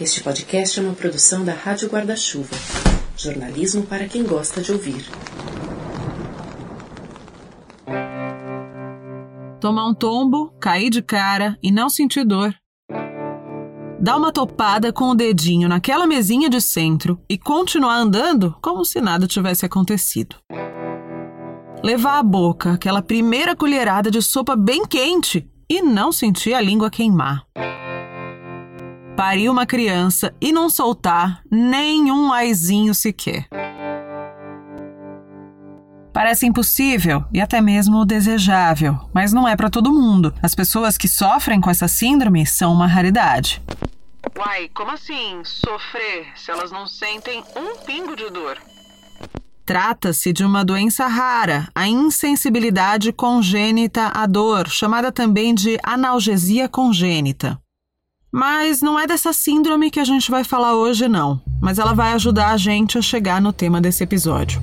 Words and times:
Este 0.00 0.24
podcast 0.24 0.80
é 0.80 0.82
uma 0.82 0.92
produção 0.92 1.44
da 1.44 1.52
Rádio 1.52 1.88
Guarda-Chuva. 1.88 2.56
Jornalismo 3.16 3.84
para 3.86 4.08
quem 4.08 4.24
gosta 4.24 4.60
de 4.60 4.72
ouvir. 4.72 5.06
Tomar 9.60 9.86
um 9.86 9.94
tombo, 9.94 10.52
cair 10.60 10.90
de 10.90 11.00
cara 11.00 11.56
e 11.62 11.70
não 11.70 11.88
sentir 11.88 12.24
dor. 12.24 12.52
Dar 14.00 14.16
uma 14.16 14.32
topada 14.32 14.92
com 14.92 15.10
o 15.10 15.14
dedinho 15.14 15.68
naquela 15.68 16.08
mesinha 16.08 16.50
de 16.50 16.60
centro 16.60 17.20
e 17.28 17.38
continuar 17.38 17.94
andando 17.94 18.52
como 18.60 18.84
se 18.84 19.00
nada 19.00 19.28
tivesse 19.28 19.64
acontecido. 19.64 20.34
Levar 21.84 22.18
à 22.18 22.22
boca 22.24 22.72
aquela 22.72 23.00
primeira 23.00 23.54
colherada 23.54 24.10
de 24.10 24.20
sopa 24.20 24.56
bem 24.56 24.84
quente 24.86 25.48
e 25.70 25.80
não 25.82 26.10
sentir 26.10 26.52
a 26.52 26.60
língua 26.60 26.90
queimar. 26.90 27.46
Parir 29.16 29.48
uma 29.48 29.64
criança 29.64 30.34
e 30.40 30.50
não 30.50 30.68
soltar 30.68 31.40
nenhum 31.48 32.32
aizinho 32.32 32.92
sequer. 32.92 33.46
Parece 36.12 36.46
impossível 36.46 37.24
e 37.32 37.40
até 37.40 37.60
mesmo 37.60 38.04
desejável, 38.04 38.98
mas 39.14 39.32
não 39.32 39.46
é 39.46 39.54
para 39.54 39.70
todo 39.70 39.92
mundo. 39.92 40.34
As 40.42 40.52
pessoas 40.52 40.98
que 40.98 41.06
sofrem 41.06 41.60
com 41.60 41.70
essa 41.70 41.86
síndrome 41.86 42.44
são 42.44 42.72
uma 42.72 42.88
raridade. 42.88 43.62
Uai, 44.36 44.68
como 44.74 44.90
assim 44.90 45.42
sofrer 45.44 46.26
se 46.34 46.50
elas 46.50 46.72
não 46.72 46.86
sentem 46.86 47.42
um 47.56 47.76
pingo 47.84 48.16
de 48.16 48.28
dor? 48.30 48.58
Trata-se 49.64 50.32
de 50.32 50.44
uma 50.44 50.64
doença 50.64 51.06
rara, 51.06 51.68
a 51.72 51.86
insensibilidade 51.86 53.12
congênita 53.12 54.08
à 54.08 54.26
dor, 54.26 54.68
chamada 54.68 55.12
também 55.12 55.54
de 55.54 55.78
analgesia 55.84 56.68
congênita. 56.68 57.63
Mas 58.36 58.82
não 58.82 58.98
é 58.98 59.06
dessa 59.06 59.32
síndrome 59.32 59.92
que 59.92 60.00
a 60.00 60.04
gente 60.04 60.28
vai 60.28 60.42
falar 60.42 60.74
hoje, 60.74 61.06
não. 61.06 61.40
Mas 61.62 61.78
ela 61.78 61.94
vai 61.94 62.14
ajudar 62.14 62.48
a 62.48 62.56
gente 62.56 62.98
a 62.98 63.00
chegar 63.00 63.40
no 63.40 63.52
tema 63.52 63.80
desse 63.80 64.02
episódio. 64.02 64.60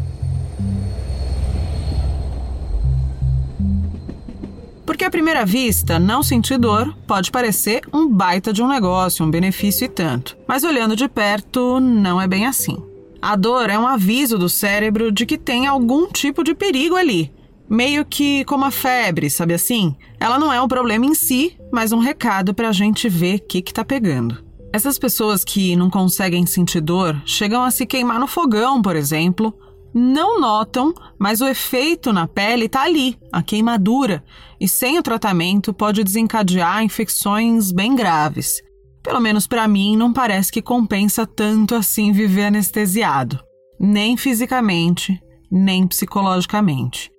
Porque 4.85 5.05
à 5.05 5.09
primeira 5.09 5.45
vista, 5.45 5.97
não 5.97 6.21
sentir 6.21 6.57
dor 6.57 6.93
pode 7.07 7.31
parecer 7.31 7.79
um 7.93 8.09
baita 8.09 8.51
de 8.51 8.61
um 8.61 8.67
negócio, 8.67 9.25
um 9.25 9.31
benefício 9.31 9.85
e 9.85 9.87
tanto. 9.87 10.35
Mas 10.45 10.65
olhando 10.65 10.93
de 10.93 11.07
perto, 11.07 11.79
não 11.79 12.19
é 12.19 12.27
bem 12.27 12.47
assim. 12.47 12.77
A 13.21 13.37
dor 13.37 13.69
é 13.69 13.79
um 13.79 13.87
aviso 13.87 14.37
do 14.37 14.49
cérebro 14.49 15.13
de 15.13 15.25
que 15.25 15.37
tem 15.37 15.65
algum 15.65 16.07
tipo 16.07 16.43
de 16.43 16.53
perigo 16.53 16.97
ali. 16.97 17.31
Meio 17.71 18.03
que 18.03 18.43
como 18.43 18.65
a 18.65 18.69
febre, 18.69 19.29
sabe 19.29 19.53
assim? 19.53 19.95
Ela 20.19 20.37
não 20.37 20.51
é 20.51 20.61
um 20.61 20.67
problema 20.67 21.05
em 21.05 21.15
si, 21.15 21.57
mas 21.71 21.93
um 21.93 21.99
recado 21.99 22.53
para 22.53 22.67
a 22.67 22.73
gente 22.73 23.07
ver 23.07 23.35
o 23.37 23.47
que, 23.47 23.59
está 23.59 23.85
pegando. 23.85 24.43
Essas 24.73 24.99
pessoas 24.99 25.45
que 25.45 25.73
não 25.73 25.89
conseguem 25.89 26.45
sentir 26.45 26.81
dor 26.81 27.21
chegam 27.25 27.63
a 27.63 27.71
se 27.71 27.85
queimar 27.85 28.19
no 28.19 28.27
fogão, 28.27 28.81
por 28.81 28.97
exemplo, 28.97 29.53
não 29.93 30.37
notam, 30.37 30.93
mas 31.17 31.39
o 31.39 31.47
efeito 31.47 32.11
na 32.11 32.27
pele 32.27 32.65
está 32.65 32.83
ali, 32.83 33.17
a 33.31 33.41
queimadura, 33.41 34.21
e 34.59 34.67
sem 34.67 34.99
o 34.99 35.03
tratamento 35.03 35.73
pode 35.73 36.03
desencadear 36.03 36.83
infecções 36.83 37.71
bem 37.71 37.95
graves. 37.95 38.61
Pelo 39.01 39.21
menos 39.21 39.47
para 39.47 39.65
mim, 39.65 39.95
não 39.95 40.11
parece 40.11 40.51
que 40.51 40.61
compensa 40.61 41.25
tanto 41.25 41.73
assim 41.73 42.11
viver 42.11 42.47
anestesiado, 42.47 43.39
nem 43.79 44.17
fisicamente, 44.17 45.17
nem 45.49 45.87
psicologicamente. 45.87 47.10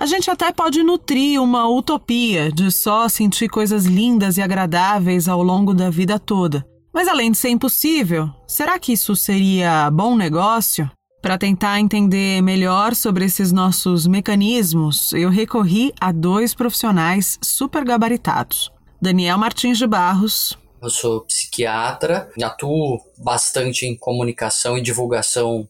A 0.00 0.06
gente 0.06 0.30
até 0.30 0.50
pode 0.50 0.82
nutrir 0.82 1.38
uma 1.42 1.68
utopia 1.68 2.50
de 2.50 2.70
só 2.70 3.06
sentir 3.06 3.50
coisas 3.50 3.84
lindas 3.84 4.38
e 4.38 4.42
agradáveis 4.42 5.28
ao 5.28 5.42
longo 5.42 5.74
da 5.74 5.90
vida 5.90 6.18
toda. 6.18 6.66
Mas 6.90 7.06
além 7.06 7.30
de 7.30 7.36
ser 7.36 7.50
impossível, 7.50 8.30
será 8.46 8.78
que 8.78 8.94
isso 8.94 9.14
seria 9.14 9.90
bom 9.90 10.16
negócio? 10.16 10.90
Para 11.20 11.36
tentar 11.36 11.78
entender 11.80 12.40
melhor 12.40 12.94
sobre 12.94 13.26
esses 13.26 13.52
nossos 13.52 14.06
mecanismos, 14.06 15.12
eu 15.12 15.28
recorri 15.28 15.92
a 16.00 16.12
dois 16.12 16.54
profissionais 16.54 17.38
super 17.42 17.84
gabaritados. 17.84 18.72
Daniel 19.02 19.36
Martins 19.36 19.76
de 19.76 19.86
Barros. 19.86 20.56
Eu 20.80 20.88
sou 20.88 21.20
psiquiatra, 21.26 22.30
atuo 22.42 22.98
bastante 23.18 23.84
em 23.84 23.94
comunicação 23.94 24.78
e 24.78 24.82
divulgação 24.82 25.68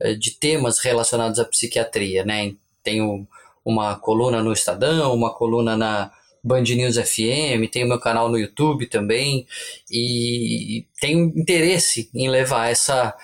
eh, 0.00 0.14
de 0.14 0.32
temas 0.32 0.80
relacionados 0.80 1.38
à 1.38 1.44
psiquiatria, 1.44 2.24
né? 2.24 2.56
Tenho 2.82 3.24
uma 3.68 3.96
coluna 3.96 4.42
no 4.42 4.52
Estadão, 4.52 5.14
uma 5.14 5.32
coluna 5.32 5.76
na 5.76 6.10
Band 6.42 6.62
News 6.62 6.96
FM, 6.96 7.70
tenho 7.70 7.86
meu 7.86 8.00
canal 8.00 8.28
no 8.28 8.38
YouTube 8.38 8.86
também 8.86 9.46
e 9.90 10.86
tenho 11.00 11.32
interesse 11.36 12.10
em 12.14 12.28
levar 12.28 12.70
essa 12.70 13.14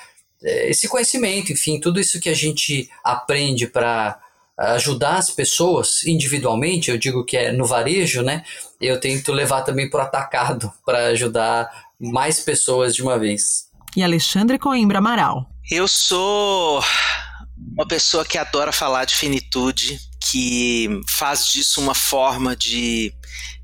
é, 0.42 0.68
esse 0.68 0.86
conhecimento, 0.86 1.52
enfim, 1.52 1.80
tudo 1.80 1.98
isso 1.98 2.20
que 2.20 2.28
a 2.28 2.34
gente 2.34 2.90
aprende 3.02 3.66
para 3.66 4.20
ajudar 4.56 5.16
as 5.16 5.30
pessoas 5.30 6.04
individualmente, 6.04 6.90
eu 6.90 6.98
digo 6.98 7.24
que 7.24 7.36
é 7.36 7.50
no 7.50 7.66
varejo, 7.66 8.22
né? 8.22 8.44
Eu 8.80 9.00
tento 9.00 9.32
levar 9.32 9.62
também 9.62 9.88
para 9.88 10.00
o 10.00 10.06
atacado 10.06 10.70
para 10.84 11.06
ajudar 11.06 11.68
mais 11.98 12.40
pessoas 12.40 12.94
de 12.94 13.02
uma 13.02 13.18
vez. 13.18 13.70
E 13.96 14.02
Alexandre 14.02 14.58
Coimbra 14.58 14.98
Amaral. 14.98 15.48
Eu 15.70 15.88
sou 15.88 16.84
uma 17.74 17.86
pessoa 17.86 18.24
que 18.24 18.36
adora 18.36 18.70
falar 18.70 19.04
de 19.06 19.14
finitude, 19.14 19.98
que 20.30 20.88
faz 21.08 21.46
disso 21.46 21.80
uma 21.80 21.94
forma 21.94 22.56
de 22.56 23.14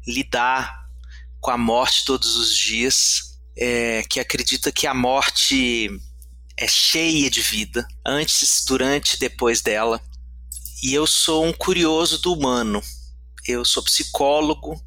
lidar 0.07 0.87
com 1.41 1.51
a 1.51 1.57
morte 1.57 2.05
todos 2.05 2.37
os 2.37 2.55
dias, 2.55 3.39
é, 3.57 4.03
que 4.09 4.21
acredita 4.21 4.71
que 4.71 4.87
a 4.87 4.95
morte 4.95 5.91
é 6.57 6.69
cheia 6.69 7.31
de 7.31 7.41
vida, 7.41 7.87
antes, 8.07 8.63
durante 8.67 9.15
e 9.15 9.19
depois 9.19 9.63
dela. 9.63 10.01
E 10.83 10.93
eu 10.93 11.07
sou 11.07 11.47
um 11.47 11.53
curioso 11.53 12.19
do 12.19 12.33
humano. 12.33 12.83
Eu 13.49 13.65
sou 13.65 13.83
psicólogo, 13.83 14.79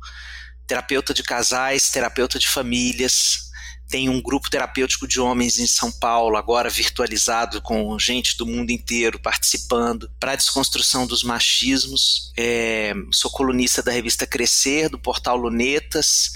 terapeuta 0.68 1.14
de 1.14 1.24
casais, 1.24 1.90
terapeuta 1.90 2.38
de 2.38 2.48
famílias. 2.48 3.52
Tenho 3.94 4.12
um 4.12 4.20
grupo 4.20 4.50
terapêutico 4.50 5.08
de 5.08 5.22
homens 5.22 5.60
em 5.60 5.68
São 5.68 5.92
Paulo, 5.92 6.36
agora 6.36 6.68
virtualizado, 6.68 7.62
com 7.62 8.00
gente 8.00 8.36
do 8.36 8.44
mundo 8.44 8.72
inteiro 8.72 9.20
participando, 9.20 10.10
para 10.20 10.32
a 10.32 10.36
desconstrução 10.36 11.06
dos 11.06 11.24
machismos. 11.24 12.34
É, 12.36 12.96
sou 13.12 13.30
colunista 13.30 13.84
da 13.84 13.92
revista 13.92 14.26
Crescer, 14.26 14.90
do 14.90 14.98
portal 14.98 15.38
Lunetas 15.38 16.32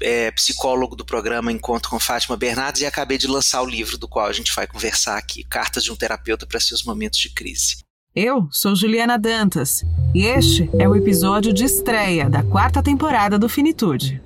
é, 0.00 0.30
psicólogo 0.30 0.94
do 0.94 1.04
programa 1.04 1.50
Encontro 1.50 1.90
com 1.90 1.98
Fátima 1.98 2.36
Bernardes 2.36 2.82
e 2.82 2.86
acabei 2.86 3.18
de 3.18 3.26
lançar 3.26 3.62
o 3.62 3.66
livro 3.66 3.98
do 3.98 4.06
qual 4.06 4.26
a 4.26 4.32
gente 4.32 4.54
vai 4.54 4.68
conversar 4.68 5.18
aqui, 5.18 5.42
Cartas 5.42 5.82
de 5.82 5.90
um 5.90 5.96
Terapeuta 5.96 6.46
para 6.46 6.60
Seus 6.60 6.84
Momentos 6.84 7.18
de 7.18 7.30
Crise. 7.30 7.78
Eu 8.14 8.46
sou 8.52 8.76
Juliana 8.76 9.18
Dantas 9.18 9.84
e 10.14 10.24
este 10.24 10.70
é 10.78 10.88
o 10.88 10.94
episódio 10.94 11.52
de 11.52 11.64
estreia 11.64 12.30
da 12.30 12.44
quarta 12.44 12.80
temporada 12.80 13.36
do 13.40 13.48
Finitude. 13.48 14.22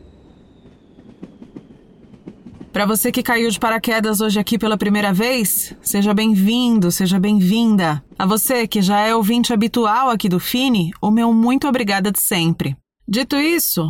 Para 2.72 2.86
você 2.86 3.10
que 3.10 3.22
caiu 3.22 3.50
de 3.50 3.58
paraquedas 3.58 4.20
hoje 4.20 4.38
aqui 4.38 4.58
pela 4.58 4.78
primeira 4.78 5.12
vez, 5.12 5.75
seja 5.82 6.14
bem-vindo, 6.14 6.91
seja 6.91 7.19
bem-vinda. 7.19 8.03
A 8.19 8.25
você 8.25 8.66
que 8.69 8.81
já 8.81 9.00
é 9.00 9.14
ouvinte 9.14 9.53
habitual 9.53 10.08
aqui 10.08 10.28
do 10.28 10.38
Fini, 10.38 10.92
o 11.00 11.10
meu 11.10 11.32
muito 11.32 11.66
obrigada 11.66 12.12
de 12.12 12.20
sempre. 12.20 12.76
Dito 13.08 13.36
isso, 13.36 13.82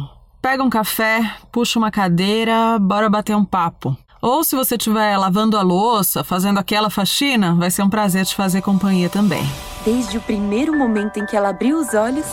Pega 0.42 0.62
um 0.62 0.70
café, 0.70 1.36
puxa 1.52 1.78
uma 1.78 1.90
cadeira, 1.90 2.78
bora 2.80 3.10
bater 3.10 3.36
um 3.36 3.44
papo. 3.44 3.94
Ou 4.22 4.42
se 4.42 4.56
você 4.56 4.76
estiver 4.76 5.16
lavando 5.18 5.56
a 5.56 5.62
louça, 5.62 6.24
fazendo 6.24 6.58
aquela 6.58 6.88
faxina, 6.88 7.54
vai 7.54 7.70
ser 7.70 7.82
um 7.82 7.90
prazer 7.90 8.24
te 8.24 8.34
fazer 8.34 8.62
companhia 8.62 9.10
também. 9.10 9.42
Desde 9.84 10.16
o 10.16 10.20
primeiro 10.22 10.76
momento 10.76 11.18
em 11.18 11.26
que 11.26 11.36
ela 11.36 11.50
abriu 11.50 11.78
os 11.78 11.92
olhos, 11.92 12.26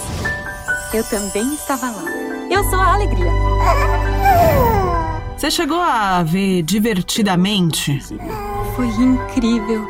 eu 0.93 1.03
também 1.03 1.53
estava 1.53 1.87
lá. 1.87 2.03
Eu 2.49 2.63
sou 2.69 2.79
a 2.79 2.93
alegria. 2.93 3.31
Você 5.37 5.51
chegou 5.51 5.79
a 5.79 6.23
ver 6.23 6.63
divertidamente? 6.63 8.01
Foi 8.75 8.87
incrível. 8.87 9.87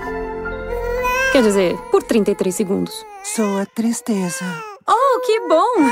Quer 1.31 1.42
dizer, 1.42 1.77
por 1.89 2.04
33 2.04 2.54
segundos. 2.54 2.94
Sou 3.24 3.57
a 3.57 3.66
tristeza. 3.66 4.44
Oh, 4.86 5.21
que 5.25 5.48
bom! 5.48 5.89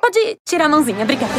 Pode 0.00 0.38
tirar 0.42 0.64
a 0.64 0.68
mãozinha, 0.70 1.02
obrigada. 1.02 1.34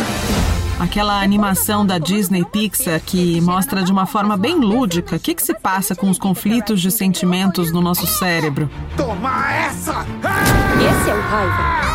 Aquela 0.79 1.19
animação 1.19 1.83
da 1.83 1.97
Disney 1.97 2.45
Pixar 2.45 3.01
que 3.01 3.41
mostra 3.41 3.81
de 3.81 3.91
uma 3.91 4.05
forma 4.05 4.37
bem 4.37 4.53
lúdica 4.53 5.15
o 5.15 5.19
que, 5.19 5.33
que 5.33 5.41
se 5.41 5.55
passa 5.55 5.95
com 5.95 6.11
os 6.11 6.19
conflitos 6.19 6.79
de 6.79 6.91
sentimentos 6.91 7.71
no 7.71 7.81
nosso 7.81 8.05
cérebro. 8.05 8.69
Toma 8.95 9.55
essa! 9.55 10.05
Esse 10.77 11.09
é 11.09 11.15
o 11.15 11.21
raiva. 11.21 11.87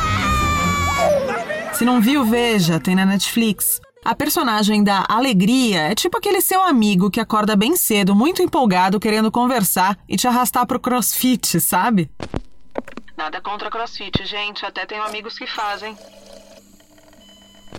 Se 1.75 1.85
não 1.85 2.01
viu, 2.01 2.25
veja, 2.25 2.81
tem 2.81 2.97
na 2.97 3.07
Netflix. 3.07 3.81
A 4.05 4.17
personagem 4.17 4.83
da 4.83 5.05
Alegria 5.09 5.83
é 5.83 5.95
tipo 5.95 6.19
aquele 6.19 6.41
seu 6.41 6.61
amigo 6.61 7.09
que 7.09 7.21
acorda 7.21 7.55
bem 7.55 7.77
cedo, 7.77 8.17
muito 8.17 8.43
empolgado, 8.43 8.99
querendo 8.99 9.31
conversar 9.31 9.97
e 10.09 10.17
te 10.17 10.27
arrastar 10.27 10.67
pro 10.67 10.81
crossfit, 10.81 11.61
sabe? 11.61 12.11
Nada 13.17 13.41
contra 13.41 13.71
crossfit, 13.71 14.25
gente. 14.25 14.67
Até 14.67 14.85
tenho 14.87 15.05
amigos 15.05 15.39
que 15.39 15.47
fazem. 15.47 15.97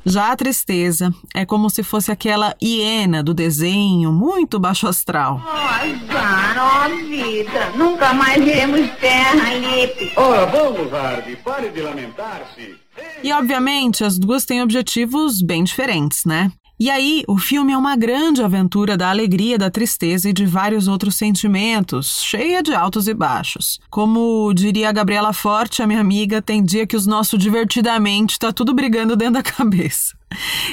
Já 0.05 0.31
a 0.31 0.35
tristeza 0.35 1.13
é 1.35 1.45
como 1.45 1.69
se 1.69 1.83
fosse 1.83 2.09
aquela 2.09 2.55
hiena 2.61 3.21
do 3.21 3.33
desenho, 3.33 4.11
muito 4.11 4.59
baixo 4.59 4.87
astral. 4.87 5.41
Oh, 5.43 5.49
azar, 5.49 6.55
ó 6.57 6.87
oh, 6.87 7.05
vida. 7.05 7.69
Nunca 7.75 8.13
mais 8.13 8.37
iremos 8.37 8.89
terra, 8.99 9.53
Lipe. 9.55 10.13
Ora, 10.15 10.45
vamos, 10.45 10.93
Harvey. 10.93 11.35
Pare 11.35 11.69
de 11.69 11.81
lamentar-se. 11.81 12.82
E 13.23 13.31
obviamente 13.31 14.03
as 14.03 14.19
duas 14.19 14.45
têm 14.45 14.61
objetivos 14.61 15.41
bem 15.41 15.63
diferentes, 15.63 16.25
né? 16.25 16.51
E 16.79 16.89
aí, 16.89 17.23
o 17.27 17.37
filme 17.37 17.71
é 17.71 17.77
uma 17.77 17.95
grande 17.95 18.41
aventura 18.41 18.97
da 18.97 19.09
alegria, 19.09 19.59
da 19.59 19.69
tristeza 19.69 20.29
e 20.29 20.33
de 20.33 20.45
vários 20.45 20.87
outros 20.87 21.15
sentimentos, 21.15 22.21
cheia 22.23 22.63
de 22.63 22.73
altos 22.73 23.07
e 23.07 23.13
baixos. 23.13 23.79
Como 23.91 24.51
diria 24.53 24.89
a 24.89 24.91
Gabriela 24.91 25.31
Forte, 25.31 25.81
a 25.83 25.87
minha 25.87 26.01
amiga, 26.01 26.41
tem 26.41 26.63
dia 26.63 26.87
que 26.87 26.95
os 26.95 27.05
nossos 27.05 27.39
divertidamente 27.39 28.39
tá 28.39 28.51
tudo 28.51 28.73
brigando 28.73 29.15
dentro 29.15 29.35
da 29.35 29.43
cabeça. 29.43 30.17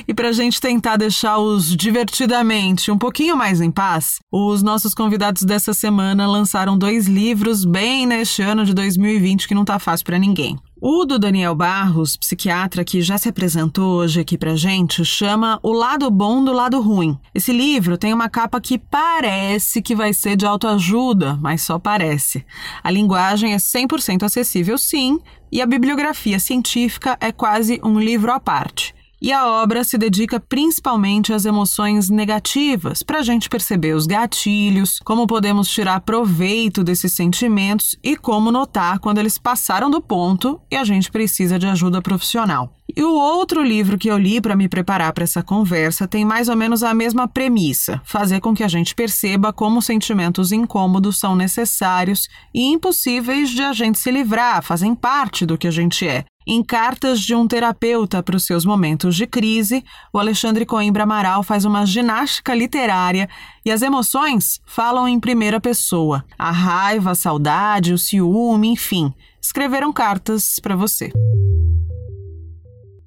E 0.09 0.15
para 0.15 0.31
a 0.31 0.33
gente 0.33 0.59
tentar 0.59 0.97
deixar 0.97 1.39
os 1.39 1.77
divertidamente 1.77 2.91
um 2.91 2.99
pouquinho 2.99 3.37
mais 3.37 3.61
em 3.61 3.71
paz, 3.71 4.19
os 4.33 4.63
nossos 4.63 4.95
convidados 4.95 5.43
dessa 5.43 5.75
semana 5.75 6.27
lançaram 6.27 6.79
dois 6.79 7.07
livros 7.07 7.65
bem 7.65 8.07
neste 8.07 8.41
ano 8.43 8.65
de 8.65 8.73
2020 8.73 9.47
que 9.47 9.55
não 9.55 9.67
tá 9.67 9.79
fácil 9.79 10.07
para 10.07 10.19
ninguém. 10.19 10.59
O 10.83 11.05
do 11.05 11.19
Daniel 11.19 11.55
Barros, 11.55 12.17
psiquiatra 12.17 12.83
que 12.83 13.03
já 13.03 13.19
se 13.19 13.29
apresentou 13.29 13.97
hoje 13.97 14.19
aqui 14.19 14.39
pra 14.39 14.57
gente, 14.57 15.05
chama 15.05 15.61
O 15.63 15.75
Lado 15.75 16.11
Bom 16.11 16.43
do 16.43 16.55
Lado 16.55 16.81
Ruim. 16.81 17.19
Esse 17.35 17.53
livro 17.53 17.99
tem 17.99 18.15
uma 18.15 18.31
capa 18.31 18.59
que 18.63 18.79
parece 18.79 19.83
que 19.83 19.95
vai 19.95 20.15
ser 20.15 20.37
de 20.37 20.47
autoajuda, 20.47 21.37
mas 21.37 21.61
só 21.61 21.79
parece. 21.79 22.47
A 22.83 22.91
linguagem 22.91 23.53
é 23.53 23.59
100% 23.59 24.23
acessível, 24.23 24.79
sim, 24.79 25.21
e 25.53 25.61
a 25.61 25.67
bibliografia 25.67 26.39
científica 26.39 27.15
é 27.21 27.31
quase 27.31 27.79
um 27.85 28.01
livro 28.01 28.33
à 28.33 28.41
parte. 28.41 28.95
E 29.23 29.33
a 29.33 29.47
obra 29.47 29.85
se 29.85 29.99
dedica 29.99 30.41
principalmente 30.41 31.31
às 31.31 31.45
emoções 31.45 32.09
negativas, 32.09 33.03
para 33.03 33.19
a 33.19 33.23
gente 33.23 33.51
perceber 33.51 33.95
os 33.95 34.07
gatilhos, 34.07 34.99
como 35.05 35.27
podemos 35.27 35.69
tirar 35.69 36.01
proveito 36.01 36.83
desses 36.83 37.13
sentimentos 37.13 37.95
e 38.03 38.17
como 38.17 38.51
notar 38.51 38.99
quando 38.99 39.19
eles 39.19 39.37
passaram 39.37 39.91
do 39.91 40.01
ponto 40.01 40.59
e 40.71 40.77
a 40.77 40.85
gente 40.85 41.11
precisa 41.11 41.59
de 41.59 41.67
ajuda 41.67 42.01
profissional. 42.01 42.75
E 42.97 43.03
o 43.03 43.15
outro 43.15 43.63
livro 43.63 43.99
que 43.99 44.09
eu 44.09 44.17
li 44.17 44.41
para 44.41 44.57
me 44.57 44.69
preparar 44.69 45.13
para 45.13 45.25
essa 45.25 45.43
conversa 45.43 46.09
tem 46.09 46.25
mais 46.25 46.49
ou 46.49 46.57
menos 46.57 46.83
a 46.83 46.95
mesma 46.95 47.29
premissa: 47.29 48.01
fazer 48.05 48.41
com 48.41 48.55
que 48.55 48.65
a 48.65 48.69
gente 48.69 48.95
perceba 48.95 49.53
como 49.53 49.83
sentimentos 49.83 50.51
incômodos 50.51 51.19
são 51.19 51.37
necessários 51.37 52.27
e 52.55 52.73
impossíveis 52.73 53.51
de 53.51 53.63
a 53.63 53.73
gente 53.73 53.99
se 53.99 54.11
livrar, 54.11 54.63
fazem 54.63 54.95
parte 54.95 55.45
do 55.45 55.59
que 55.59 55.69
a 55.69 55.71
gente 55.71 56.09
é. 56.09 56.25
Em 56.47 56.65
Cartas 56.65 57.21
de 57.21 57.35
um 57.35 57.47
Terapeuta 57.47 58.23
para 58.23 58.35
os 58.37 58.47
seus 58.47 58.65
momentos 58.65 59.15
de 59.15 59.27
crise, 59.27 59.85
o 60.11 60.19
Alexandre 60.19 60.65
Coimbra 60.65 61.03
Amaral 61.03 61.43
faz 61.43 61.67
uma 61.67 61.85
ginástica 61.85 62.55
literária 62.55 63.29
e 63.65 63.71
as 63.71 63.83
emoções 63.83 64.59
falam 64.65 65.07
em 65.07 65.21
primeira 65.21 65.61
pessoa. 65.61 66.25
A 66.39 66.51
raiva, 66.51 67.11
a 67.11 67.15
saudade, 67.15 67.93
o 67.93 67.99
ciúme, 67.99 68.69
enfim, 68.69 69.13
escreveram 69.41 69.93
cartas 69.93 70.59
para 70.59 70.75
você. 70.75 71.13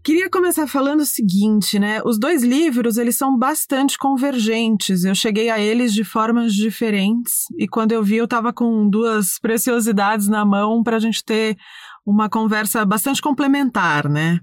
Queria 0.05 0.29
começar 0.29 0.67
falando 0.67 0.99
o 0.99 1.05
seguinte, 1.05 1.79
né? 1.79 2.01
Os 2.03 2.19
dois 2.19 2.43
livros, 2.43 2.97
eles 2.97 3.15
são 3.15 3.37
bastante 3.37 3.97
convergentes. 3.97 5.05
Eu 5.05 5.15
cheguei 5.15 5.49
a 5.49 5.57
eles 5.57 5.93
de 5.93 6.03
formas 6.03 6.53
diferentes 6.53 7.45
e 7.57 7.69
quando 7.69 7.93
eu 7.93 8.03
vi, 8.03 8.17
eu 8.17 8.25
estava 8.25 8.51
com 8.51 8.89
duas 8.89 9.39
preciosidades 9.39 10.27
na 10.27 10.43
mão 10.43 10.83
para 10.83 10.97
a 10.97 10.99
gente 10.99 11.23
ter 11.23 11.57
uma 12.05 12.29
conversa 12.29 12.85
bastante 12.85 13.21
complementar, 13.21 14.09
né? 14.09 14.39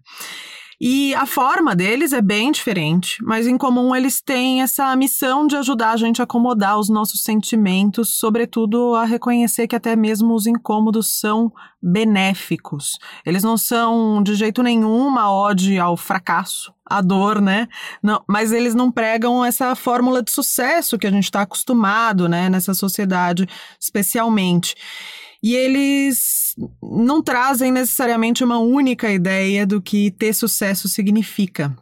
E 0.83 1.15
a 1.15 1.27
forma 1.27 1.77
deles 1.77 2.15
é 2.15 2.23
bem 2.23 2.51
diferente, 2.51 3.23
mas 3.23 3.47
em 3.47 3.59
comum 3.59 3.95
eles 3.95 4.23
têm 4.23 4.63
essa 4.63 4.97
missão 4.97 5.47
de 5.47 5.55
ajudar 5.57 5.91
a 5.91 5.97
gente 5.99 6.23
a 6.23 6.25
acomodar 6.25 6.79
os 6.79 6.89
nossos 6.89 7.23
sentimentos, 7.23 8.19
sobretudo 8.19 8.95
a 8.95 9.05
reconhecer 9.05 9.69
que 9.69 9.77
até 9.77 9.95
mesmo 9.95 10.33
os 10.33 10.47
incômodos 10.47 11.21
são 11.21 11.53
benéficos. 11.83 12.93
Eles 13.27 13.45
não 13.45 13.59
são 13.59 14.23
de 14.23 14.35
jeito 14.35 14.63
nenhum 14.63 15.07
uma 15.07 15.31
ode 15.31 15.79
ao 15.79 15.99
fracasso, 15.99 16.73
à 16.87 17.03
dor, 17.03 17.43
né? 17.43 17.69
Não, 18.03 18.25
mas 18.27 18.51
eles 18.51 18.75
não 18.75 18.91
pregam 18.91 19.45
essa 19.45 19.75
fórmula 19.75 20.23
de 20.23 20.31
sucesso 20.31 20.99
que 20.99 21.07
a 21.07 21.11
gente 21.11 21.25
está 21.25 21.43
acostumado, 21.43 22.27
né, 22.27 22.49
nessa 22.49 22.73
sociedade, 22.73 23.47
especialmente. 23.79 24.75
E 25.43 25.55
eles 25.55 26.40
não 26.83 27.23
trazem 27.23 27.73
necessariamente 27.73 28.45
uma 28.45 28.59
única 28.59 29.11
ideia 29.11 29.67
do 29.67 29.81
que 29.81 30.11
ter 30.11 30.33
sucesso 30.33 30.89
significa. 30.89 31.77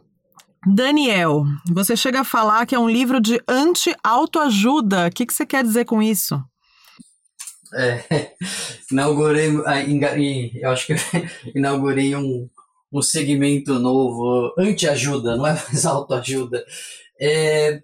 Daniel, 0.65 1.45
você 1.69 1.95
chega 1.95 2.21
a 2.21 2.25
falar 2.25 2.65
que 2.65 2.75
é 2.75 2.79
um 2.79 2.89
livro 2.89 3.21
de 3.21 3.41
anti-autoajuda. 3.47 5.07
O 5.07 5.11
que, 5.11 5.25
que 5.25 5.33
você 5.33 5.45
quer 5.45 5.63
dizer 5.63 5.85
com 5.85 6.01
isso? 6.01 6.41
É, 7.73 8.33
inaugurei, 8.91 9.49
ah, 9.65 9.81
eu 9.81 10.69
acho 10.71 10.87
que 10.87 10.95
inaugurei 11.55 12.15
um, 12.15 12.49
um 12.91 13.01
segmento 13.01 13.79
novo, 13.79 14.53
anti-ajuda, 14.57 15.37
não 15.37 15.47
é 15.47 15.53
mais 15.53 15.85
autoajuda. 15.85 16.65
É, 17.19 17.81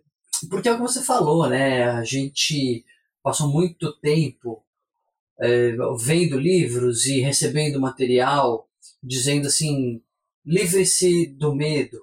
porque 0.50 0.68
é 0.68 0.74
o 0.74 0.76
que 0.76 0.82
você 0.82 1.02
falou, 1.02 1.48
né? 1.48 1.84
A 1.84 2.04
gente 2.04 2.84
passou 3.24 3.48
muito 3.48 3.94
tempo 4.00 4.65
é, 5.40 5.76
vendo 6.00 6.40
livros 6.40 7.06
e 7.06 7.20
recebendo 7.20 7.80
material 7.80 8.68
dizendo 9.04 9.48
assim: 9.48 10.02
livre-se 10.46 11.28
do 11.28 11.54
medo, 11.54 12.00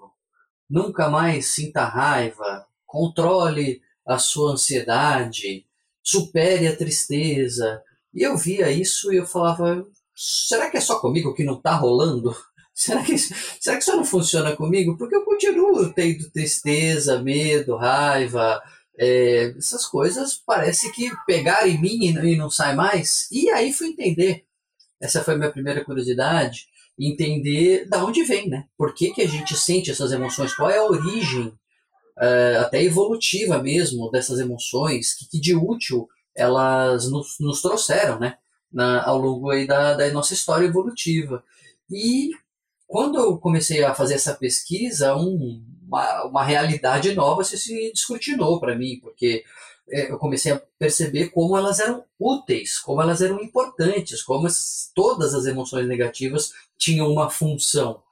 nunca 0.68 1.08
mais 1.08 1.46
sinta 1.46 1.84
raiva, 1.84 2.66
controle 2.86 3.80
a 4.06 4.18
sua 4.18 4.52
ansiedade, 4.52 5.66
supere 6.02 6.66
a 6.66 6.76
tristeza. 6.76 7.82
E 8.14 8.22
eu 8.22 8.36
via 8.36 8.70
isso 8.70 9.12
e 9.12 9.16
eu 9.16 9.26
falava: 9.26 9.86
será 10.14 10.70
que 10.70 10.76
é 10.76 10.80
só 10.80 10.98
comigo 10.98 11.34
que 11.34 11.44
não 11.44 11.56
está 11.56 11.74
rolando? 11.74 12.34
Será 12.74 13.04
que, 13.04 13.18
será 13.18 13.76
que 13.76 13.82
isso 13.82 13.94
não 13.94 14.02
funciona 14.02 14.56
comigo? 14.56 14.96
Porque 14.96 15.14
eu 15.14 15.26
continuo 15.26 15.92
tendo 15.92 16.30
tristeza, 16.30 17.22
medo, 17.22 17.76
raiva, 17.76 18.62
é, 19.02 19.52
essas 19.58 19.84
coisas 19.84 20.40
parece 20.46 20.92
que 20.92 21.10
pegaram 21.26 21.66
em 21.66 21.80
mim 21.80 22.06
e 22.06 22.36
não 22.36 22.48
sai 22.48 22.72
mais. 22.72 23.26
E 23.32 23.50
aí 23.50 23.72
fui 23.72 23.88
entender. 23.88 24.44
Essa 25.00 25.24
foi 25.24 25.34
a 25.34 25.36
minha 25.36 25.50
primeira 25.50 25.84
curiosidade, 25.84 26.68
entender 26.96 27.88
da 27.88 28.04
onde 28.04 28.22
vem, 28.22 28.48
né? 28.48 28.66
Por 28.78 28.94
que, 28.94 29.10
que 29.10 29.22
a 29.22 29.26
gente 29.26 29.56
sente 29.56 29.90
essas 29.90 30.12
emoções? 30.12 30.54
Qual 30.54 30.70
é 30.70 30.78
a 30.78 30.84
origem, 30.84 31.52
é, 32.16 32.58
até 32.60 32.80
evolutiva 32.80 33.60
mesmo, 33.60 34.08
dessas 34.08 34.38
emoções? 34.38 35.14
Que, 35.14 35.28
que 35.28 35.40
de 35.40 35.56
útil 35.56 36.08
elas 36.32 37.10
nos, 37.10 37.38
nos 37.40 37.60
trouxeram, 37.60 38.20
né? 38.20 38.36
Na, 38.72 39.04
ao 39.04 39.18
longo 39.18 39.50
aí 39.50 39.66
da, 39.66 39.94
da 39.94 40.08
nossa 40.12 40.32
história 40.32 40.66
evolutiva. 40.66 41.42
E 41.90 42.30
quando 42.86 43.18
eu 43.18 43.36
comecei 43.36 43.82
a 43.82 43.94
fazer 43.94 44.14
essa 44.14 44.34
pesquisa, 44.34 45.16
um, 45.16 45.60
uma, 45.92 46.24
uma 46.24 46.44
realidade 46.44 47.14
nova 47.14 47.44
se, 47.44 47.58
se 47.58 47.92
descortinou 47.92 48.58
para 48.58 48.74
mim, 48.74 48.98
porque 49.02 49.44
é, 49.90 50.10
eu 50.10 50.18
comecei 50.18 50.52
a 50.52 50.62
perceber 50.78 51.28
como 51.28 51.56
elas 51.56 51.78
eram 51.80 52.04
úteis, 52.18 52.78
como 52.78 53.02
elas 53.02 53.20
eram 53.20 53.40
importantes, 53.42 54.22
como 54.22 54.46
as, 54.46 54.90
todas 54.94 55.34
as 55.34 55.44
emoções 55.44 55.86
negativas 55.86 56.52
tinham 56.78 57.10
uma 57.12 57.28
função. 57.28 58.02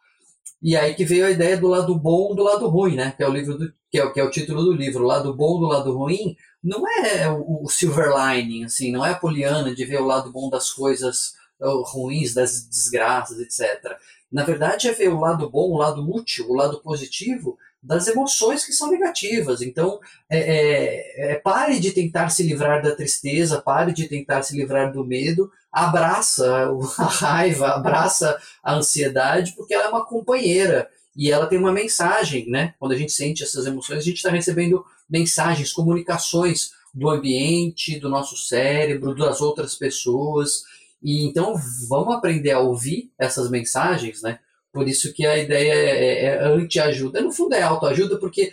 E 0.62 0.76
aí 0.76 0.94
que 0.94 1.06
veio 1.06 1.24
a 1.24 1.30
ideia 1.30 1.56
do 1.56 1.68
lado 1.68 1.94
bom 1.98 2.34
do 2.34 2.42
lado 2.42 2.68
ruim, 2.68 2.94
né? 2.94 3.12
Que 3.16 3.22
é 3.22 3.28
o 3.28 3.32
livro 3.32 3.56
do, 3.56 3.72
que, 3.90 3.98
é, 3.98 4.10
que 4.10 4.20
é 4.20 4.24
o 4.24 4.30
título 4.30 4.62
do 4.62 4.72
livro, 4.72 5.04
lado 5.04 5.34
bom 5.34 5.58
do 5.58 5.66
lado 5.66 5.96
ruim. 5.96 6.36
Não 6.62 6.86
é 6.86 7.30
o, 7.30 7.64
o 7.64 7.68
silver 7.70 8.10
lining, 8.14 8.64
assim, 8.64 8.92
não 8.92 9.04
é 9.04 9.12
a 9.12 9.18
poliana 9.18 9.74
de 9.74 9.84
ver 9.86 10.02
o 10.02 10.06
lado 10.06 10.30
bom 10.30 10.50
das 10.50 10.70
coisas 10.70 11.32
ruins, 11.62 12.34
das 12.34 12.66
desgraças, 12.66 13.38
etc. 13.38 13.96
Na 14.30 14.44
verdade, 14.44 14.88
é 14.88 14.92
ver 14.92 15.08
o 15.08 15.20
lado 15.20 15.48
bom, 15.50 15.70
o 15.70 15.76
lado 15.76 16.08
útil, 16.08 16.48
o 16.48 16.54
lado 16.54 16.80
positivo 16.80 17.58
das 17.82 18.08
emoções 18.08 18.64
que 18.64 18.72
são 18.72 18.90
negativas. 18.90 19.62
Então, 19.62 19.98
é, 20.28 20.38
é, 20.38 21.32
é, 21.32 21.34
pare 21.36 21.80
de 21.80 21.92
tentar 21.92 22.28
se 22.28 22.42
livrar 22.42 22.82
da 22.82 22.94
tristeza, 22.94 23.60
pare 23.60 23.92
de 23.92 24.06
tentar 24.06 24.42
se 24.42 24.54
livrar 24.56 24.92
do 24.92 25.04
medo, 25.04 25.50
abraça 25.72 26.68
a 26.98 27.04
raiva, 27.04 27.68
abraça 27.68 28.38
a 28.62 28.74
ansiedade, 28.74 29.54
porque 29.56 29.74
ela 29.74 29.84
é 29.84 29.88
uma 29.88 30.04
companheira 30.04 30.88
e 31.16 31.30
ela 31.30 31.46
tem 31.46 31.58
uma 31.58 31.72
mensagem, 31.72 32.48
né? 32.48 32.74
Quando 32.78 32.92
a 32.92 32.96
gente 32.96 33.12
sente 33.12 33.42
essas 33.42 33.66
emoções, 33.66 33.98
a 33.98 34.04
gente 34.04 34.16
está 34.16 34.30
recebendo 34.30 34.84
mensagens, 35.08 35.72
comunicações 35.72 36.72
do 36.92 37.08
ambiente, 37.08 37.98
do 37.98 38.08
nosso 38.08 38.36
cérebro, 38.36 39.14
das 39.14 39.40
outras 39.40 39.74
pessoas. 39.74 40.64
E 41.02 41.26
então 41.26 41.54
vamos 41.88 42.14
aprender 42.14 42.52
a 42.52 42.60
ouvir 42.60 43.10
essas 43.18 43.50
mensagens, 43.50 44.22
né? 44.22 44.38
Por 44.72 44.88
isso 44.88 45.12
que 45.12 45.26
a 45.26 45.36
ideia 45.36 45.72
é, 45.72 46.24
é 46.24 46.44
anti-ajuda. 46.44 47.20
No 47.20 47.32
fundo 47.32 47.54
é 47.54 47.62
autoajuda, 47.62 48.18
porque 48.18 48.52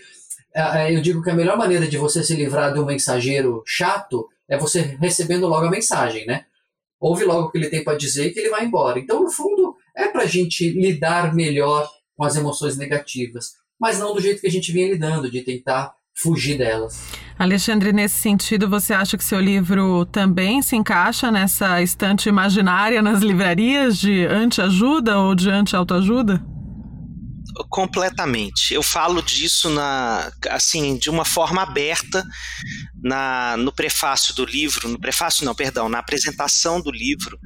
é, 0.53 0.61
é, 0.61 0.95
eu 0.95 1.01
digo 1.01 1.21
que 1.21 1.29
a 1.29 1.35
melhor 1.35 1.57
maneira 1.57 1.87
de 1.87 1.97
você 1.97 2.23
se 2.23 2.35
livrar 2.35 2.73
de 2.73 2.79
um 2.79 2.85
mensageiro 2.85 3.61
chato 3.65 4.27
é 4.49 4.57
você 4.57 4.81
recebendo 4.81 5.47
logo 5.47 5.65
a 5.65 5.71
mensagem, 5.71 6.25
né? 6.25 6.45
Ouve 6.99 7.25
logo 7.25 7.47
o 7.47 7.51
que 7.51 7.57
ele 7.59 7.69
tem 7.69 7.83
para 7.83 7.97
dizer 7.97 8.27
e 8.27 8.31
que 8.31 8.39
ele 8.39 8.49
vai 8.49 8.65
embora. 8.65 8.97
Então, 8.97 9.21
no 9.21 9.29
fundo, 9.29 9.75
é 9.95 10.07
para 10.07 10.23
a 10.23 10.27
gente 10.27 10.69
lidar 10.71 11.35
melhor 11.35 11.87
com 12.15 12.23
as 12.23 12.35
emoções 12.35 12.75
negativas, 12.75 13.53
mas 13.79 13.99
não 13.99 14.13
do 14.13 14.21
jeito 14.21 14.41
que 14.41 14.47
a 14.47 14.51
gente 14.51 14.71
vinha 14.71 14.87
lidando, 14.87 15.29
de 15.29 15.41
tentar 15.41 15.93
fugir 16.17 16.57
delas. 16.57 17.03
Alexandre, 17.37 17.93
nesse 17.93 18.15
sentido, 18.15 18.67
você 18.67 18.93
acha 18.93 19.17
que 19.17 19.23
seu 19.23 19.39
livro 19.39 20.05
também 20.05 20.61
se 20.61 20.75
encaixa 20.75 21.31
nessa 21.31 21.81
estante 21.81 22.27
imaginária 22.27 23.01
nas 23.01 23.21
livrarias 23.21 23.97
de 23.97 24.25
anti-ajuda 24.25 25.19
ou 25.19 25.35
de 25.35 25.49
anti-autoajuda? 25.49 26.43
completamente. 27.69 28.73
Eu 28.73 28.83
falo 28.83 29.21
disso 29.21 29.69
na, 29.69 30.31
assim, 30.49 30.97
de 30.97 31.09
uma 31.09 31.25
forma 31.25 31.63
aberta 31.63 32.23
na, 33.01 33.55
no 33.57 33.71
prefácio 33.71 34.35
do 34.35 34.45
livro, 34.45 34.87
no 34.87 34.99
prefácio 34.99 35.45
não, 35.45 35.55
perdão, 35.55 35.89
na 35.89 35.99
apresentação 35.99 36.81
do 36.81 36.91
livro, 36.91 37.39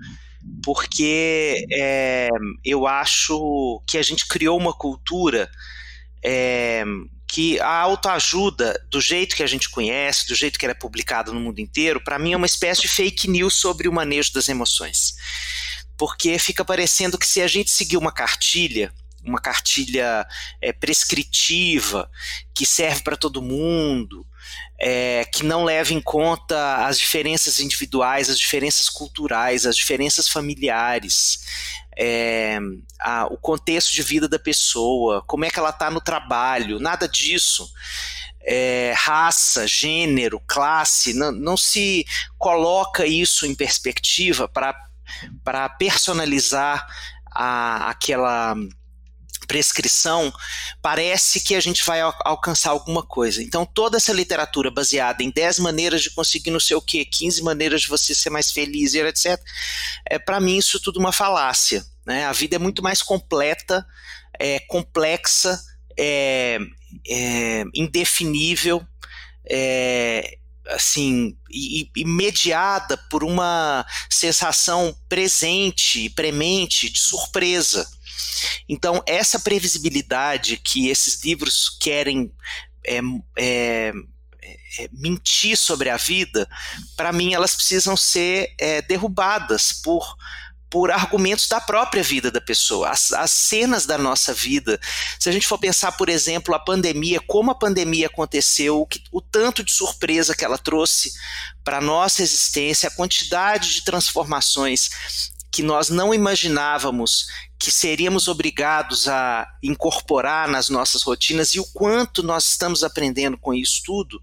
porque 0.64 1.66
é, 1.72 2.30
eu 2.66 2.88
acho 2.88 3.82
que 3.88 3.98
a 3.98 4.02
gente 4.02 4.28
criou 4.28 4.58
uma 4.58 4.74
cultura 4.74 5.50
é, 6.24 6.84
que 7.32 7.58
a 7.62 7.78
autoajuda, 7.78 8.86
do 8.90 9.00
jeito 9.00 9.38
que 9.38 9.42
a 9.42 9.48
gente 9.48 9.70
conhece, 9.70 10.28
do 10.28 10.36
jeito 10.36 10.60
que 10.60 10.66
ela 10.66 10.74
é 10.74 10.76
publicada 10.76 11.32
no 11.32 11.40
mundo 11.40 11.60
inteiro, 11.60 12.04
para 12.04 12.20
mim 12.20 12.34
é 12.34 12.36
uma 12.36 12.46
espécie 12.46 12.82
de 12.82 12.90
fake 12.90 13.30
news 13.30 13.54
sobre 13.54 13.88
o 13.88 13.94
manejo 13.94 14.34
das 14.34 14.50
emoções. 14.50 15.16
Porque 15.98 16.38
fica 16.38 16.66
parecendo 16.66 17.18
que 17.18 17.26
se 17.26 17.42
a 17.42 17.48
gente 17.48 17.72
seguir 17.72 17.96
uma 17.96 18.12
cartilha, 18.12 18.94
uma 19.24 19.40
cartilha 19.40 20.28
é, 20.62 20.74
prescritiva 20.74 22.12
que 22.54 22.66
serve 22.66 23.02
para 23.02 23.16
todo 23.16 23.42
mundo, 23.42 24.28
é, 24.78 25.24
que 25.32 25.46
não 25.46 25.64
leva 25.64 25.94
em 25.94 26.02
conta 26.02 26.86
as 26.86 27.00
diferenças 27.00 27.62
individuais, 27.62 28.30
as 28.30 28.38
diferenças 28.38 28.90
culturais, 28.90 29.66
as 29.66 29.78
diferenças 29.78 30.28
familiares, 30.28 31.40
é, 31.98 32.60
a, 33.00 33.26
o 33.28 33.38
contexto 33.38 33.94
de 33.94 34.02
vida 34.02 34.28
da 34.28 34.40
pessoa, 34.40 35.24
como 35.28 35.46
é 35.46 35.50
que 35.50 35.60
ela 35.60 35.70
está 35.70 35.90
no 35.90 36.02
trabalho, 36.02 36.80
nada 36.80 37.08
disso. 37.08 37.70
É, 38.44 38.94
raça, 38.98 39.68
gênero, 39.68 40.42
classe, 40.48 41.14
não, 41.14 41.32
não 41.32 41.56
se 41.56 42.06
coloca 42.40 43.06
isso 43.06 43.46
em 43.46 43.54
perspectiva 43.54 44.48
para 44.48 45.70
personalizar 45.70 46.88
a, 47.32 47.90
aquela 47.90 48.56
prescrição, 49.52 50.34
parece 50.82 51.42
que 51.42 51.56
a 51.56 51.60
gente 51.60 51.84
vai 51.84 52.00
al 52.00 52.16
alcançar 52.24 52.70
alguma 52.70 53.04
coisa. 53.04 53.44
Então, 53.44 53.66
toda 53.66 53.98
essa 53.98 54.14
literatura 54.14 54.72
baseada 54.72 55.22
em 55.22 55.30
10 55.30 55.60
maneiras 55.60 56.02
de 56.04 56.10
conseguir 56.12 56.52
não 56.52 56.60
sei 56.60 56.78
o 56.78 56.82
quê, 56.82 57.04
15 57.04 57.44
maneiras 57.44 57.82
de 57.82 57.90
você 57.90 58.16
ser 58.16 58.30
mais 58.30 58.50
feliz, 58.50 58.94
etc., 58.94 59.38
é, 60.10 60.18
para 60.18 60.40
mim 60.40 60.58
isso 60.58 60.80
tudo 60.80 61.02
uma 61.02 61.12
falácia. 61.12 61.86
Né? 62.06 62.24
A 62.24 62.32
vida 62.32 62.56
é 62.56 62.60
muito 62.60 62.82
mais 62.82 63.02
completa, 63.02 63.86
é, 64.40 64.62
complexa, 64.70 65.62
é, 66.00 66.58
é 67.10 67.64
indefinível, 67.76 68.82
é, 69.46 70.38
assim, 70.68 71.38
e, 71.50 71.90
mediada 72.06 72.98
por 73.10 73.24
uma 73.24 73.86
sensação 74.10 74.96
presente, 75.10 76.10
premente, 76.10 76.90
de 76.90 77.00
surpresa. 77.00 77.88
Então, 78.68 79.04
essa 79.06 79.40
previsibilidade 79.40 80.58
que 80.58 80.88
esses 80.90 81.24
livros 81.24 81.70
querem 81.80 82.32
é, 82.86 83.00
é, 83.38 83.94
é, 84.80 84.90
mentir 84.94 85.58
sobre 85.58 85.90
a 85.90 85.98
vida, 85.98 86.48
para 86.96 87.12
mim 87.12 87.34
elas 87.34 87.56
precisam 87.56 87.96
ser 87.98 88.54
é, 88.58 88.82
derrubadas 88.82 89.72
por 89.72 90.16
por 90.72 90.90
argumentos 90.90 91.50
da 91.50 91.60
própria 91.60 92.02
vida 92.02 92.32
da 92.32 92.40
pessoa, 92.40 92.90
as, 92.90 93.12
as, 93.12 93.30
cenas 93.30 93.86
da 93.86 93.98
nossa 93.98 94.34
vida. 94.34 94.80
Se 95.20 95.28
a 95.28 95.32
gente 95.32 95.46
for 95.46 95.58
pensar, 95.58 95.92
por 95.92 96.08
exemplo, 96.08 96.56
a 96.56 96.60
pandemia, 96.60 97.20
como 97.20 97.52
a 97.52 97.56
pandemia 97.56 98.08
aconteceu, 98.08 98.80
o, 98.80 98.86
que, 98.88 99.04
o 99.12 99.20
tanto 99.20 99.66
de 99.66 99.72
surpresa 99.72 100.34
que 100.34 100.46
ela 100.46 100.58
trouxe 100.58 101.12
para 101.62 101.80
a 101.80 101.82
nossa 101.82 102.24
existência, 102.24 102.88
a 102.88 102.96
quantidade 102.96 103.74
de 103.74 103.84
transformações 103.84 104.90
que 105.52 105.62
nós 105.62 105.90
não 105.90 106.14
imaginávamos 106.14 107.28
que 107.60 107.70
seríamos 107.70 108.30
obrigados 108.30 109.10
a 109.10 109.46
incorporar 109.62 110.48
nas 110.48 110.70
nossas 110.70 111.04
rotinas 111.04 111.50
e 111.54 111.60
o 111.60 111.66
quanto 111.74 112.24
nós 112.24 112.46
estamos 112.46 112.82
aprendendo 112.82 113.38
com 113.38 113.54
isso 113.54 113.84
tudo, 113.86 114.22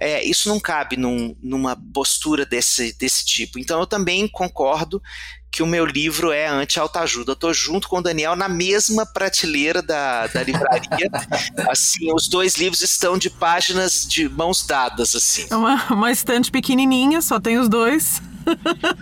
é, 0.00 0.24
isso 0.24 0.48
não 0.48 0.60
cabe 0.60 0.96
num, 0.96 1.36
numa 1.42 1.76
postura 1.92 2.46
desse, 2.46 2.96
desse 2.96 3.24
tipo. 3.26 3.58
Então 3.58 3.80
eu 3.80 3.86
também 3.86 4.26
concordo 4.28 5.02
que 5.50 5.62
o 5.62 5.66
meu 5.66 5.84
livro 5.84 6.30
é 6.30 6.46
anti-autoajuda. 6.46 7.32
Eu 7.32 7.34
estou 7.34 7.52
junto 7.52 7.88
com 7.88 7.98
o 7.98 8.02
Daniel 8.02 8.36
na 8.36 8.48
mesma 8.48 9.04
prateleira 9.04 9.82
da, 9.82 10.26
da 10.28 10.42
livraria. 10.42 11.10
assim, 11.68 12.12
os 12.14 12.28
dois 12.28 12.56
livros 12.56 12.82
estão 12.82 13.18
de 13.18 13.28
páginas 13.28 14.06
de 14.06 14.28
mãos 14.28 14.64
dadas, 14.64 15.14
assim. 15.14 15.46
É 15.50 15.56
uma, 15.56 15.84
uma 15.90 16.12
estante 16.12 16.50
pequenininha, 16.50 17.20
só 17.20 17.40
tem 17.40 17.58
os 17.58 17.68
dois. 17.68 18.22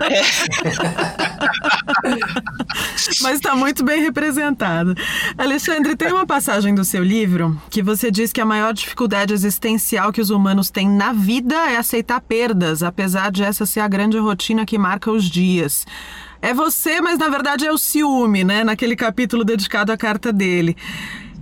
É. 0.00 0.22
Mas 3.22 3.34
está 3.34 3.54
muito 3.54 3.84
bem 3.84 4.00
representado. 4.02 4.94
Alexandre, 5.36 5.96
tem 5.96 6.12
uma 6.12 6.26
passagem 6.26 6.74
do 6.74 6.84
seu 6.84 7.02
livro 7.02 7.60
que 7.70 7.82
você 7.82 8.10
diz 8.10 8.32
que 8.32 8.40
a 8.40 8.46
maior 8.46 8.72
dificuldade 8.72 9.32
existencial 9.32 10.12
que 10.12 10.20
os 10.20 10.30
humanos 10.30 10.70
têm 10.70 10.88
na 10.88 11.12
vida 11.12 11.54
é 11.70 11.76
aceitar 11.76 12.20
perdas, 12.20 12.82
apesar 12.82 13.30
de 13.30 13.42
essa 13.42 13.66
ser 13.66 13.80
a 13.80 13.88
grande 13.88 14.18
rotina 14.18 14.64
que 14.64 14.78
marca 14.78 15.10
os 15.10 15.24
dias. 15.24 15.86
É 16.40 16.54
você, 16.54 17.00
mas 17.00 17.18
na 17.18 17.28
verdade 17.28 17.66
é 17.66 17.72
o 17.72 17.78
ciúme, 17.78 18.44
né? 18.44 18.62
Naquele 18.62 18.94
capítulo 18.94 19.44
dedicado 19.44 19.90
à 19.90 19.96
carta 19.96 20.32
dele. 20.32 20.76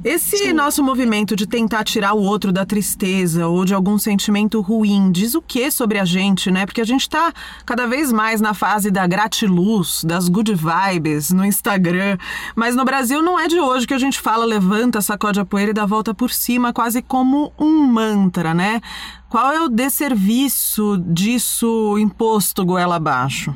Esse 0.07 0.37
Sim. 0.37 0.53
nosso 0.53 0.85
movimento 0.85 1.35
de 1.35 1.49
tentar 1.49 1.83
tirar 1.83 2.15
o 2.15 2.23
outro 2.23 2.53
da 2.53 2.65
tristeza 2.65 3.49
ou 3.49 3.65
de 3.65 3.75
algum 3.75 3.99
sentimento 3.99 4.61
ruim 4.61 5.11
diz 5.11 5.35
o 5.35 5.43
que 5.43 5.69
sobre 5.69 5.99
a 5.99 6.05
gente, 6.05 6.49
né? 6.49 6.65
Porque 6.65 6.81
a 6.81 6.85
gente 6.85 7.11
tá 7.11 7.33
cada 7.67 7.89
vez 7.89 8.13
mais 8.13 8.41
na 8.41 8.55
fase 8.55 8.89
da 8.89 9.05
gratiluz, 9.05 10.05
das 10.05 10.29
good 10.29 10.55
vibes 10.55 11.33
no 11.33 11.45
Instagram. 11.45 12.19
Mas 12.55 12.77
no 12.77 12.85
Brasil 12.85 13.21
não 13.21 13.37
é 13.37 13.49
de 13.49 13.59
hoje 13.59 13.85
que 13.85 13.95
a 13.95 13.99
gente 13.99 14.21
fala 14.21 14.45
levanta, 14.45 15.01
sacode 15.01 15.41
a 15.41 15.45
poeira 15.45 15.73
e 15.73 15.75
dá 15.75 15.85
volta 15.85 16.15
por 16.15 16.31
cima, 16.31 16.73
quase 16.73 17.03
como 17.03 17.53
um 17.59 17.85
mantra, 17.85 18.55
né? 18.55 18.81
Qual 19.29 19.51
é 19.51 19.61
o 19.61 19.69
desserviço 19.69 20.99
disso 20.99 21.99
imposto 21.99 22.65
goela 22.65 22.95
abaixo? 22.95 23.53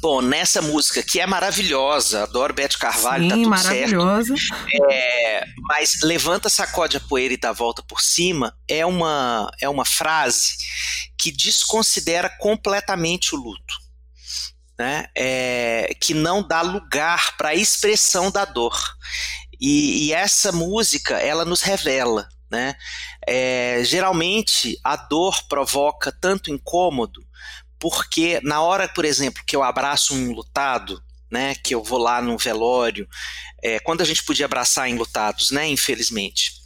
Bom, 0.00 0.22
nessa 0.22 0.62
música 0.62 1.02
que 1.02 1.18
é 1.18 1.26
maravilhosa, 1.26 2.22
adoro 2.22 2.54
Beth 2.54 2.76
Carvalho, 2.78 3.24
Sim, 3.24 3.28
tá 3.28 3.34
tudo 3.34 3.50
maravilhosa. 3.50 4.34
certo. 4.36 4.92
É, 4.92 5.44
mas 5.68 6.00
levanta, 6.02 6.48
sacode 6.48 6.96
a 6.96 7.00
poeira 7.00 7.34
e 7.34 7.36
dá 7.36 7.52
volta 7.52 7.82
por 7.82 8.00
cima 8.00 8.56
é 8.68 8.86
uma, 8.86 9.50
é 9.60 9.68
uma 9.68 9.84
frase 9.84 10.56
que 11.18 11.32
desconsidera 11.32 12.28
completamente 12.28 13.34
o 13.34 13.38
luto. 13.38 13.74
Né? 14.78 15.06
É, 15.16 15.92
que 16.00 16.14
não 16.14 16.46
dá 16.46 16.62
lugar 16.62 17.36
para 17.36 17.48
a 17.48 17.54
expressão 17.54 18.30
da 18.30 18.44
dor. 18.44 18.78
E, 19.60 20.06
e, 20.06 20.12
essa 20.12 20.52
música, 20.52 21.16
ela 21.16 21.44
nos 21.44 21.62
revela. 21.62 22.28
Né? 22.48 22.76
É, 23.26 23.82
geralmente, 23.82 24.78
a 24.84 24.94
dor 24.94 25.48
provoca 25.48 26.12
tanto 26.12 26.52
incômodo 26.52 27.27
porque 27.78 28.40
na 28.42 28.60
hora, 28.60 28.88
por 28.88 29.04
exemplo, 29.04 29.42
que 29.46 29.54
eu 29.54 29.62
abraço 29.62 30.14
um 30.14 30.32
lutado, 30.32 31.02
né, 31.30 31.54
que 31.54 31.74
eu 31.74 31.82
vou 31.82 31.98
lá 31.98 32.22
no 32.22 32.38
velório, 32.38 33.08
é, 33.62 33.78
quando 33.80 34.00
a 34.00 34.04
gente 34.04 34.24
podia 34.24 34.46
abraçar 34.46 34.88
enlutados, 34.88 35.50
né, 35.50 35.68
infelizmente. 35.68 36.58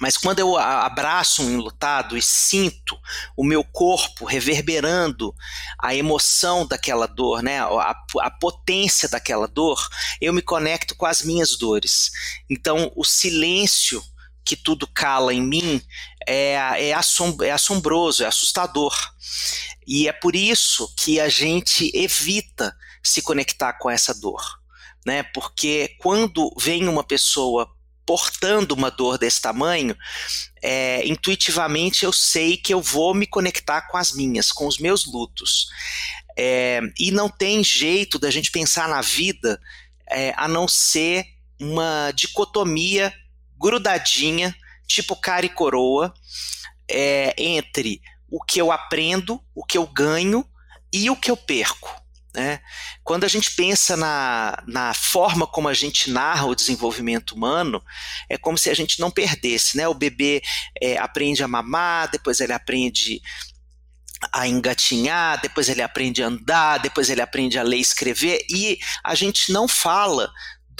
Mas 0.00 0.16
quando 0.16 0.38
eu 0.38 0.56
abraço 0.56 1.42
um 1.42 1.50
enlutado 1.50 2.16
e 2.16 2.22
sinto 2.22 2.96
o 3.36 3.44
meu 3.44 3.62
corpo 3.62 4.24
reverberando 4.24 5.34
a 5.78 5.94
emoção 5.94 6.66
daquela 6.66 7.06
dor, 7.06 7.42
né, 7.42 7.60
a, 7.60 7.94
a 8.20 8.30
potência 8.30 9.08
daquela 9.08 9.46
dor, 9.46 9.78
eu 10.20 10.32
me 10.32 10.40
conecto 10.40 10.94
com 10.96 11.06
as 11.06 11.22
minhas 11.22 11.56
dores. 11.56 12.10
Então, 12.48 12.90
o 12.96 13.04
silêncio 13.04 14.02
que 14.44 14.56
tudo 14.56 14.86
cala 14.86 15.34
em 15.34 15.42
mim 15.42 15.82
é, 16.26 16.54
é, 16.88 16.92
assom 16.92 17.36
é 17.42 17.50
assombroso, 17.50 18.24
é 18.24 18.26
assustador. 18.26 18.94
E 19.90 20.06
é 20.06 20.12
por 20.12 20.36
isso 20.36 20.94
que 20.94 21.18
a 21.18 21.28
gente 21.28 21.90
evita 21.92 22.72
se 23.02 23.20
conectar 23.20 23.72
com 23.72 23.90
essa 23.90 24.14
dor, 24.14 24.40
né? 25.04 25.24
Porque 25.34 25.96
quando 25.98 26.54
vem 26.56 26.86
uma 26.86 27.02
pessoa 27.02 27.68
portando 28.06 28.72
uma 28.72 28.88
dor 28.88 29.18
desse 29.18 29.40
tamanho, 29.40 29.96
é, 30.62 31.04
intuitivamente 31.04 32.04
eu 32.04 32.12
sei 32.12 32.56
que 32.56 32.72
eu 32.72 32.80
vou 32.80 33.12
me 33.12 33.26
conectar 33.26 33.82
com 33.88 33.96
as 33.96 34.12
minhas, 34.12 34.52
com 34.52 34.68
os 34.68 34.78
meus 34.78 35.06
lutos. 35.06 35.66
É, 36.38 36.80
e 36.96 37.10
não 37.10 37.28
tem 37.28 37.64
jeito 37.64 38.16
da 38.16 38.30
gente 38.30 38.52
pensar 38.52 38.88
na 38.88 39.00
vida 39.00 39.60
é, 40.08 40.32
a 40.36 40.46
não 40.46 40.68
ser 40.68 41.26
uma 41.58 42.12
dicotomia 42.12 43.12
grudadinha, 43.58 44.54
tipo 44.86 45.16
cara 45.16 45.46
e 45.46 45.48
coroa, 45.48 46.14
é, 46.88 47.34
entre 47.36 48.00
o 48.30 48.42
que 48.42 48.60
eu 48.60 48.70
aprendo, 48.70 49.40
o 49.54 49.64
que 49.64 49.76
eu 49.76 49.86
ganho 49.86 50.44
e 50.92 51.10
o 51.10 51.16
que 51.16 51.30
eu 51.30 51.36
perco. 51.36 52.00
Né? 52.34 52.60
Quando 53.02 53.24
a 53.24 53.28
gente 53.28 53.50
pensa 53.52 53.96
na, 53.96 54.62
na 54.66 54.94
forma 54.94 55.46
como 55.46 55.68
a 55.68 55.74
gente 55.74 56.10
narra 56.10 56.46
o 56.46 56.54
desenvolvimento 56.54 57.32
humano, 57.32 57.82
é 58.28 58.38
como 58.38 58.56
se 58.56 58.70
a 58.70 58.74
gente 58.74 59.00
não 59.00 59.10
perdesse. 59.10 59.76
Né? 59.76 59.88
O 59.88 59.94
bebê 59.94 60.40
é, 60.80 60.96
aprende 60.96 61.42
a 61.42 61.48
mamar, 61.48 62.10
depois 62.10 62.40
ele 62.40 62.52
aprende 62.52 63.20
a 64.32 64.46
engatinhar, 64.46 65.40
depois 65.40 65.68
ele 65.68 65.82
aprende 65.82 66.22
a 66.22 66.26
andar, 66.26 66.78
depois 66.78 67.08
ele 67.10 67.22
aprende 67.22 67.58
a 67.58 67.62
ler 67.62 67.78
e 67.78 67.80
escrever, 67.80 68.44
e 68.50 68.78
a 69.02 69.14
gente 69.14 69.50
não 69.50 69.66
fala 69.66 70.30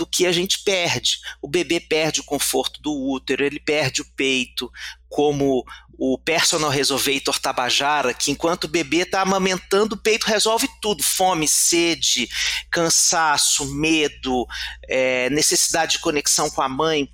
do 0.01 0.07
que 0.07 0.27
a 0.27 0.33
gente 0.33 0.61
perde. 0.61 1.19
O 1.43 1.47
bebê 1.47 1.79
perde 1.79 2.21
o 2.21 2.25
conforto 2.25 2.81
do 2.81 2.91
útero, 2.91 3.45
ele 3.45 3.61
perde 3.61 4.01
o 4.01 4.05
peito, 4.17 4.73
como 5.11 5.63
o 5.99 6.17
personal 6.17 6.71
resolvator 6.71 7.39
Tabajara, 7.39 8.15
que 8.15 8.31
enquanto 8.31 8.65
o 8.65 8.69
bebê 8.69 9.03
está 9.03 9.21
amamentando, 9.21 9.95
o 9.95 9.99
peito 9.99 10.25
resolve 10.25 10.67
tudo: 10.81 11.03
fome, 11.03 11.47
sede, 11.47 12.31
cansaço, 12.71 13.67
medo, 13.75 14.47
é, 14.89 15.29
necessidade 15.29 15.93
de 15.93 15.99
conexão 15.99 16.49
com 16.49 16.63
a 16.63 16.69
mãe. 16.69 17.13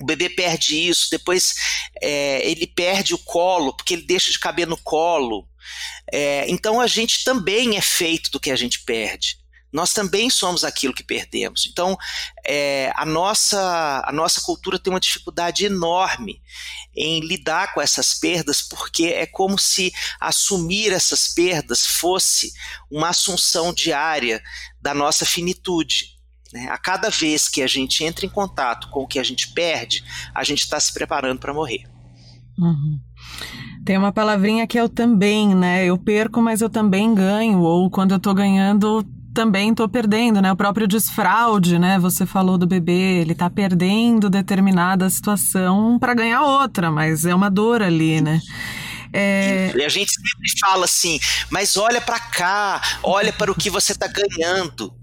O 0.00 0.06
bebê 0.06 0.30
perde 0.30 0.88
isso, 0.88 1.08
depois 1.10 1.54
é, 2.00 2.50
ele 2.50 2.66
perde 2.66 3.12
o 3.12 3.18
colo, 3.18 3.76
porque 3.76 3.92
ele 3.92 4.02
deixa 4.02 4.32
de 4.32 4.38
caber 4.38 4.66
no 4.66 4.78
colo. 4.78 5.46
É, 6.10 6.46
então 6.48 6.80
a 6.80 6.86
gente 6.86 7.22
também 7.22 7.76
é 7.76 7.82
feito 7.82 8.30
do 8.30 8.40
que 8.40 8.50
a 8.50 8.56
gente 8.56 8.82
perde 8.82 9.41
nós 9.72 9.92
também 9.92 10.28
somos 10.28 10.64
aquilo 10.64 10.92
que 10.92 11.02
perdemos. 11.02 11.66
Então, 11.66 11.96
é, 12.46 12.92
a, 12.94 13.06
nossa, 13.06 14.02
a 14.04 14.12
nossa 14.12 14.40
cultura 14.40 14.78
tem 14.78 14.92
uma 14.92 15.00
dificuldade 15.00 15.64
enorme 15.64 16.42
em 16.94 17.20
lidar 17.20 17.72
com 17.72 17.80
essas 17.80 18.14
perdas, 18.14 18.60
porque 18.60 19.06
é 19.06 19.26
como 19.26 19.58
se 19.58 19.92
assumir 20.20 20.92
essas 20.92 21.28
perdas 21.28 21.86
fosse 21.86 22.52
uma 22.90 23.08
assunção 23.08 23.72
diária 23.72 24.42
da 24.80 24.92
nossa 24.92 25.24
finitude. 25.24 26.18
Né? 26.52 26.68
A 26.70 26.76
cada 26.76 27.08
vez 27.08 27.48
que 27.48 27.62
a 27.62 27.66
gente 27.66 28.04
entra 28.04 28.26
em 28.26 28.28
contato 28.28 28.90
com 28.90 29.00
o 29.00 29.06
que 29.06 29.18
a 29.18 29.22
gente 29.22 29.52
perde, 29.52 30.04
a 30.34 30.44
gente 30.44 30.60
está 30.60 30.78
se 30.78 30.92
preparando 30.92 31.40
para 31.40 31.54
morrer. 31.54 31.84
Uhum. 32.58 33.00
Tem 33.84 33.96
uma 33.96 34.12
palavrinha 34.12 34.66
que 34.66 34.78
é 34.78 34.84
o 34.84 34.88
também, 34.88 35.54
né? 35.54 35.86
Eu 35.86 35.96
perco, 35.98 36.40
mas 36.42 36.60
eu 36.60 36.68
também 36.68 37.14
ganho. 37.14 37.60
Ou 37.60 37.90
quando 37.90 38.12
eu 38.12 38.20
tô 38.20 38.34
ganhando, 38.34 39.04
também 39.32 39.70
estou 39.70 39.88
perdendo, 39.88 40.40
né? 40.40 40.52
O 40.52 40.56
próprio 40.56 40.86
desfraude, 40.86 41.78
né? 41.78 41.98
Você 41.98 42.26
falou 42.26 42.58
do 42.58 42.66
bebê, 42.66 43.20
ele 43.20 43.32
está 43.32 43.48
perdendo 43.48 44.30
determinada 44.30 45.08
situação 45.08 45.98
para 45.98 46.14
ganhar 46.14 46.42
outra, 46.42 46.90
mas 46.90 47.24
é 47.24 47.34
uma 47.34 47.50
dor 47.50 47.82
ali, 47.82 48.20
né? 48.20 48.40
É... 49.12 49.70
E 49.76 49.84
a 49.84 49.88
gente 49.88 50.10
sempre 50.10 50.58
fala 50.58 50.86
assim, 50.86 51.20
mas 51.50 51.76
olha 51.76 52.00
para 52.00 52.18
cá, 52.18 52.98
olha 53.02 53.32
para 53.32 53.52
o 53.52 53.54
que 53.54 53.68
você 53.68 53.92
está 53.92 54.06
ganhando. 54.06 54.94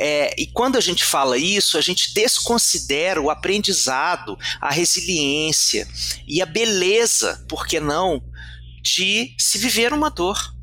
É, 0.00 0.34
e 0.40 0.46
quando 0.46 0.76
a 0.76 0.80
gente 0.80 1.04
fala 1.04 1.36
isso, 1.36 1.76
a 1.76 1.80
gente 1.80 2.14
desconsidera 2.14 3.20
o 3.20 3.30
aprendizado, 3.30 4.38
a 4.60 4.70
resiliência 4.70 5.86
e 6.26 6.40
a 6.40 6.46
beleza, 6.46 7.44
por 7.48 7.66
que 7.66 7.78
não, 7.78 8.22
de 8.82 9.34
se 9.38 9.58
viver 9.58 9.92
uma 9.92 10.10
dor. 10.10 10.57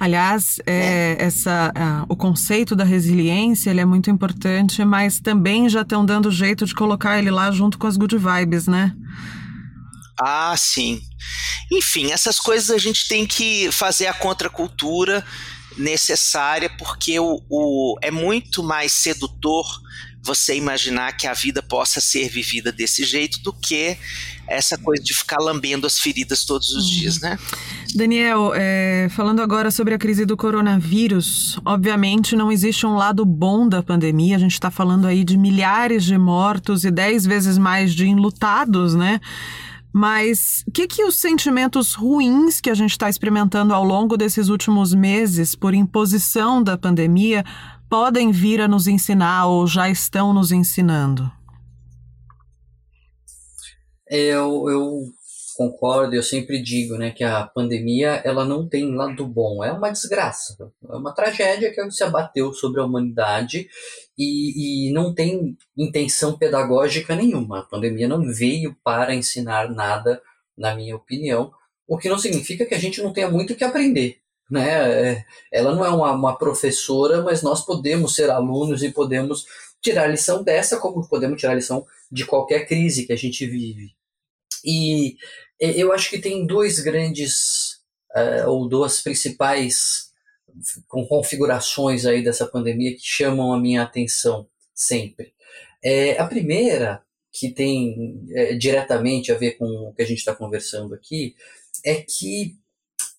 Aliás, 0.00 0.58
é, 0.66 1.16
é. 1.20 1.24
essa, 1.26 1.70
o 2.08 2.16
conceito 2.16 2.74
da 2.74 2.84
resiliência 2.84 3.68
ele 3.68 3.80
é 3.80 3.84
muito 3.84 4.10
importante, 4.10 4.82
mas 4.82 5.20
também 5.20 5.68
já 5.68 5.82
estão 5.82 6.06
dando 6.06 6.30
jeito 6.30 6.64
de 6.64 6.74
colocar 6.74 7.18
ele 7.18 7.30
lá 7.30 7.50
junto 7.50 7.76
com 7.76 7.86
as 7.86 7.98
good 7.98 8.16
vibes, 8.16 8.66
né? 8.66 8.94
Ah, 10.18 10.54
sim. 10.56 11.02
Enfim, 11.70 12.10
essas 12.12 12.40
coisas 12.40 12.70
a 12.70 12.78
gente 12.78 13.06
tem 13.08 13.26
que 13.26 13.70
fazer 13.70 14.06
a 14.06 14.14
contracultura 14.14 15.22
necessária, 15.76 16.70
porque 16.78 17.20
o, 17.20 17.42
o, 17.50 17.98
é 18.00 18.10
muito 18.10 18.62
mais 18.62 18.92
sedutor 18.92 19.66
você 20.22 20.56
imaginar 20.56 21.12
que 21.12 21.26
a 21.26 21.34
vida 21.34 21.62
possa 21.62 22.00
ser 22.00 22.28
vivida 22.28 22.72
desse 22.72 23.04
jeito 23.04 23.40
do 23.42 23.52
que 23.52 23.98
essa 24.50 24.76
coisa 24.76 25.02
de 25.02 25.14
ficar 25.14 25.38
lambendo 25.38 25.86
as 25.86 25.98
feridas 25.98 26.44
todos 26.44 26.70
os 26.70 26.84
uhum. 26.84 26.90
dias, 26.90 27.20
né? 27.20 27.38
Daniel, 27.94 28.52
é, 28.54 29.08
falando 29.10 29.40
agora 29.40 29.70
sobre 29.70 29.94
a 29.94 29.98
crise 29.98 30.26
do 30.26 30.36
coronavírus, 30.36 31.58
obviamente 31.64 32.36
não 32.36 32.50
existe 32.50 32.84
um 32.84 32.96
lado 32.96 33.24
bom 33.24 33.68
da 33.68 33.82
pandemia. 33.82 34.36
A 34.36 34.38
gente 34.38 34.52
está 34.52 34.70
falando 34.70 35.06
aí 35.06 35.24
de 35.24 35.36
milhares 35.38 36.04
de 36.04 36.18
mortos 36.18 36.84
e 36.84 36.90
dez 36.90 37.24
vezes 37.24 37.56
mais 37.56 37.94
de 37.94 38.06
enlutados, 38.06 38.94
né? 38.94 39.20
Mas 39.92 40.62
o 40.66 40.70
que, 40.70 40.86
que 40.86 41.04
os 41.04 41.16
sentimentos 41.16 41.94
ruins 41.94 42.60
que 42.60 42.70
a 42.70 42.74
gente 42.74 42.92
está 42.92 43.08
experimentando 43.08 43.74
ao 43.74 43.84
longo 43.84 44.16
desses 44.16 44.48
últimos 44.48 44.94
meses 44.94 45.54
por 45.54 45.74
imposição 45.74 46.62
da 46.62 46.78
pandemia 46.78 47.44
podem 47.88 48.30
vir 48.30 48.60
a 48.60 48.68
nos 48.68 48.86
ensinar 48.86 49.46
ou 49.46 49.66
já 49.66 49.90
estão 49.90 50.32
nos 50.32 50.52
ensinando? 50.52 51.30
Eu, 54.10 54.68
eu 54.68 55.04
concordo, 55.56 56.14
eu 56.14 56.22
sempre 56.22 56.62
digo 56.62 56.96
né, 56.96 57.10
que 57.10 57.22
a 57.22 57.46
pandemia 57.46 58.20
ela 58.24 58.44
não 58.44 58.68
tem 58.68 58.94
lado 58.94 59.26
bom, 59.26 59.62
é 59.62 59.70
uma 59.72 59.90
desgraça, 59.90 60.56
é 60.88 60.96
uma 60.96 61.14
tragédia 61.14 61.72
que 61.72 61.90
se 61.90 62.02
abateu 62.02 62.52
sobre 62.52 62.80
a 62.80 62.84
humanidade 62.84 63.68
e, 64.18 64.88
e 64.88 64.92
não 64.92 65.14
tem 65.14 65.56
intenção 65.76 66.36
pedagógica 66.36 67.14
nenhuma. 67.14 67.60
A 67.60 67.64
pandemia 67.64 68.08
não 68.08 68.26
veio 68.32 68.76
para 68.82 69.14
ensinar 69.14 69.70
nada, 69.70 70.20
na 70.56 70.74
minha 70.74 70.96
opinião, 70.96 71.52
o 71.86 71.98
que 71.98 72.08
não 72.08 72.18
significa 72.18 72.66
que 72.66 72.74
a 72.74 72.78
gente 72.78 73.02
não 73.02 73.12
tenha 73.12 73.30
muito 73.30 73.54
que 73.54 73.64
aprender 73.64 74.20
né? 74.50 75.12
É, 75.12 75.24
ela 75.52 75.74
não 75.74 75.84
é 75.84 75.90
uma, 75.90 76.12
uma 76.12 76.36
professora, 76.36 77.22
mas 77.22 77.42
nós 77.42 77.64
podemos 77.64 78.14
ser 78.14 78.30
alunos 78.30 78.82
e 78.82 78.90
podemos 78.90 79.46
tirar 79.80 80.08
lição 80.08 80.42
dessa, 80.42 80.78
como 80.78 81.08
podemos 81.08 81.40
tirar 81.40 81.54
lição 81.54 81.86
de 82.10 82.26
qualquer 82.26 82.66
crise 82.66 83.06
que 83.06 83.12
a 83.12 83.16
gente 83.16 83.46
vive. 83.46 83.92
E 84.64 85.16
eu 85.58 85.92
acho 85.92 86.10
que 86.10 86.18
tem 86.18 86.46
dois 86.46 86.80
grandes, 86.80 87.80
uh, 88.14 88.48
ou 88.48 88.68
duas 88.68 89.00
principais 89.00 90.10
com 90.88 91.06
configurações 91.06 92.06
aí 92.06 92.24
dessa 92.24 92.46
pandemia 92.46 92.94
que 92.94 93.02
chamam 93.02 93.52
a 93.52 93.60
minha 93.60 93.82
atenção 93.82 94.48
sempre. 94.74 95.32
É, 95.82 96.18
a 96.18 96.26
primeira, 96.26 97.02
que 97.32 97.50
tem 97.50 98.26
é, 98.32 98.54
diretamente 98.54 99.30
a 99.30 99.38
ver 99.38 99.52
com 99.52 99.66
o 99.66 99.94
que 99.94 100.02
a 100.02 100.06
gente 100.06 100.18
está 100.18 100.34
conversando 100.34 100.94
aqui, 100.94 101.36
é 101.84 101.94
que 102.02 102.58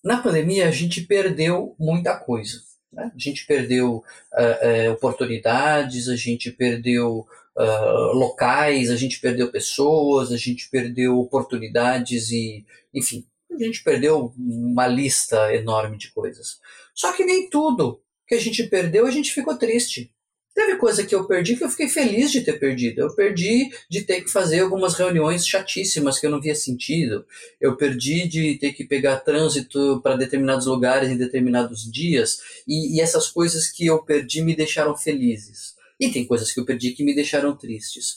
na 0.02 0.20
pandemia, 0.20 0.66
a 0.66 0.70
gente 0.70 1.02
perdeu 1.02 1.76
muita 1.78 2.18
coisa. 2.18 2.60
Né? 2.92 3.10
A 3.14 3.18
gente 3.18 3.46
perdeu 3.46 3.96
uh, 3.96 4.88
uh, 4.88 4.92
oportunidades, 4.92 6.08
a 6.08 6.16
gente 6.16 6.50
perdeu 6.50 7.26
uh, 7.56 8.16
locais, 8.16 8.90
a 8.90 8.96
gente 8.96 9.20
perdeu 9.20 9.50
pessoas, 9.50 10.32
a 10.32 10.36
gente 10.36 10.68
perdeu 10.70 11.18
oportunidades 11.18 12.30
e, 12.30 12.64
enfim, 12.94 13.26
a 13.50 13.58
gente 13.62 13.82
perdeu 13.82 14.32
uma 14.36 14.86
lista 14.86 15.54
enorme 15.54 15.98
de 15.98 16.10
coisas. 16.10 16.60
Só 16.94 17.12
que 17.12 17.24
nem 17.24 17.48
tudo 17.48 18.00
que 18.26 18.34
a 18.34 18.40
gente 18.40 18.62
perdeu 18.64 19.06
a 19.06 19.10
gente 19.10 19.32
ficou 19.32 19.56
triste. 19.56 20.10
Teve 20.54 20.76
coisa 20.76 21.04
que 21.04 21.14
eu 21.14 21.26
perdi 21.26 21.56
que 21.56 21.64
eu 21.64 21.70
fiquei 21.70 21.88
feliz 21.88 22.30
de 22.30 22.42
ter 22.42 22.58
perdido. 22.58 23.00
Eu 23.00 23.14
perdi 23.14 23.70
de 23.88 24.02
ter 24.02 24.20
que 24.20 24.30
fazer 24.30 24.60
algumas 24.60 24.94
reuniões 24.94 25.46
chatíssimas 25.46 26.18
que 26.18 26.26
eu 26.26 26.30
não 26.30 26.42
via 26.42 26.54
sentido. 26.54 27.24
Eu 27.58 27.74
perdi 27.74 28.28
de 28.28 28.58
ter 28.58 28.72
que 28.72 28.84
pegar 28.84 29.20
trânsito 29.20 30.00
para 30.02 30.16
determinados 30.16 30.66
lugares 30.66 31.10
em 31.10 31.16
determinados 31.16 31.90
dias. 31.90 32.40
E, 32.68 32.96
e, 32.96 33.00
essas 33.00 33.28
coisas 33.28 33.68
que 33.68 33.86
eu 33.86 34.02
perdi 34.02 34.42
me 34.42 34.54
deixaram 34.54 34.94
felizes. 34.94 35.74
E 36.02 36.10
tem 36.10 36.26
coisas 36.26 36.52
que 36.52 36.60
eu 36.60 36.64
perdi 36.64 36.92
que 36.92 37.04
me 37.04 37.14
deixaram 37.14 37.56
tristes. 37.56 38.16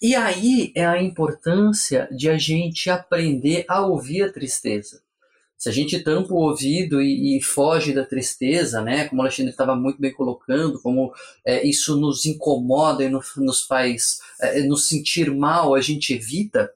E 0.00 0.14
aí 0.14 0.72
é 0.74 0.86
a 0.86 1.02
importância 1.02 2.08
de 2.10 2.28
a 2.28 2.38
gente 2.38 2.88
aprender 2.88 3.64
a 3.68 3.86
ouvir 3.86 4.22
a 4.22 4.32
tristeza 4.32 5.02
se 5.60 5.68
a 5.68 5.72
gente 5.72 6.00
tampa 6.00 6.32
o 6.32 6.38
ouvido 6.38 7.02
e, 7.02 7.36
e 7.36 7.42
foge 7.42 7.92
da 7.92 8.02
tristeza, 8.02 8.80
né, 8.80 9.06
como 9.08 9.20
a 9.20 9.26
Alexandre 9.26 9.50
estava 9.50 9.76
muito 9.76 10.00
bem 10.00 10.10
colocando, 10.10 10.80
como 10.80 11.12
é, 11.44 11.66
isso 11.66 12.00
nos 12.00 12.24
incomoda 12.24 13.04
e 13.04 13.10
no, 13.10 13.20
nos 13.36 13.60
faz 13.60 14.20
é, 14.40 14.62
nos 14.62 14.88
sentir 14.88 15.30
mal, 15.30 15.74
a 15.74 15.80
gente 15.82 16.14
evita. 16.14 16.72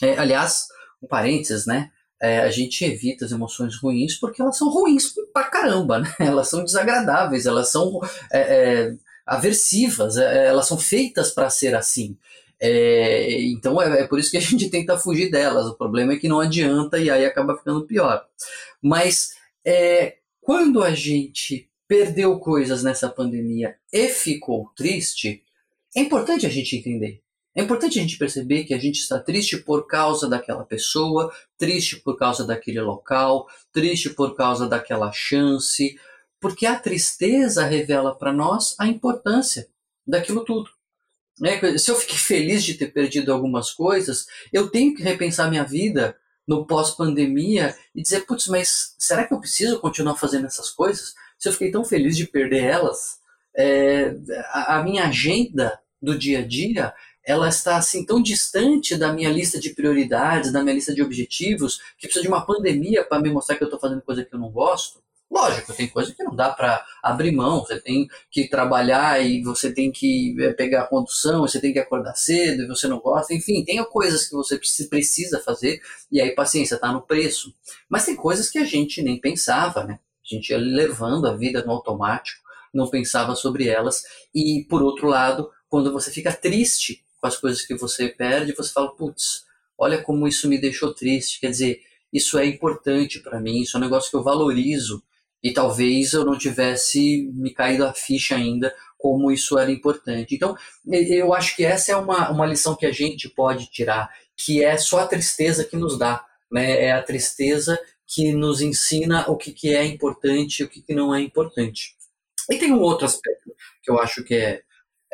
É, 0.00 0.16
aliás, 0.16 0.68
um 1.02 1.08
parênteses, 1.08 1.66
né? 1.66 1.90
É, 2.22 2.38
a 2.38 2.50
gente 2.52 2.84
evita 2.84 3.24
as 3.24 3.32
emoções 3.32 3.76
ruins 3.76 4.14
porque 4.14 4.40
elas 4.40 4.56
são 4.56 4.70
ruins 4.70 5.12
pra 5.32 5.44
caramba, 5.44 5.98
né? 5.98 6.14
Elas 6.20 6.48
são 6.48 6.64
desagradáveis, 6.64 7.46
elas 7.46 7.68
são 7.68 7.98
é, 8.30 8.40
é, 8.40 8.96
aversivas, 9.26 10.16
elas 10.16 10.66
são 10.66 10.78
feitas 10.78 11.30
para 11.30 11.50
ser 11.50 11.74
assim. 11.74 12.16
É, 12.60 13.42
então 13.42 13.80
é, 13.80 14.02
é, 14.02 14.06
por 14.06 14.18
isso 14.18 14.30
que 14.30 14.36
a 14.36 14.40
gente 14.42 14.70
tenta 14.70 14.98
fugir 14.98 15.30
delas. 15.30 15.66
O 15.66 15.74
problema 15.74 16.12
é 16.12 16.16
que 16.16 16.28
não 16.28 16.40
adianta 16.40 16.98
e 16.98 17.10
aí 17.10 17.24
acaba 17.24 17.56
ficando 17.56 17.86
pior. 17.86 18.24
Mas 18.80 19.34
é, 19.64 20.16
quando 20.40 20.82
a 20.82 20.94
gente 20.94 21.68
perdeu 21.86 22.38
coisas 22.38 22.82
nessa 22.82 23.08
pandemia 23.08 23.76
e 23.92 24.08
ficou 24.08 24.70
triste, 24.76 25.42
é 25.96 26.00
importante 26.00 26.46
a 26.46 26.50
gente 26.50 26.76
entender. 26.76 27.20
É 27.56 27.62
importante 27.62 27.98
a 27.98 28.02
gente 28.02 28.18
perceber 28.18 28.64
que 28.64 28.74
a 28.74 28.78
gente 28.78 28.96
está 28.96 29.18
triste 29.18 29.58
por 29.58 29.86
causa 29.86 30.28
daquela 30.28 30.64
pessoa, 30.64 31.32
triste 31.56 32.00
por 32.00 32.18
causa 32.18 32.44
daquele 32.44 32.80
local, 32.80 33.46
triste 33.72 34.10
por 34.10 34.34
causa 34.34 34.66
daquela 34.66 35.12
chance, 35.12 35.96
porque 36.44 36.66
a 36.66 36.78
tristeza 36.78 37.64
revela 37.64 38.14
para 38.14 38.30
nós 38.30 38.74
a 38.78 38.86
importância 38.86 39.66
daquilo 40.06 40.44
tudo. 40.44 40.68
Né? 41.40 41.78
Se 41.78 41.90
eu 41.90 41.96
fiquei 41.96 42.18
feliz 42.18 42.62
de 42.62 42.74
ter 42.74 42.88
perdido 42.88 43.32
algumas 43.32 43.70
coisas, 43.70 44.26
eu 44.52 44.68
tenho 44.68 44.94
que 44.94 45.02
repensar 45.02 45.48
minha 45.48 45.64
vida 45.64 46.14
no 46.46 46.66
pós-pandemia 46.66 47.74
e 47.94 48.02
dizer, 48.02 48.26
putz, 48.26 48.46
mas 48.48 48.94
será 48.98 49.26
que 49.26 49.32
eu 49.32 49.40
preciso 49.40 49.80
continuar 49.80 50.16
fazendo 50.16 50.44
essas 50.44 50.68
coisas? 50.68 51.14
Se 51.38 51.48
eu 51.48 51.52
fiquei 51.54 51.70
tão 51.70 51.82
feliz 51.82 52.14
de 52.14 52.26
perder 52.26 52.62
elas, 52.62 53.20
é, 53.56 54.14
a, 54.48 54.76
a 54.76 54.82
minha 54.82 55.06
agenda 55.06 55.80
do 56.02 56.14
dia 56.14 56.40
a 56.40 56.46
dia 56.46 56.92
ela 57.24 57.48
está 57.48 57.78
assim 57.78 58.04
tão 58.04 58.22
distante 58.22 58.98
da 58.98 59.14
minha 59.14 59.30
lista 59.30 59.58
de 59.58 59.70
prioridades, 59.70 60.52
da 60.52 60.62
minha 60.62 60.74
lista 60.74 60.94
de 60.94 61.00
objetivos, 61.00 61.78
que 61.96 62.06
precisa 62.06 62.20
de 62.20 62.28
uma 62.28 62.44
pandemia 62.44 63.02
para 63.02 63.18
me 63.18 63.30
mostrar 63.30 63.56
que 63.56 63.64
eu 63.64 63.68
estou 63.68 63.80
fazendo 63.80 64.02
coisa 64.02 64.22
que 64.22 64.34
eu 64.34 64.38
não 64.38 64.50
gosto. 64.50 65.02
Lógico, 65.34 65.74
tem 65.74 65.88
coisa 65.88 66.14
que 66.14 66.22
não 66.22 66.36
dá 66.36 66.50
para 66.50 66.86
abrir 67.02 67.32
mão, 67.32 67.58
você 67.58 67.80
tem 67.80 68.06
que 68.30 68.48
trabalhar 68.48 69.20
e 69.20 69.42
você 69.42 69.74
tem 69.74 69.90
que 69.90 70.32
é, 70.38 70.52
pegar 70.52 70.82
a 70.82 70.86
condução, 70.86 71.40
você 71.40 71.60
tem 71.60 71.72
que 71.72 71.78
acordar 71.80 72.14
cedo 72.14 72.62
e 72.62 72.68
você 72.68 72.86
não 72.86 73.00
gosta, 73.00 73.34
enfim, 73.34 73.64
tem 73.64 73.82
coisas 73.86 74.28
que 74.28 74.32
você 74.32 74.56
precisa 74.88 75.40
fazer 75.40 75.82
e 76.12 76.20
aí 76.20 76.30
paciência, 76.36 76.76
está 76.76 76.92
no 76.92 77.02
preço. 77.02 77.52
Mas 77.88 78.04
tem 78.04 78.14
coisas 78.14 78.48
que 78.48 78.58
a 78.58 78.64
gente 78.64 79.02
nem 79.02 79.20
pensava, 79.20 79.82
né? 79.82 79.98
A 80.24 80.34
gente 80.36 80.50
ia 80.50 80.56
levando 80.56 81.26
a 81.26 81.36
vida 81.36 81.64
no 81.64 81.72
automático, 81.72 82.40
não 82.72 82.88
pensava 82.88 83.34
sobre 83.34 83.66
elas 83.66 84.04
e 84.32 84.64
por 84.70 84.84
outro 84.84 85.08
lado, 85.08 85.50
quando 85.68 85.92
você 85.92 86.12
fica 86.12 86.32
triste 86.32 87.04
com 87.20 87.26
as 87.26 87.36
coisas 87.36 87.66
que 87.66 87.74
você 87.74 88.08
perde, 88.08 88.54
você 88.54 88.72
fala, 88.72 88.94
putz, 88.94 89.46
olha 89.76 90.00
como 90.00 90.28
isso 90.28 90.48
me 90.48 90.60
deixou 90.60 90.94
triste. 90.94 91.40
Quer 91.40 91.50
dizer, 91.50 91.80
isso 92.12 92.38
é 92.38 92.46
importante 92.46 93.18
para 93.18 93.40
mim, 93.40 93.62
isso 93.62 93.76
é 93.76 93.80
um 93.80 93.82
negócio 93.82 94.08
que 94.08 94.16
eu 94.16 94.22
valorizo 94.22 95.02
e 95.44 95.52
talvez 95.52 96.14
eu 96.14 96.24
não 96.24 96.38
tivesse 96.38 97.30
me 97.34 97.52
caído 97.52 97.84
a 97.84 97.92
ficha 97.92 98.34
ainda 98.34 98.74
como 98.98 99.30
isso 99.30 99.58
era 99.58 99.70
importante. 99.70 100.34
Então, 100.34 100.56
eu 100.90 101.34
acho 101.34 101.54
que 101.54 101.64
essa 101.64 101.92
é 101.92 101.96
uma, 101.96 102.30
uma 102.30 102.46
lição 102.46 102.74
que 102.74 102.86
a 102.86 102.90
gente 102.90 103.28
pode 103.28 103.66
tirar, 103.66 104.10
que 104.34 104.64
é 104.64 104.78
só 104.78 105.00
a 105.00 105.06
tristeza 105.06 105.62
que 105.62 105.76
nos 105.76 105.98
dá, 105.98 106.24
né? 106.50 106.84
É 106.84 106.92
a 106.92 107.02
tristeza 107.02 107.78
que 108.06 108.32
nos 108.32 108.62
ensina 108.62 109.30
o 109.30 109.36
que, 109.36 109.52
que 109.52 109.74
é 109.74 109.84
importante 109.84 110.60
e 110.60 110.64
o 110.64 110.68
que, 110.68 110.80
que 110.80 110.94
não 110.94 111.14
é 111.14 111.20
importante. 111.20 111.94
E 112.50 112.56
tem 112.56 112.72
um 112.72 112.80
outro 112.80 113.04
aspecto 113.04 113.54
que 113.82 113.90
eu 113.90 113.98
acho 114.00 114.24
que 114.24 114.34
é 114.34 114.62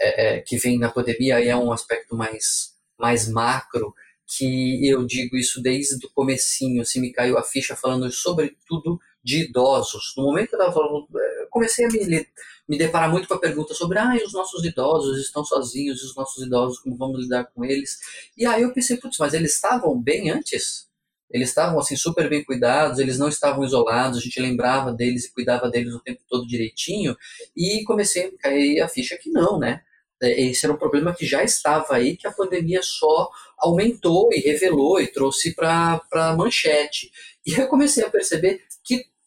é, 0.01 0.37
é, 0.37 0.41
que 0.41 0.57
vem 0.57 0.79
na 0.79 0.91
pandemia 0.91 1.45
é 1.45 1.55
um 1.55 1.71
aspecto 1.71 2.17
mais, 2.17 2.73
mais 2.99 3.29
macro, 3.29 3.95
que 4.27 4.89
eu 4.89 5.05
digo 5.05 5.37
isso 5.37 5.61
desde 5.61 6.07
o 6.07 6.11
comecinho, 6.11 6.81
assim, 6.81 7.01
me 7.01 7.13
caiu 7.13 7.37
a 7.37 7.43
ficha 7.43 7.77
falando 7.77 8.11
sobretudo 8.11 8.99
de 9.23 9.45
idosos. 9.45 10.15
No 10.17 10.25
momento 10.25 10.51
que 10.51 10.55
eu 10.57 10.59
estava 10.59 10.73
falando, 10.73 11.07
é, 11.17 11.47
comecei 11.51 11.85
a 11.85 11.89
me, 11.89 12.27
me 12.69 12.79
deparar 12.79 13.11
muito 13.11 13.29
com 13.29 13.35
a 13.35 13.41
pergunta 13.41 13.75
sobre 13.75 13.99
ah, 13.99 14.15
os 14.25 14.33
nossos 14.33 14.65
idosos 14.65 15.19
estão 15.19 15.45
sozinhos, 15.45 16.03
os 16.03 16.15
nossos 16.15 16.45
idosos, 16.45 16.79
como 16.79 16.97
vamos 16.97 17.21
lidar 17.21 17.45
com 17.45 17.65
eles? 17.65 17.99
E 18.37 18.47
aí 18.47 18.63
eu 18.63 18.73
pensei, 18.73 18.97
putz, 18.97 19.19
mas 19.19 19.35
eles 19.35 19.55
estavam 19.55 20.01
bem 20.01 20.31
antes? 20.31 20.89
Eles 21.31 21.49
estavam 21.51 21.79
assim 21.79 21.97
super 21.97 22.29
bem 22.29 22.45
cuidados, 22.45 22.99
eles 22.99 23.19
não 23.19 23.29
estavam 23.29 23.65
isolados, 23.65 24.19
a 24.19 24.21
gente 24.21 24.41
lembrava 24.41 24.93
deles 24.93 25.27
e 25.27 25.33
cuidava 25.33 25.71
deles 25.71 25.95
o 25.95 26.01
tempo 26.01 26.21
todo 26.29 26.47
direitinho, 26.47 27.17
e 27.57 27.85
comecei 27.85 28.27
a 28.27 28.39
cair 28.39 28.81
a 28.81 28.89
ficha 28.89 29.17
que 29.17 29.31
não, 29.31 29.59
né? 29.59 29.83
É, 30.23 30.43
esse 30.43 30.67
era 30.67 30.75
um 30.75 30.79
problema 30.79 31.15
que 31.15 31.25
já 31.25 31.43
estava 31.43 31.95
aí, 31.95 32.17
que 32.17 32.27
a 32.27 32.33
pandemia 32.33 32.83
só 32.83 33.31
aumentou 33.59 34.29
e 34.33 34.41
revelou 34.41 35.01
e 35.01 35.07
trouxe 35.07 35.55
para 35.55 36.01
a 36.13 36.37
manchete. 36.37 37.11
E 37.47 37.53
eu 37.55 37.69
comecei 37.69 38.05
a 38.05 38.11
perceber 38.11 38.63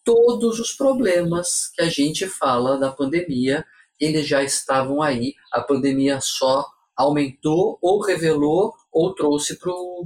todos 0.03 0.59
os 0.59 0.71
problemas 0.73 1.71
que 1.75 1.81
a 1.81 1.89
gente 1.89 2.27
fala 2.27 2.77
da 2.77 2.91
pandemia, 2.91 3.65
eles 3.99 4.27
já 4.27 4.43
estavam 4.43 5.01
aí. 5.01 5.33
A 5.51 5.61
pandemia 5.61 6.19
só 6.21 6.65
aumentou 6.95 7.77
ou 7.81 8.01
revelou 8.01 8.73
ou 8.91 9.13
trouxe 9.13 9.57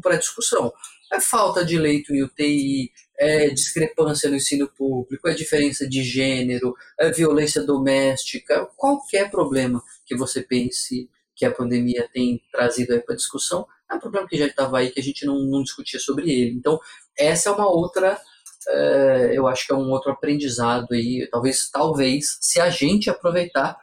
para 0.01 0.15
a 0.15 0.19
discussão. 0.19 0.71
É 1.11 1.19
falta 1.19 1.63
de 1.63 1.77
leito 1.77 2.13
em 2.13 2.23
UTI, 2.23 2.91
é 3.17 3.49
discrepância 3.49 4.29
no 4.29 4.35
ensino 4.35 4.67
público, 4.67 5.27
é 5.27 5.33
diferença 5.33 5.87
de 5.87 6.03
gênero, 6.03 6.75
é 6.99 7.09
violência 7.11 7.63
doméstica, 7.63 8.67
qualquer 8.75 9.31
problema 9.31 9.81
que 10.05 10.15
você 10.15 10.41
pense 10.41 11.09
que 11.35 11.45
a 11.45 11.51
pandemia 11.51 12.09
tem 12.11 12.41
trazido 12.51 12.93
aí 12.93 12.99
para 12.99 13.15
discussão, 13.15 13.65
é 13.89 13.95
um 13.95 13.99
problema 13.99 14.27
que 14.27 14.37
já 14.37 14.47
estava 14.47 14.79
aí, 14.79 14.89
que 14.89 14.99
a 14.99 15.03
gente 15.03 15.25
não, 15.25 15.39
não 15.43 15.63
discutia 15.63 15.99
sobre 15.99 16.29
ele. 16.29 16.51
Então, 16.51 16.79
essa 17.17 17.49
é 17.49 17.51
uma 17.51 17.69
outra, 17.69 18.19
é, 18.67 19.31
eu 19.33 19.47
acho 19.47 19.65
que 19.65 19.73
é 19.73 19.75
um 19.75 19.89
outro 19.89 20.11
aprendizado 20.11 20.87
aí, 20.91 21.27
talvez, 21.31 21.69
talvez, 21.69 22.37
se 22.41 22.59
a 22.59 22.69
gente 22.69 23.09
aproveitar 23.09 23.77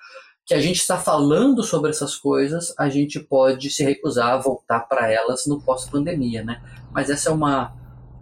que 0.47 0.53
a 0.53 0.61
gente 0.61 0.77
está 0.77 0.99
falando 0.99 1.62
sobre 1.62 1.90
essas 1.90 2.16
coisas, 2.16 2.75
a 2.79 2.88
gente 2.88 3.18
pode 3.18 3.70
se 3.70 3.83
recusar 3.83 4.35
a 4.35 4.37
voltar 4.37 4.81
para 4.81 5.11
elas 5.11 5.47
no 5.47 5.61
pós-pandemia, 5.61 6.44
né? 6.44 6.61
Mas 6.92 7.09
essa 7.09 7.31
é 7.31 7.33
uma, 7.33 7.73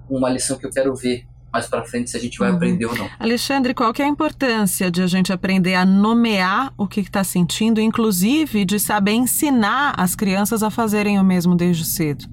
uma 0.08 0.30
lição 0.30 0.56
que 0.56 0.64
eu 0.64 0.70
quero 0.70 0.94
ver 0.94 1.26
mais 1.52 1.66
para 1.66 1.84
frente 1.84 2.10
se 2.10 2.16
a 2.16 2.20
gente 2.20 2.38
vai 2.38 2.50
uhum. 2.50 2.56
aprender 2.56 2.86
ou 2.86 2.96
não. 2.96 3.10
Alexandre, 3.18 3.74
qual 3.74 3.92
que 3.92 4.00
é 4.00 4.04
a 4.04 4.08
importância 4.08 4.90
de 4.90 5.02
a 5.02 5.06
gente 5.06 5.32
aprender 5.32 5.74
a 5.74 5.84
nomear 5.84 6.72
o 6.78 6.86
que 6.86 7.00
está 7.00 7.22
sentindo, 7.22 7.80
inclusive 7.80 8.64
de 8.64 8.80
saber 8.80 9.12
ensinar 9.12 9.94
as 9.98 10.14
crianças 10.14 10.62
a 10.62 10.70
fazerem 10.70 11.18
o 11.18 11.24
mesmo 11.24 11.54
desde 11.54 11.84
cedo? 11.84 12.24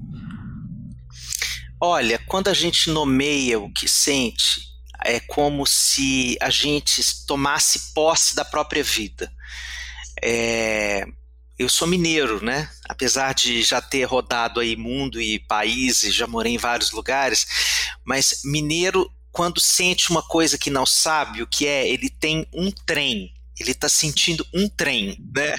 Olha, 1.82 2.18
quando 2.26 2.48
a 2.48 2.54
gente 2.54 2.90
nomeia 2.90 3.58
o 3.58 3.72
que 3.72 3.88
sente, 3.88 4.60
é 5.02 5.18
como 5.18 5.64
se 5.64 6.36
a 6.38 6.50
gente 6.50 7.02
tomasse 7.26 7.94
posse 7.94 8.36
da 8.36 8.44
própria 8.44 8.84
vida. 8.84 9.32
É, 10.22 11.06
eu 11.58 11.70
sou 11.70 11.88
mineiro, 11.88 12.44
né? 12.44 12.70
Apesar 12.86 13.32
de 13.32 13.62
já 13.62 13.80
ter 13.80 14.04
rodado 14.04 14.60
aí 14.60 14.76
mundo 14.76 15.18
e 15.22 15.38
países, 15.38 16.14
já 16.14 16.26
morei 16.26 16.52
em 16.52 16.58
vários 16.58 16.90
lugares, 16.90 17.46
mas 18.04 18.42
mineiro, 18.44 19.10
quando 19.32 19.58
sente 19.58 20.10
uma 20.10 20.22
coisa 20.22 20.58
que 20.58 20.68
não 20.68 20.84
sabe 20.84 21.42
o 21.42 21.46
que 21.46 21.66
é, 21.66 21.88
ele 21.88 22.10
tem 22.10 22.46
um 22.52 22.70
trem. 22.70 23.32
Ele 23.60 23.72
está 23.72 23.88
sentindo 23.88 24.44
um 24.54 24.68
trem, 24.68 25.16
né? 25.34 25.54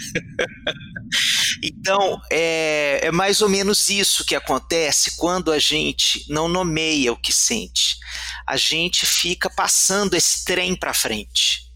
então, 1.64 2.20
é, 2.32 3.00
é 3.04 3.12
mais 3.12 3.42
ou 3.42 3.48
menos 3.48 3.90
isso 3.90 4.26
que 4.26 4.36
acontece 4.36 5.16
quando 5.18 5.52
a 5.52 5.60
gente 5.60 6.26
não 6.28 6.48
nomeia 6.48 7.14
o 7.14 7.18
que 7.18 7.32
sente. 7.32 7.98
A 8.46 8.58
gente 8.58 9.06
fica 9.06 9.50
passando 9.50 10.16
esse 10.16 10.44
trem 10.44 10.76
para 10.76 10.94
frente 10.94 11.72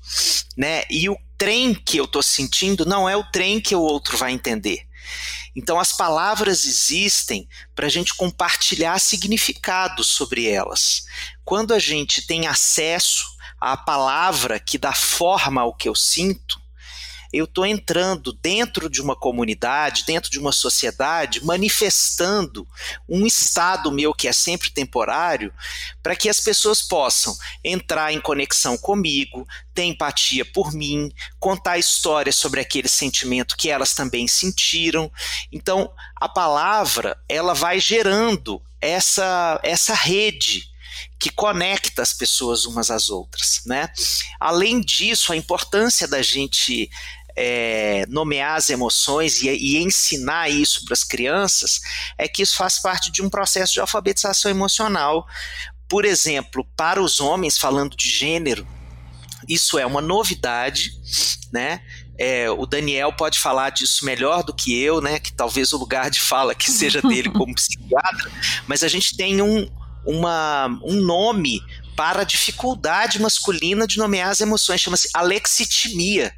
né? 0.55 0.83
E 0.89 1.09
o 1.09 1.17
trem 1.37 1.73
que 1.73 1.97
eu 1.97 2.05
estou 2.05 2.23
sentindo 2.23 2.85
não 2.85 3.07
é 3.07 3.15
o 3.15 3.23
trem 3.31 3.59
que 3.59 3.75
o 3.75 3.81
outro 3.81 4.17
vai 4.17 4.31
entender. 4.31 4.79
Então, 5.55 5.79
as 5.79 5.93
palavras 5.93 6.65
existem 6.65 7.47
para 7.73 7.85
a 7.85 7.89
gente 7.89 8.13
compartilhar 8.13 8.99
significados 8.99 10.07
sobre 10.07 10.49
elas. 10.49 11.05
Quando 11.45 11.73
a 11.73 11.79
gente 11.79 12.27
tem 12.27 12.45
acesso 12.45 13.23
à 13.59 13.77
palavra 13.77 14.59
que 14.59 14.77
dá 14.77 14.93
forma 14.93 15.61
ao 15.61 15.73
que 15.73 15.87
eu 15.87 15.95
sinto, 15.95 16.59
eu 17.35 17.43
estou 17.43 17.65
entrando 17.65 18.31
dentro 18.31 18.89
de 18.89 19.01
uma 19.01 19.13
comunidade, 19.13 20.05
dentro 20.05 20.31
de 20.31 20.39
uma 20.39 20.53
sociedade, 20.53 21.43
manifestando 21.43 22.65
um 23.09 23.27
estado 23.27 23.91
meu 23.91 24.13
que 24.13 24.29
é 24.29 24.31
sempre 24.31 24.69
temporário, 24.69 25.53
para 26.01 26.15
que 26.15 26.29
as 26.29 26.39
pessoas 26.39 26.81
possam 26.81 27.37
entrar 27.61 28.13
em 28.13 28.21
conexão 28.21 28.77
comigo, 28.77 29.45
ter 29.73 29.83
empatia 29.83 30.45
por 30.45 30.71
mim, 30.71 31.11
contar 31.37 31.77
histórias 31.77 32.37
sobre 32.37 32.61
aquele 32.61 32.87
sentimento 32.87 33.57
que 33.57 33.69
elas 33.69 33.93
também 33.93 34.29
sentiram. 34.29 35.11
Então, 35.51 35.91
a 36.15 36.29
palavra, 36.29 37.17
ela 37.27 37.53
vai 37.53 37.81
gerando 37.81 38.61
essa, 38.79 39.59
essa 39.61 39.93
rede 39.93 40.73
que 41.19 41.29
conecta 41.29 42.01
as 42.01 42.13
pessoas 42.13 42.65
umas 42.65 42.89
às 42.89 43.09
outras, 43.09 43.61
né? 43.65 43.89
Além 44.39 44.79
disso, 44.79 45.33
a 45.33 45.35
importância 45.35 46.07
da 46.07 46.21
gente 46.21 46.89
é, 47.35 48.05
nomear 48.07 48.55
as 48.55 48.69
emoções 48.69 49.41
e, 49.41 49.49
e 49.49 49.77
ensinar 49.77 50.49
isso 50.49 50.85
para 50.85 50.93
as 50.93 51.03
crianças, 51.03 51.79
é 52.17 52.27
que 52.27 52.41
isso 52.41 52.55
faz 52.55 52.79
parte 52.79 53.11
de 53.11 53.21
um 53.21 53.29
processo 53.29 53.73
de 53.73 53.79
alfabetização 53.79 54.49
emocional. 54.49 55.27
Por 55.89 56.05
exemplo, 56.05 56.65
para 56.75 57.01
os 57.01 57.19
homens, 57.19 57.57
falando 57.57 57.95
de 57.95 58.09
gênero, 58.09 58.65
isso 59.47 59.77
é 59.77 59.85
uma 59.85 60.01
novidade, 60.01 60.91
né? 61.51 61.81
É, 62.17 62.49
o 62.49 62.65
Daniel 62.65 63.11
pode 63.11 63.37
falar 63.39 63.71
disso 63.71 64.05
melhor 64.05 64.41
do 64.41 64.53
que 64.53 64.81
eu, 64.81 65.01
né? 65.01 65.19
Que 65.19 65.33
talvez 65.33 65.73
o 65.73 65.77
lugar 65.77 66.09
de 66.09 66.21
fala 66.21 66.55
que 66.55 66.71
seja 66.71 67.01
dele 67.01 67.29
como 67.29 67.53
psiquiatra, 67.55 68.31
mas 68.67 68.83
a 68.83 68.87
gente 68.87 69.15
tem 69.15 69.41
um, 69.41 69.69
uma, 70.05 70.67
um 70.83 70.95
nome 70.95 71.61
para 71.95 72.21
a 72.21 72.25
dificuldade 72.25 73.21
masculina 73.21 73.85
de 73.85 73.97
nomear 73.97 74.29
as 74.29 74.41
emoções, 74.41 74.81
chama-se 74.81 75.09
alexitimia. 75.13 76.33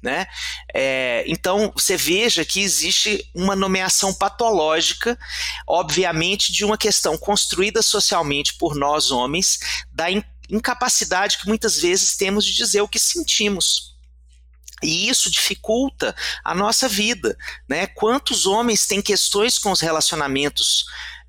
Né? 0.00 0.26
É, 0.72 1.24
então 1.26 1.72
você 1.74 1.96
veja 1.96 2.44
que 2.44 2.60
existe 2.60 3.28
uma 3.34 3.56
nomeação 3.56 4.14
patológica, 4.14 5.18
obviamente, 5.66 6.52
de 6.52 6.64
uma 6.64 6.78
questão 6.78 7.18
construída 7.18 7.82
socialmente 7.82 8.54
por 8.54 8.76
nós 8.76 9.10
homens, 9.10 9.58
da 9.90 10.06
incapacidade 10.48 11.38
que 11.38 11.48
muitas 11.48 11.80
vezes 11.80 12.16
temos 12.16 12.44
de 12.44 12.54
dizer 12.54 12.80
o 12.80 12.88
que 12.88 12.98
sentimos. 12.98 13.96
E 14.82 15.08
isso 15.08 15.30
dificulta 15.30 16.14
a 16.44 16.54
nossa 16.54 16.88
vida, 16.88 17.36
né? 17.68 17.88
Quantos 17.88 18.46
homens 18.46 18.86
têm 18.86 19.02
questões 19.02 19.58
com 19.58 19.72
os 19.72 19.80
relacionamentos 19.80 20.84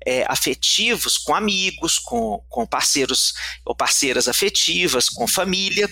é, 0.06 0.24
afetivos, 0.28 1.18
com 1.18 1.34
amigos, 1.34 1.98
com, 1.98 2.44
com 2.48 2.66
parceiros 2.66 3.34
ou 3.64 3.74
parceiras 3.74 4.28
afetivas, 4.28 5.08
com 5.08 5.26
família, 5.26 5.88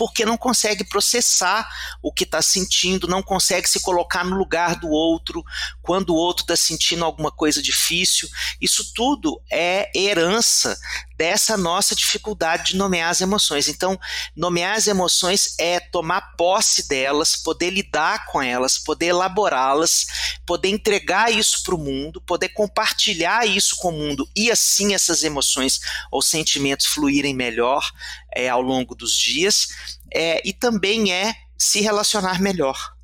porque 0.00 0.24
não 0.24 0.38
consegue 0.38 0.82
processar 0.82 1.68
o 2.02 2.10
que 2.10 2.24
está 2.24 2.40
sentindo, 2.40 3.06
não 3.06 3.22
consegue 3.22 3.68
se 3.68 3.80
colocar 3.80 4.24
no 4.24 4.34
lugar 4.34 4.76
do 4.76 4.88
outro, 4.88 5.44
quando 5.82 6.14
o 6.14 6.16
outro 6.16 6.42
está 6.42 6.56
sentindo 6.56 7.04
alguma 7.04 7.30
coisa 7.30 7.60
difícil. 7.60 8.26
Isso 8.58 8.94
tudo 8.94 9.42
é 9.52 9.90
herança 9.94 10.74
dessa 11.20 11.54
nossa 11.54 11.94
dificuldade 11.94 12.72
de 12.72 12.76
nomear 12.78 13.10
as 13.10 13.20
emoções. 13.20 13.68
Então, 13.68 14.00
nomear 14.34 14.74
as 14.74 14.86
emoções 14.86 15.54
é 15.58 15.78
tomar 15.78 16.34
posse 16.34 16.88
delas, 16.88 17.36
poder 17.36 17.68
lidar 17.68 18.24
com 18.24 18.40
elas, 18.40 18.78
poder 18.78 19.08
elaborá-las, 19.08 20.06
poder 20.46 20.70
entregar 20.70 21.30
isso 21.30 21.62
para 21.62 21.74
o 21.74 21.78
mundo, 21.78 22.22
poder 22.22 22.48
compartilhar 22.48 23.46
isso 23.46 23.76
com 23.76 23.90
o 23.90 23.92
mundo 23.92 24.26
e 24.34 24.50
assim 24.50 24.94
essas 24.94 25.22
emoções 25.22 25.80
ou 26.10 26.22
sentimentos 26.22 26.86
fluírem 26.86 27.34
melhor 27.34 27.92
é, 28.34 28.48
ao 28.48 28.62
longo 28.62 28.94
dos 28.94 29.14
dias. 29.14 29.68
É, 30.10 30.40
e 30.42 30.54
também 30.54 31.12
é 31.12 31.34
se 31.58 31.82
relacionar 31.82 32.40
melhor. 32.40 32.96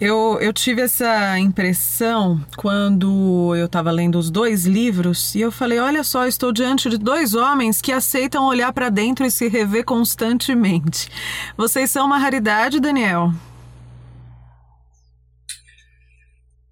Eu, 0.00 0.38
eu 0.40 0.52
tive 0.52 0.82
essa 0.82 1.36
impressão 1.40 2.40
quando 2.56 3.52
eu 3.56 3.66
estava 3.66 3.90
lendo 3.90 4.16
os 4.16 4.30
dois 4.30 4.64
livros 4.64 5.34
e 5.34 5.40
eu 5.40 5.50
falei: 5.50 5.80
olha 5.80 6.04
só, 6.04 6.24
estou 6.24 6.52
diante 6.52 6.88
de 6.88 6.96
dois 6.96 7.34
homens 7.34 7.80
que 7.80 7.90
aceitam 7.90 8.46
olhar 8.46 8.72
para 8.72 8.90
dentro 8.90 9.26
e 9.26 9.30
se 9.30 9.48
rever 9.48 9.84
constantemente. 9.84 11.08
Vocês 11.56 11.90
são 11.90 12.06
uma 12.06 12.18
raridade, 12.18 12.78
Daniel? 12.78 13.32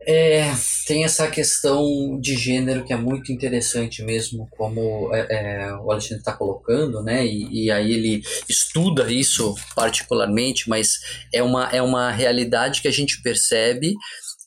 É, 0.09 0.53
tem 0.87 1.05
essa 1.05 1.29
questão 1.29 2.17
de 2.21 2.37
gênero 2.37 2.85
que 2.85 2.93
é 2.93 2.97
muito 2.97 3.33
interessante 3.33 4.05
mesmo, 4.05 4.47
como 4.53 5.13
é, 5.13 5.27
é, 5.31 5.75
o 5.75 5.91
Alexandre 5.91 6.19
está 6.19 6.33
colocando, 6.33 7.03
né? 7.03 7.27
E, 7.27 7.65
e, 7.65 7.71
aí 7.73 7.93
ele 7.93 8.23
estuda 8.49 9.13
isso 9.13 9.57
particularmente, 9.75 10.69
mas 10.69 11.01
é 11.35 11.43
uma, 11.43 11.69
é 11.73 11.83
uma 11.83 12.13
realidade 12.13 12.81
que 12.81 12.87
a 12.87 12.93
gente 12.93 13.21
percebe, 13.21 13.95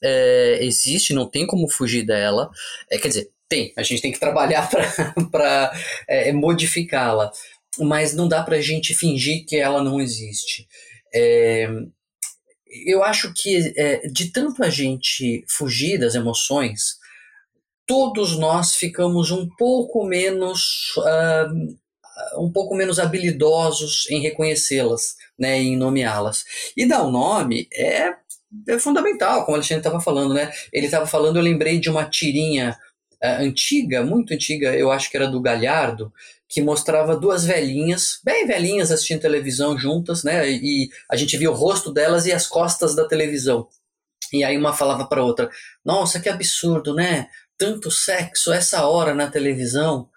é, 0.01 0.59
existe, 0.61 1.13
não 1.13 1.29
tem 1.29 1.45
como 1.45 1.69
fugir 1.69 2.05
dela. 2.05 2.49
É, 2.89 2.97
quer 2.97 3.09
dizer, 3.09 3.29
tem, 3.49 3.73
a 3.75 3.83
gente 3.83 4.01
tem 4.01 4.13
que 4.13 4.19
trabalhar 4.19 4.69
para 5.29 5.73
modificá-la, 6.35 7.29
mas 7.79 8.13
não 8.13 8.29
dá 8.29 8.41
para 8.43 8.55
a 8.55 8.61
gente 8.61 8.93
fingir 8.93 9.45
que 9.45 9.57
ela 9.57 9.83
não 9.83 9.99
existe. 9.99 10.65
Eu 12.85 13.03
acho 13.03 13.33
que 13.33 13.73
é, 13.75 14.07
de 14.07 14.31
tanto 14.31 14.63
a 14.63 14.69
gente 14.69 15.43
fugir 15.47 15.97
das 15.97 16.15
emoções, 16.15 16.97
todos 17.87 18.37
nós 18.37 18.75
ficamos 18.75 19.31
um 19.31 19.49
pouco 19.57 20.05
menos 20.05 20.95
uh, 20.97 21.77
um 22.37 22.51
pouco 22.51 22.75
menos 22.75 22.99
habilidosos 22.99 24.05
em 24.09 24.21
reconhecê-las, 24.21 25.15
né, 25.37 25.59
em 25.59 25.77
nomeá-las. 25.77 26.43
E 26.75 26.85
dar 26.85 27.03
um 27.03 27.11
nome 27.11 27.67
é, 27.73 28.13
é 28.67 28.79
fundamental, 28.79 29.45
como 29.45 29.53
o 29.53 29.55
Alexandre 29.55 29.79
estava 29.79 30.01
falando, 30.01 30.33
né? 30.33 30.51
Ele 30.71 30.85
estava 30.85 31.05
falando, 31.05 31.37
eu 31.37 31.43
lembrei 31.43 31.79
de 31.79 31.89
uma 31.89 32.05
tirinha 32.05 32.77
uh, 33.23 33.41
antiga, 33.41 34.03
muito 34.03 34.33
antiga, 34.33 34.75
eu 34.75 34.91
acho 34.91 35.09
que 35.09 35.17
era 35.17 35.27
do 35.27 35.41
Galhardo, 35.41 36.11
que 36.49 36.63
mostrava 36.63 37.15
duas 37.15 37.45
velhinhas, 37.45 38.19
bem 38.23 38.47
velhinhas, 38.47 38.91
assistindo 38.91 39.21
televisão 39.21 39.77
juntas, 39.77 40.23
né? 40.23 40.49
E 40.49 40.89
a 41.09 41.15
gente 41.15 41.37
via 41.37 41.51
o 41.51 41.53
rosto 41.53 41.93
delas 41.93 42.25
e 42.25 42.31
as 42.31 42.47
costas 42.47 42.95
da 42.95 43.07
televisão. 43.07 43.67
E 44.33 44.43
aí 44.43 44.57
uma 44.57 44.73
falava 44.73 45.05
para 45.05 45.23
outra: 45.23 45.49
Nossa, 45.85 46.19
que 46.19 46.27
absurdo, 46.27 46.95
né? 46.95 47.29
Tanto 47.55 47.91
sexo 47.91 48.51
essa 48.51 48.87
hora 48.87 49.13
na 49.13 49.29
televisão. 49.29 50.09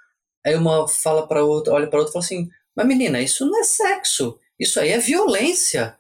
Aí 0.44 0.56
uma 0.56 0.88
fala 0.88 1.28
para 1.28 1.44
outra, 1.44 1.74
olha 1.74 1.86
para 1.86 1.98
outra 1.98 2.10
e 2.10 2.14
fala 2.14 2.24
assim: 2.24 2.48
Mas 2.74 2.86
menina, 2.86 3.20
isso 3.20 3.44
não 3.44 3.60
é 3.60 3.64
sexo, 3.64 4.38
isso 4.58 4.80
aí 4.80 4.88
é 4.88 4.98
violência. 4.98 5.96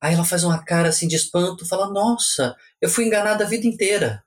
Aí 0.00 0.14
ela 0.14 0.24
faz 0.24 0.44
uma 0.44 0.64
cara 0.64 0.90
assim 0.90 1.08
de 1.08 1.16
espanto, 1.16 1.66
fala: 1.66 1.90
Nossa, 1.90 2.54
eu 2.80 2.88
fui 2.88 3.04
enganada 3.04 3.44
a 3.44 3.48
vida 3.48 3.66
inteira. 3.66 4.22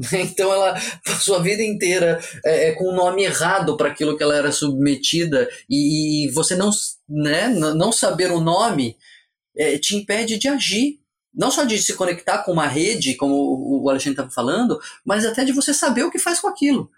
Então 0.12 0.52
ela 0.52 0.80
passou 1.04 1.36
a 1.36 1.42
vida 1.42 1.62
inteira 1.62 2.20
é, 2.44 2.68
é 2.68 2.72
com 2.72 2.84
o 2.84 2.94
nome 2.94 3.24
errado 3.24 3.76
para 3.76 3.88
aquilo 3.88 4.16
que 4.16 4.22
ela 4.22 4.36
era 4.36 4.52
submetida 4.52 5.48
e 5.68 6.30
você 6.34 6.56
não, 6.56 6.70
né, 7.08 7.48
não 7.48 7.92
saber 7.92 8.30
o 8.30 8.40
nome 8.40 8.96
é, 9.56 9.78
te 9.78 9.96
impede 9.96 10.38
de 10.38 10.48
agir. 10.48 10.98
Não 11.32 11.50
só 11.50 11.62
de 11.62 11.78
se 11.78 11.94
conectar 11.94 12.38
com 12.38 12.52
uma 12.52 12.66
rede, 12.66 13.14
como 13.14 13.82
o 13.84 13.88
Alexandre 13.88 14.14
estava 14.14 14.30
falando, 14.30 14.80
mas 15.04 15.24
até 15.24 15.44
de 15.44 15.52
você 15.52 15.72
saber 15.72 16.02
o 16.02 16.10
que 16.10 16.18
faz 16.18 16.40
com 16.40 16.48
aquilo. 16.48 16.90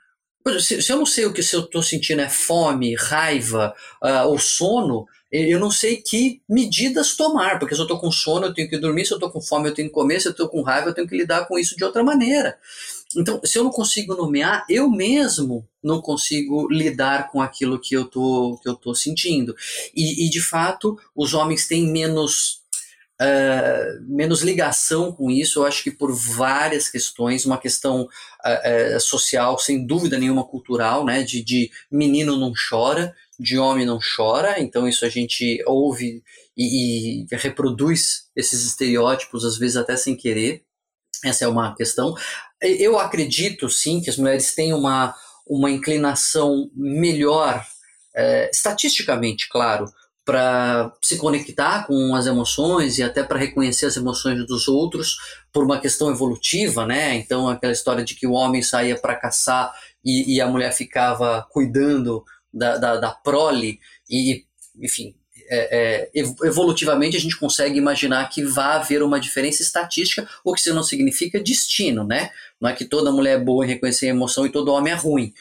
Se, 0.58 0.80
se 0.80 0.90
eu 0.90 0.96
não 0.96 1.04
sei 1.04 1.26
o 1.26 1.34
que 1.34 1.42
se 1.42 1.54
eu 1.54 1.60
estou 1.60 1.82
sentindo 1.82 2.22
é 2.22 2.30
fome, 2.30 2.96
raiva 2.96 3.74
uh, 4.02 4.26
ou 4.28 4.38
sono, 4.38 5.04
eu 5.33 5.59
não 5.59 5.71
sei 5.71 5.97
que 5.97 6.42
medidas 6.47 7.16
tomar, 7.16 7.59
porque 7.59 7.75
se 7.75 7.81
eu 7.81 7.85
estou 7.85 7.99
com 7.99 8.12
sono 8.12 8.47
eu 8.47 8.55
tenho 8.55 8.68
que 8.68 8.79
dormir, 8.79 9.07
se 9.07 9.12
eu 9.12 9.16
estou 9.16 9.31
com 9.31 9.40
fome 9.40 9.68
eu 9.68 9.75
tenho 9.75 9.88
que 9.88 9.95
comer, 9.95 10.21
se 10.21 10.29
eu 10.29 10.33
estou 10.33 10.49
com 10.49 10.61
raiva 10.61 10.90
eu 10.90 10.95
tenho 10.95 11.09
que 11.09 11.16
lidar 11.16 11.47
com 11.47 11.59
isso 11.59 11.77
de 11.77 11.85
outra 11.85 12.05
maneira. 12.05 12.59
Então, 13.16 13.40
se 13.45 13.59
eu 13.59 13.64
não 13.64 13.71
consigo 13.71 14.14
nomear, 14.14 14.64
eu 14.68 14.90
mesmo 14.90 15.66
não 15.83 16.01
consigo 16.01 16.68
lidar 16.71 17.31
com 17.31 17.40
aquilo 17.40 17.79
que 17.79 17.95
eu 17.95 18.05
tô, 18.07 18.59
que 18.62 18.68
eu 18.68 18.75
tô 18.75 18.95
sentindo. 18.95 19.55
E, 19.95 20.27
e 20.27 20.31
de 20.31 20.40
fato, 20.40 20.99
os 21.14 21.35
homens 21.35 21.66
têm 21.66 21.90
menos 21.90 22.62
Uh, 23.22 24.02
menos 24.02 24.42
ligação 24.42 25.12
com 25.12 25.30
isso, 25.30 25.61
eu 25.61 25.66
acho 25.66 25.85
que 25.85 25.92
por 25.92 26.12
várias 26.12 26.88
questões, 26.88 27.46
uma 27.46 27.58
questão 27.58 28.02
uh, 28.02 28.96
uh, 28.96 29.00
social, 29.00 29.56
sem 29.58 29.87
dúvida 29.87 30.18
nenhuma 30.18 30.44
cultural, 30.44 31.04
né, 31.04 31.22
de, 31.22 31.44
de 31.44 31.70
menino 31.88 32.37
não 32.37 32.52
chora, 32.68 33.14
de 33.38 33.58
homem 33.58 33.87
não 33.87 34.00
chora, 34.16 34.61
então 34.61 34.88
isso 34.88 35.04
a 35.04 35.08
gente 35.08 35.62
ouve 35.66 36.22
e, 36.56 37.22
e 37.22 37.26
reproduz 37.37 38.24
esses 38.35 38.64
estereótipos, 38.66 39.44
às 39.44 39.56
vezes 39.56 39.76
até 39.76 39.96
sem 39.96 40.16
querer. 40.16 40.64
Essa 41.24 41.44
é 41.44 41.48
uma 41.48 41.76
questão. 41.76 42.14
Eu 42.61 42.98
acredito, 42.98 43.68
sim, 43.70 44.00
que 44.00 44.11
as 44.11 44.16
mulheres 44.16 44.54
têm 44.54 44.72
uma, 44.72 45.14
uma 45.46 45.70
inclinação 45.70 46.68
melhor, 46.74 47.64
é, 48.14 48.50
estatisticamente, 48.52 49.48
claro, 49.48 49.87
para 50.24 50.92
se 51.00 51.16
conectar 51.16 51.87
com 51.87 52.14
as 52.14 52.26
emoções 52.26 52.98
e 52.98 53.02
até 53.02 53.22
para 53.24 53.38
reconhecer 53.38 53.87
as 53.87 53.96
emoções 53.96 54.46
dos 54.46 54.68
outros 54.68 55.16
por 55.52 55.64
uma 55.64 55.80
questão 55.80 56.11
evolutiva, 56.11 56.87
né? 56.87 57.16
Então, 57.16 57.48
aquela 57.48 57.72
história 57.72 58.04
de 58.04 58.14
que 58.14 58.26
o 58.26 58.32
homem 58.32 58.62
saía 58.62 58.96
para 58.96 59.16
caçar 59.16 59.72
e, 60.04 60.37
e, 60.37 60.40
a 60.40 60.46
mulher 60.46 60.72
ficava 60.72 61.46
cuidando 61.50 62.24
da, 62.52 62.76
da, 62.76 62.96
da 62.96 63.11
prole, 63.11 63.80
e, 64.08 64.44
enfim, 64.80 65.14
é, 65.48 66.11
é, 66.14 66.22
evolutivamente 66.44 67.16
a 67.16 67.20
gente 67.20 67.37
consegue 67.37 67.76
imaginar 67.78 68.28
que 68.28 68.44
vai 68.44 68.76
haver 68.76 69.02
uma 69.02 69.20
diferença 69.20 69.62
estatística, 69.62 70.28
o 70.44 70.52
que 70.52 70.61
isso 70.61 70.74
não 70.74 70.82
significa 70.82 71.42
destino, 71.42 72.04
né? 72.04 72.30
Não 72.61 72.70
é 72.70 72.72
que 72.72 72.85
toda 72.85 73.12
mulher 73.12 73.38
é 73.38 73.42
boa 73.42 73.64
em 73.64 73.68
reconhecer 73.68 74.06
a 74.06 74.11
emoção 74.11 74.46
e 74.46 74.52
todo 74.52 74.72
homem 74.72 74.92
é 74.92 74.96
ruim. 74.96 75.32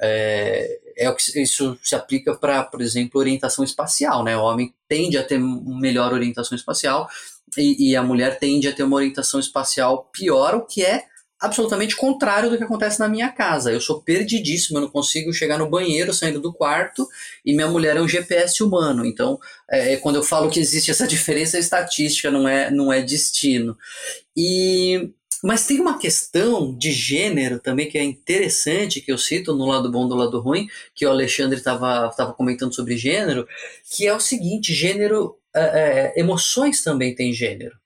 É, 0.00 0.80
é 0.96 1.16
isso 1.36 1.78
se 1.82 1.94
aplica 1.94 2.34
para, 2.34 2.62
por 2.64 2.80
exemplo, 2.80 3.20
orientação 3.20 3.64
espacial, 3.64 4.24
né? 4.24 4.36
O 4.36 4.42
homem 4.42 4.74
tende 4.88 5.16
a 5.16 5.24
ter 5.24 5.38
melhor 5.38 6.12
orientação 6.12 6.56
espacial 6.56 7.08
e, 7.56 7.90
e 7.90 7.96
a 7.96 8.02
mulher 8.02 8.38
tende 8.38 8.68
a 8.68 8.72
ter 8.72 8.82
uma 8.82 8.96
orientação 8.96 9.38
espacial 9.38 10.10
pior, 10.12 10.54
o 10.54 10.62
que 10.62 10.84
é 10.84 11.04
absolutamente 11.44 11.96
contrário 11.96 12.50
do 12.50 12.56
que 12.56 12.64
acontece 12.64 12.98
na 12.98 13.08
minha 13.08 13.28
casa. 13.30 13.70
Eu 13.70 13.80
sou 13.80 14.00
perdidíssimo, 14.00 14.78
eu 14.78 14.82
não 14.82 14.88
consigo 14.88 15.32
chegar 15.32 15.58
no 15.58 15.68
banheiro 15.68 16.12
saindo 16.12 16.40
do 16.40 16.52
quarto 16.52 17.06
e 17.44 17.54
minha 17.54 17.68
mulher 17.68 17.96
é 17.96 18.00
um 18.00 18.08
GPS 18.08 18.62
humano. 18.62 19.04
Então, 19.04 19.38
é, 19.70 19.92
é, 19.92 19.96
quando 19.96 20.16
eu 20.16 20.22
falo 20.22 20.50
que 20.50 20.60
existe 20.60 20.90
essa 20.90 21.06
diferença 21.08 21.58
estatística, 21.58 22.30
não 22.30 22.48
é, 22.48 22.70
não 22.70 22.92
é 22.92 23.02
destino. 23.02 23.76
E 24.36 25.10
mas 25.42 25.66
tem 25.66 25.78
uma 25.78 25.98
questão 25.98 26.74
de 26.74 26.90
gênero 26.90 27.60
também 27.60 27.86
que 27.86 27.98
é 27.98 28.02
interessante, 28.02 29.02
que 29.02 29.12
eu 29.12 29.18
cito 29.18 29.54
no 29.54 29.66
lado 29.66 29.90
bom 29.90 30.08
do 30.08 30.14
lado 30.14 30.40
ruim, 30.40 30.66
que 30.94 31.04
o 31.04 31.10
Alexandre 31.10 31.58
estava 31.58 32.32
comentando 32.34 32.74
sobre 32.74 32.96
gênero, 32.96 33.46
que 33.90 34.06
é 34.06 34.14
o 34.14 34.20
seguinte: 34.20 34.72
gênero, 34.72 35.36
é, 35.54 35.60
é, 35.60 36.20
emoções 36.20 36.82
também 36.82 37.14
têm 37.14 37.30
gênero. 37.34 37.76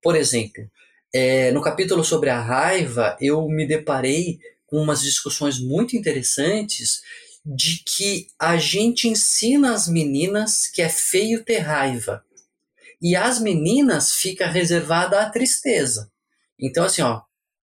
Por 0.00 0.14
exemplo, 0.14 0.64
é, 1.12 1.52
no 1.52 1.60
capítulo 1.60 2.04
sobre 2.04 2.30
a 2.30 2.40
raiva, 2.40 3.16
eu 3.20 3.46
me 3.48 3.66
deparei 3.66 4.40
com 4.66 4.78
umas 4.78 5.02
discussões 5.02 5.58
muito 5.58 5.96
interessantes 5.96 7.02
de 7.44 7.82
que 7.84 8.28
a 8.38 8.56
gente 8.56 9.08
ensina 9.08 9.74
as 9.74 9.88
meninas 9.88 10.66
que 10.68 10.80
é 10.80 10.88
feio 10.88 11.44
ter 11.44 11.58
raiva. 11.58 12.24
E 13.00 13.16
as 13.16 13.40
meninas 13.40 14.12
fica 14.12 14.46
reservada 14.46 15.20
a 15.20 15.28
tristeza. 15.28 16.10
Então, 16.58 16.84
assim, 16.84 17.02
ó, 17.02 17.22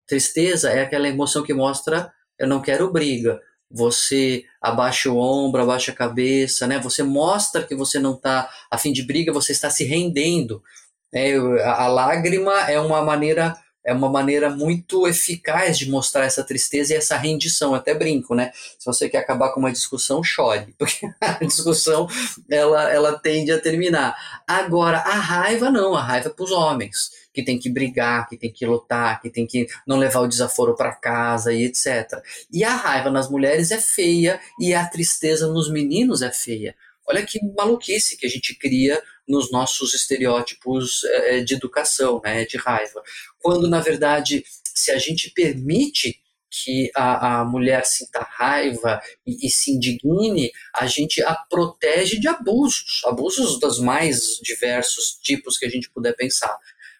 tristeza 0.07 0.71
é 0.71 0.81
aquela 0.81 1.07
emoção 1.07 1.43
que 1.43 1.53
mostra 1.53 2.11
eu 2.37 2.47
não 2.47 2.61
quero 2.61 2.91
briga. 2.91 3.41
você 3.69 4.45
abaixa 4.61 5.11
o 5.11 5.17
ombro, 5.17 5.61
abaixa 5.61 5.91
a 5.91 5.95
cabeça, 5.95 6.65
né? 6.67 6.79
Você 6.79 7.03
mostra 7.03 7.63
que 7.63 7.75
você 7.75 7.99
não 7.99 8.13
está 8.13 8.49
a 8.71 8.77
fim 8.77 8.93
de 8.93 9.03
briga, 9.03 9.33
você 9.33 9.51
está 9.51 9.69
se 9.69 9.83
rendendo. 9.83 10.63
É, 11.13 11.35
a, 11.63 11.87
lágrima 11.87 12.69
é 12.69 12.79
uma 12.79 13.01
maneira 13.01 13.55
é 13.87 13.93
uma 13.93 14.09
maneira 14.09 14.49
muito 14.49 15.07
eficaz 15.07 15.77
de 15.79 15.89
mostrar 15.89 16.25
essa 16.25 16.43
tristeza 16.43 16.93
e 16.93 16.97
essa 16.97 17.15
rendição. 17.15 17.69
Eu 17.69 17.75
até 17.75 17.93
brinco, 17.93 18.35
né? 18.35 18.51
Se 18.77 18.85
você 18.85 19.07
quer 19.07 19.19
acabar 19.19 19.53
com 19.53 19.61
uma 19.61 19.71
discussão, 19.71 20.21
chore, 20.21 20.75
porque 20.77 21.09
a 21.21 21.45
discussão 21.45 22.05
ela, 22.51 22.91
ela 22.91 23.17
tende 23.17 23.49
a 23.49 23.61
terminar. 23.61 24.13
Agora, 24.45 24.97
a 24.97 25.13
raiva 25.13 25.71
não, 25.71 25.95
a 25.95 26.03
raiva 26.03 26.27
é 26.27 26.31
para 26.33 26.43
os 26.43 26.51
homens, 26.51 27.11
que 27.33 27.41
tem 27.41 27.57
que 27.57 27.69
brigar, 27.69 28.27
que 28.27 28.35
tem 28.35 28.51
que 28.51 28.65
lutar, 28.65 29.21
que 29.21 29.29
tem 29.29 29.47
que 29.47 29.67
não 29.87 29.95
levar 29.95 30.19
o 30.19 30.27
desaforo 30.27 30.75
para 30.75 30.93
casa 30.93 31.53
e 31.53 31.63
etc. 31.63 32.21
E 32.51 32.65
a 32.65 32.75
raiva 32.75 33.09
nas 33.09 33.29
mulheres 33.29 33.71
é 33.71 33.79
feia 33.79 34.37
e 34.59 34.73
a 34.73 34.85
tristeza 34.85 35.47
nos 35.47 35.71
meninos 35.71 36.21
é 36.21 36.29
feia. 36.29 36.75
Olha 37.07 37.25
que 37.25 37.39
maluquice 37.55 38.17
que 38.17 38.25
a 38.25 38.29
gente 38.29 38.53
cria 38.53 39.01
nos 39.27 39.51
nossos 39.51 39.93
estereótipos 39.93 41.03
é, 41.03 41.41
de 41.41 41.53
educação, 41.55 42.21
né, 42.23 42.45
de 42.45 42.57
raiva. 42.57 43.01
Quando, 43.39 43.67
na 43.67 43.81
verdade, 43.81 44.43
se 44.63 44.91
a 44.91 44.97
gente 44.97 45.31
permite 45.31 46.19
que 46.49 46.89
a, 46.95 47.41
a 47.41 47.45
mulher 47.45 47.85
sinta 47.85 48.25
raiva 48.37 49.01
e, 49.25 49.45
e, 49.45 49.49
se 49.49 49.71
indigne, 49.71 50.51
a 50.75 50.87
gente 50.87 51.21
a 51.21 51.35
protege 51.35 52.19
de 52.19 52.27
abusos, 52.27 53.01
abusos 53.05 53.59
dos 53.59 53.79
mais 53.79 54.39
diversos 54.41 55.19
tipos 55.21 55.57
que 55.57 55.65
a 55.65 55.69
gente 55.69 55.89
puder 55.89 56.15
pensar. 56.15 56.57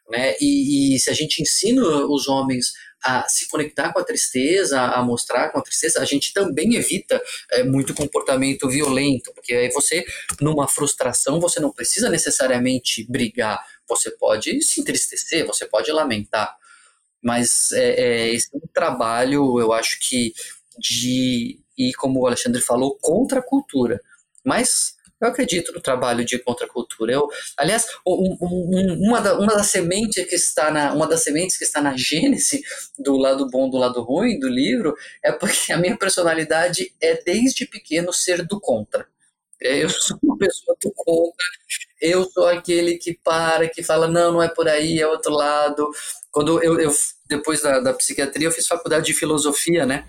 Né? 0.09 0.35
E, 0.39 0.95
e 0.95 0.99
se 0.99 1.09
a 1.09 1.13
gente 1.13 1.41
ensina 1.41 1.81
os 2.07 2.27
homens 2.27 2.73
a 3.03 3.27
se 3.29 3.47
conectar 3.47 3.93
com 3.93 3.99
a 3.99 4.03
tristeza, 4.03 4.81
a 4.81 5.01
mostrar 5.03 5.49
com 5.49 5.59
a 5.59 5.61
tristeza, 5.61 6.01
a 6.01 6.05
gente 6.05 6.33
também 6.33 6.75
evita 6.75 7.21
é, 7.51 7.63
muito 7.63 7.93
comportamento 7.93 8.67
violento, 8.67 9.31
porque 9.33 9.53
aí 9.53 9.69
você, 9.71 10.05
numa 10.41 10.67
frustração, 10.67 11.39
você 11.39 11.59
não 11.59 11.71
precisa 11.71 12.09
necessariamente 12.09 13.05
brigar, 13.09 13.63
você 13.87 14.11
pode 14.11 14.61
se 14.61 14.81
entristecer, 14.81 15.45
você 15.45 15.65
pode 15.65 15.91
lamentar, 15.91 16.55
mas 17.21 17.71
é, 17.71 17.89
é, 17.89 18.33
esse 18.33 18.49
é 18.53 18.57
um 18.57 18.67
trabalho, 18.73 19.59
eu 19.59 19.71
acho 19.73 19.99
que 20.01 20.33
de 20.77 21.59
ir, 21.77 21.93
como 21.93 22.21
o 22.21 22.27
Alexandre 22.27 22.61
falou, 22.61 22.97
contra 22.99 23.39
a 23.39 23.43
cultura, 23.43 24.01
mas 24.43 24.96
eu 25.19 25.27
acredito 25.27 25.73
no 25.73 25.81
trabalho 25.81 26.23
de 26.23 26.37
contracultura. 26.39 27.11
Eu, 27.11 27.27
aliás, 27.57 27.87
um, 28.05 28.37
um, 28.39 29.07
uma, 29.07 29.19
da, 29.19 29.37
uma 29.37 29.55
das 29.55 29.67
sementes 29.67 30.25
que 30.25 30.35
está 30.35 30.69
na 30.69 30.93
uma 30.93 31.07
das 31.07 31.23
sementes 31.23 31.57
que 31.57 31.63
está 31.63 31.81
na 31.81 31.97
gênese 31.97 32.61
do 32.97 33.17
lado 33.17 33.49
bom 33.49 33.69
do 33.69 33.77
lado 33.77 34.01
ruim 34.01 34.39
do 34.39 34.47
livro 34.47 34.95
é 35.23 35.31
porque 35.31 35.73
a 35.73 35.77
minha 35.77 35.97
personalidade 35.97 36.93
é 37.01 37.21
desde 37.23 37.65
pequeno 37.65 38.13
ser 38.13 38.45
do 38.45 38.59
contra. 38.59 39.07
É, 39.59 39.83
eu 39.83 39.89
sou 39.89 40.19
uma 40.21 40.37
pessoa 40.37 40.77
do 40.81 40.91
contra. 40.95 41.45
Eu 41.99 42.25
sou 42.25 42.45
aquele 42.45 42.97
que 42.97 43.17
para, 43.23 43.67
que 43.67 43.81
fala 43.81 44.07
não, 44.07 44.33
não 44.33 44.43
é 44.43 44.47
por 44.47 44.67
aí, 44.67 44.99
é 44.99 45.07
outro 45.07 45.33
lado. 45.33 45.89
Quando 46.31 46.61
eu, 46.63 46.79
eu 46.79 46.91
depois 47.27 47.61
da, 47.61 47.79
da 47.79 47.93
psiquiatria 47.93 48.47
eu 48.47 48.51
fiz 48.51 48.67
faculdade 48.67 49.07
de 49.07 49.13
filosofia, 49.15 49.83
né? 49.85 50.05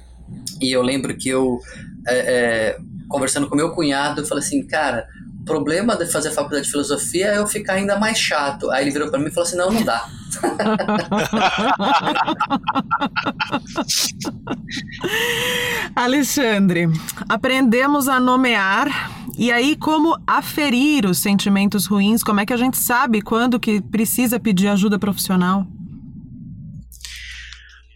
E 0.61 0.73
eu 0.73 0.83
lembro 0.83 1.17
que 1.17 1.29
eu 1.29 1.61
é, 2.07 2.17
é, 2.17 2.79
conversando 3.09 3.49
com 3.49 3.57
meu 3.57 3.71
cunhado, 3.71 4.21
eu 4.21 4.27
falei 4.27 4.45
assim, 4.45 4.65
cara, 4.67 5.09
o 5.41 5.45
problema 5.45 5.97
de 5.97 6.07
fazer 6.07 6.31
faculdade 6.31 6.67
de 6.67 6.71
filosofia 6.71 7.29
é 7.29 7.39
eu 7.39 7.47
ficar 7.47 7.75
ainda 7.75 7.99
mais 7.99 8.19
chato. 8.19 8.71
Aí 8.71 8.85
ele 8.85 8.91
virou 8.91 9.09
para 9.09 9.19
mim 9.19 9.27
e 9.27 9.31
falou 9.31 9.47
assim, 9.47 9.57
não, 9.57 9.73
não 9.73 9.83
dá. 9.83 10.07
Alexandre, 15.97 16.89
aprendemos 17.29 18.09
a 18.09 18.21
nomear 18.21 19.11
e 19.39 19.51
aí 19.53 19.77
como 19.77 20.19
aferir 20.27 21.07
os 21.07 21.19
sentimentos 21.19 21.87
ruins, 21.87 22.23
como 22.23 22.41
é 22.41 22.47
que 22.47 22.53
a 22.53 22.57
gente 22.57 22.77
sabe 22.77 23.23
quando 23.23 23.59
que 23.59 23.81
precisa 23.81 24.39
pedir 24.39 24.69
ajuda 24.69 24.99
profissional? 24.99 25.67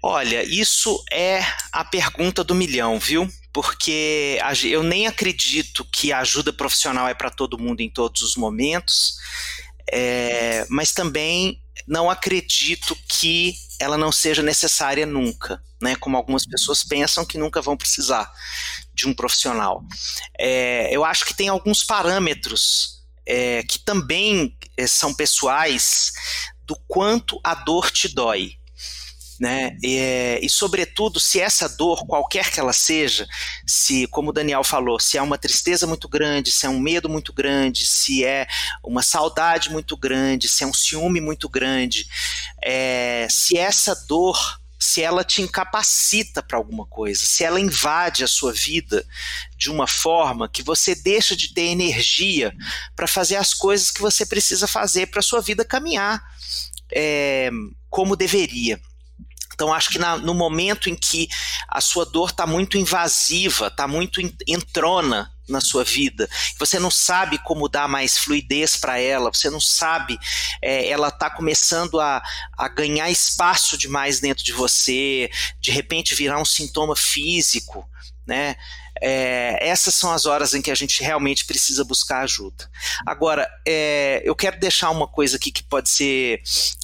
Olha, 0.03 0.43
isso 0.43 1.03
é 1.13 1.41
a 1.73 1.85
pergunta 1.85 2.43
do 2.43 2.55
milhão, 2.55 2.99
viu? 2.99 3.29
porque 3.53 4.39
eu 4.65 4.83
nem 4.83 5.07
acredito 5.07 5.85
que 5.85 6.11
a 6.11 6.21
ajuda 6.21 6.53
profissional 6.53 7.07
é 7.07 7.15
para 7.15 7.31
todo 7.31 7.59
mundo 7.59 7.81
em 7.81 7.91
todos 7.91 8.23
os 8.23 8.35
momentos, 8.35 9.17
é, 9.91 10.65
mas 10.71 10.93
também 10.93 11.61
não 11.87 12.09
acredito 12.09 12.97
que 13.09 13.55
ela 13.79 13.99
não 13.99 14.11
seja 14.11 14.43
necessária 14.43 15.05
nunca, 15.05 15.63
né? 15.81 15.97
Como 15.97 16.17
algumas 16.17 16.47
pessoas 16.47 16.83
pensam 16.83 17.27
que 17.27 17.37
nunca 17.37 17.61
vão 17.61 17.77
precisar 17.77 18.31
de 18.95 19.07
um 19.07 19.13
profissional. 19.13 19.85
É, 20.39 20.89
eu 20.95 21.05
acho 21.05 21.27
que 21.27 21.35
tem 21.35 21.49
alguns 21.49 21.85
parâmetros 21.85 23.03
é, 23.27 23.63
que 23.65 23.79
também 23.81 24.57
é, 24.77 24.87
são 24.87 25.13
pessoais 25.13 26.13
do 26.65 26.77
quanto 26.87 27.41
a 27.45 27.55
dor 27.55 27.91
te 27.91 28.09
dói 28.09 28.62
né? 29.43 29.77
E, 29.83 30.39
e, 30.41 30.49
sobretudo, 30.49 31.19
se 31.19 31.41
essa 31.41 31.69
dor, 31.69 32.07
qualquer 32.07 32.49
que 32.49 32.61
ela 32.61 32.73
seja, 32.73 33.27
se, 33.67 34.07
como 34.07 34.31
o 34.31 34.33
Daniel 34.33 34.63
falou, 34.63 35.01
se 35.01 35.19
é 35.19 35.23
uma 35.23 35.37
tristeza 35.37 35.85
muito 35.85 36.09
grande, 36.09 36.53
se 36.53 36.65
é 36.65 36.69
um 36.69 36.79
medo 36.79 37.09
muito 37.09 37.33
grande, 37.33 37.85
se 37.85 38.25
é 38.25 38.47
uma 38.85 39.03
saudade 39.03 39.69
muito 39.69 39.97
grande, 39.97 40.49
se 40.49 40.63
é 40.63 40.67
um 40.67 40.73
ciúme 40.73 41.21
muito 41.21 41.49
grande, 41.49 42.07
é, 42.63 43.27
se 43.29 43.59
essa 43.59 43.97
dor 44.07 44.63
se 44.79 45.01
ela 45.01 45.23
te 45.23 45.41
incapacita 45.43 46.43
para 46.43 46.59
alguma 46.59 46.85
coisa, 46.87 47.25
se 47.25 47.45
ela 47.45 47.61
invade 47.61 48.25
a 48.25 48.29
sua 48.29 48.53
vida 48.53 49.07
de 49.57 49.71
uma 49.71 49.87
forma 49.87 50.49
que 50.49 50.61
você 50.61 50.93
deixa 50.93 51.37
de 51.37 51.55
ter 51.55 51.67
energia 51.67 52.53
para 52.97 53.07
fazer 53.07 53.37
as 53.37 53.55
coisas 53.55 53.93
que 53.93 54.01
você 54.01 54.27
precisa 54.27 54.67
fazer 54.67 55.07
para 55.07 55.21
a 55.21 55.23
sua 55.23 55.41
vida 55.41 55.65
caminhar 55.65 56.21
é, 56.93 57.49
como 57.89 58.17
deveria. 58.17 58.81
Então, 59.55 59.73
acho 59.73 59.91
que 59.91 59.99
na, 59.99 60.17
no 60.17 60.35
momento 60.35 60.89
em 60.89 60.95
que 60.95 61.29
a 61.69 61.81
sua 61.81 62.05
dor 62.05 62.31
está 62.31 62.47
muito 62.47 62.77
invasiva, 62.79 63.69
está 63.69 63.87
muito 63.87 64.21
entrona 64.47 65.31
na 65.49 65.61
sua 65.61 65.85
vida, 65.85 66.29
você 66.59 66.79
não 66.79 66.91
sabe 66.91 67.37
como 67.39 67.69
dar 67.69 67.89
mais 67.89 68.17
fluidez 68.17 68.77
para 68.77 68.99
ela, 68.99 69.31
você 69.33 69.51
não 69.51 69.61
sabe, 69.61 70.19
é, 70.63 70.89
ela 70.89 71.09
está 71.09 71.29
começando 71.29 72.01
a, 72.01 72.23
a 72.57 72.69
ganhar 72.69 73.11
espaço 73.11 73.77
demais 73.77 74.21
dentro 74.21 74.45
de 74.45 74.53
você, 74.53 75.31
de 75.61 75.71
repente 75.71 76.15
virar 76.15 76.41
um 76.41 76.45
sintoma 76.45 76.97
físico, 76.97 77.87
né? 78.27 78.57
É, 79.05 79.59
essas 79.61 79.97
são 79.97 80.13
as 80.13 80.27
horas 80.27 80.55
em 80.55 80.63
que 80.63 80.71
a 80.71 80.77
gente 80.77 81.03
realmente 81.03 81.45
precisa 81.45 81.83
buscar 81.83 82.21
ajuda. 82.21 82.71
Agora, 83.05 83.51
é, 83.67 84.23
eu 84.25 84.35
quero 84.37 84.61
deixar 84.61 84.91
uma 84.91 85.09
coisa 85.09 85.37
aqui 85.37 85.51
que 85.51 85.65
pode 85.65 85.91
ser 85.91 86.41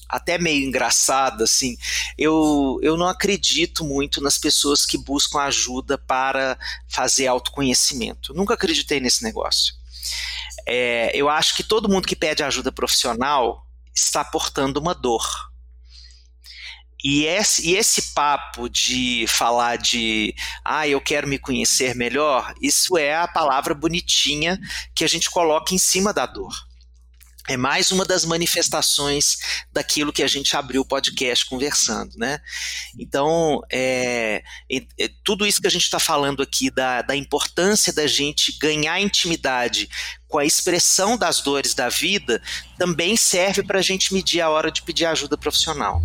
até 0.08 0.36
meio 0.36 0.66
engraçada, 0.66 1.44
assim. 1.44 1.76
Eu, 2.16 2.80
eu 2.82 2.96
não 2.96 3.06
acredito 3.06 3.84
muito 3.84 4.20
nas 4.20 4.36
pessoas 4.36 4.84
que 4.84 4.98
buscam 4.98 5.38
ajuda 5.40 5.96
para 5.96 6.58
fazer 6.88 7.28
autoconhecimento. 7.28 8.34
Nunca 8.34 8.54
acreditei 8.54 8.98
nesse 8.98 9.22
negócio. 9.22 9.74
É, 10.66 11.12
eu 11.14 11.28
acho 11.28 11.54
que 11.54 11.62
todo 11.62 11.88
mundo 11.88 12.08
que 12.08 12.16
pede 12.16 12.42
ajuda 12.42 12.72
profissional 12.72 13.64
está 13.94 14.24
portando 14.24 14.80
uma 14.80 14.94
dor. 14.94 15.47
E 17.10 17.24
esse, 17.24 17.66
e 17.66 17.74
esse 17.74 18.12
papo 18.12 18.68
de 18.68 19.24
falar 19.26 19.78
de, 19.78 20.34
ah, 20.62 20.86
eu 20.86 21.00
quero 21.00 21.26
me 21.26 21.38
conhecer 21.38 21.94
melhor, 21.94 22.52
isso 22.60 22.98
é 22.98 23.16
a 23.16 23.26
palavra 23.26 23.72
bonitinha 23.72 24.60
que 24.94 25.02
a 25.04 25.08
gente 25.08 25.30
coloca 25.30 25.74
em 25.74 25.78
cima 25.78 26.12
da 26.12 26.26
dor. 26.26 26.52
É 27.48 27.56
mais 27.56 27.90
uma 27.90 28.04
das 28.04 28.26
manifestações 28.26 29.38
daquilo 29.72 30.12
que 30.12 30.22
a 30.22 30.26
gente 30.26 30.54
abriu 30.54 30.82
o 30.82 30.84
podcast 30.84 31.46
conversando, 31.46 32.14
né? 32.18 32.40
Então, 32.98 33.62
é, 33.72 34.42
é, 34.70 35.08
tudo 35.24 35.46
isso 35.46 35.62
que 35.62 35.66
a 35.66 35.70
gente 35.70 35.84
está 35.84 35.98
falando 35.98 36.42
aqui 36.42 36.70
da, 36.70 37.00
da 37.00 37.16
importância 37.16 37.90
da 37.90 38.06
gente 38.06 38.58
ganhar 38.58 39.00
intimidade 39.00 39.88
com 40.28 40.36
a 40.36 40.44
expressão 40.44 41.16
das 41.16 41.40
dores 41.40 41.72
da 41.72 41.88
vida 41.88 42.42
também 42.76 43.16
serve 43.16 43.62
para 43.62 43.78
a 43.78 43.82
gente 43.82 44.12
medir 44.12 44.42
a 44.42 44.50
hora 44.50 44.70
de 44.70 44.82
pedir 44.82 45.06
ajuda 45.06 45.38
profissional. 45.38 46.02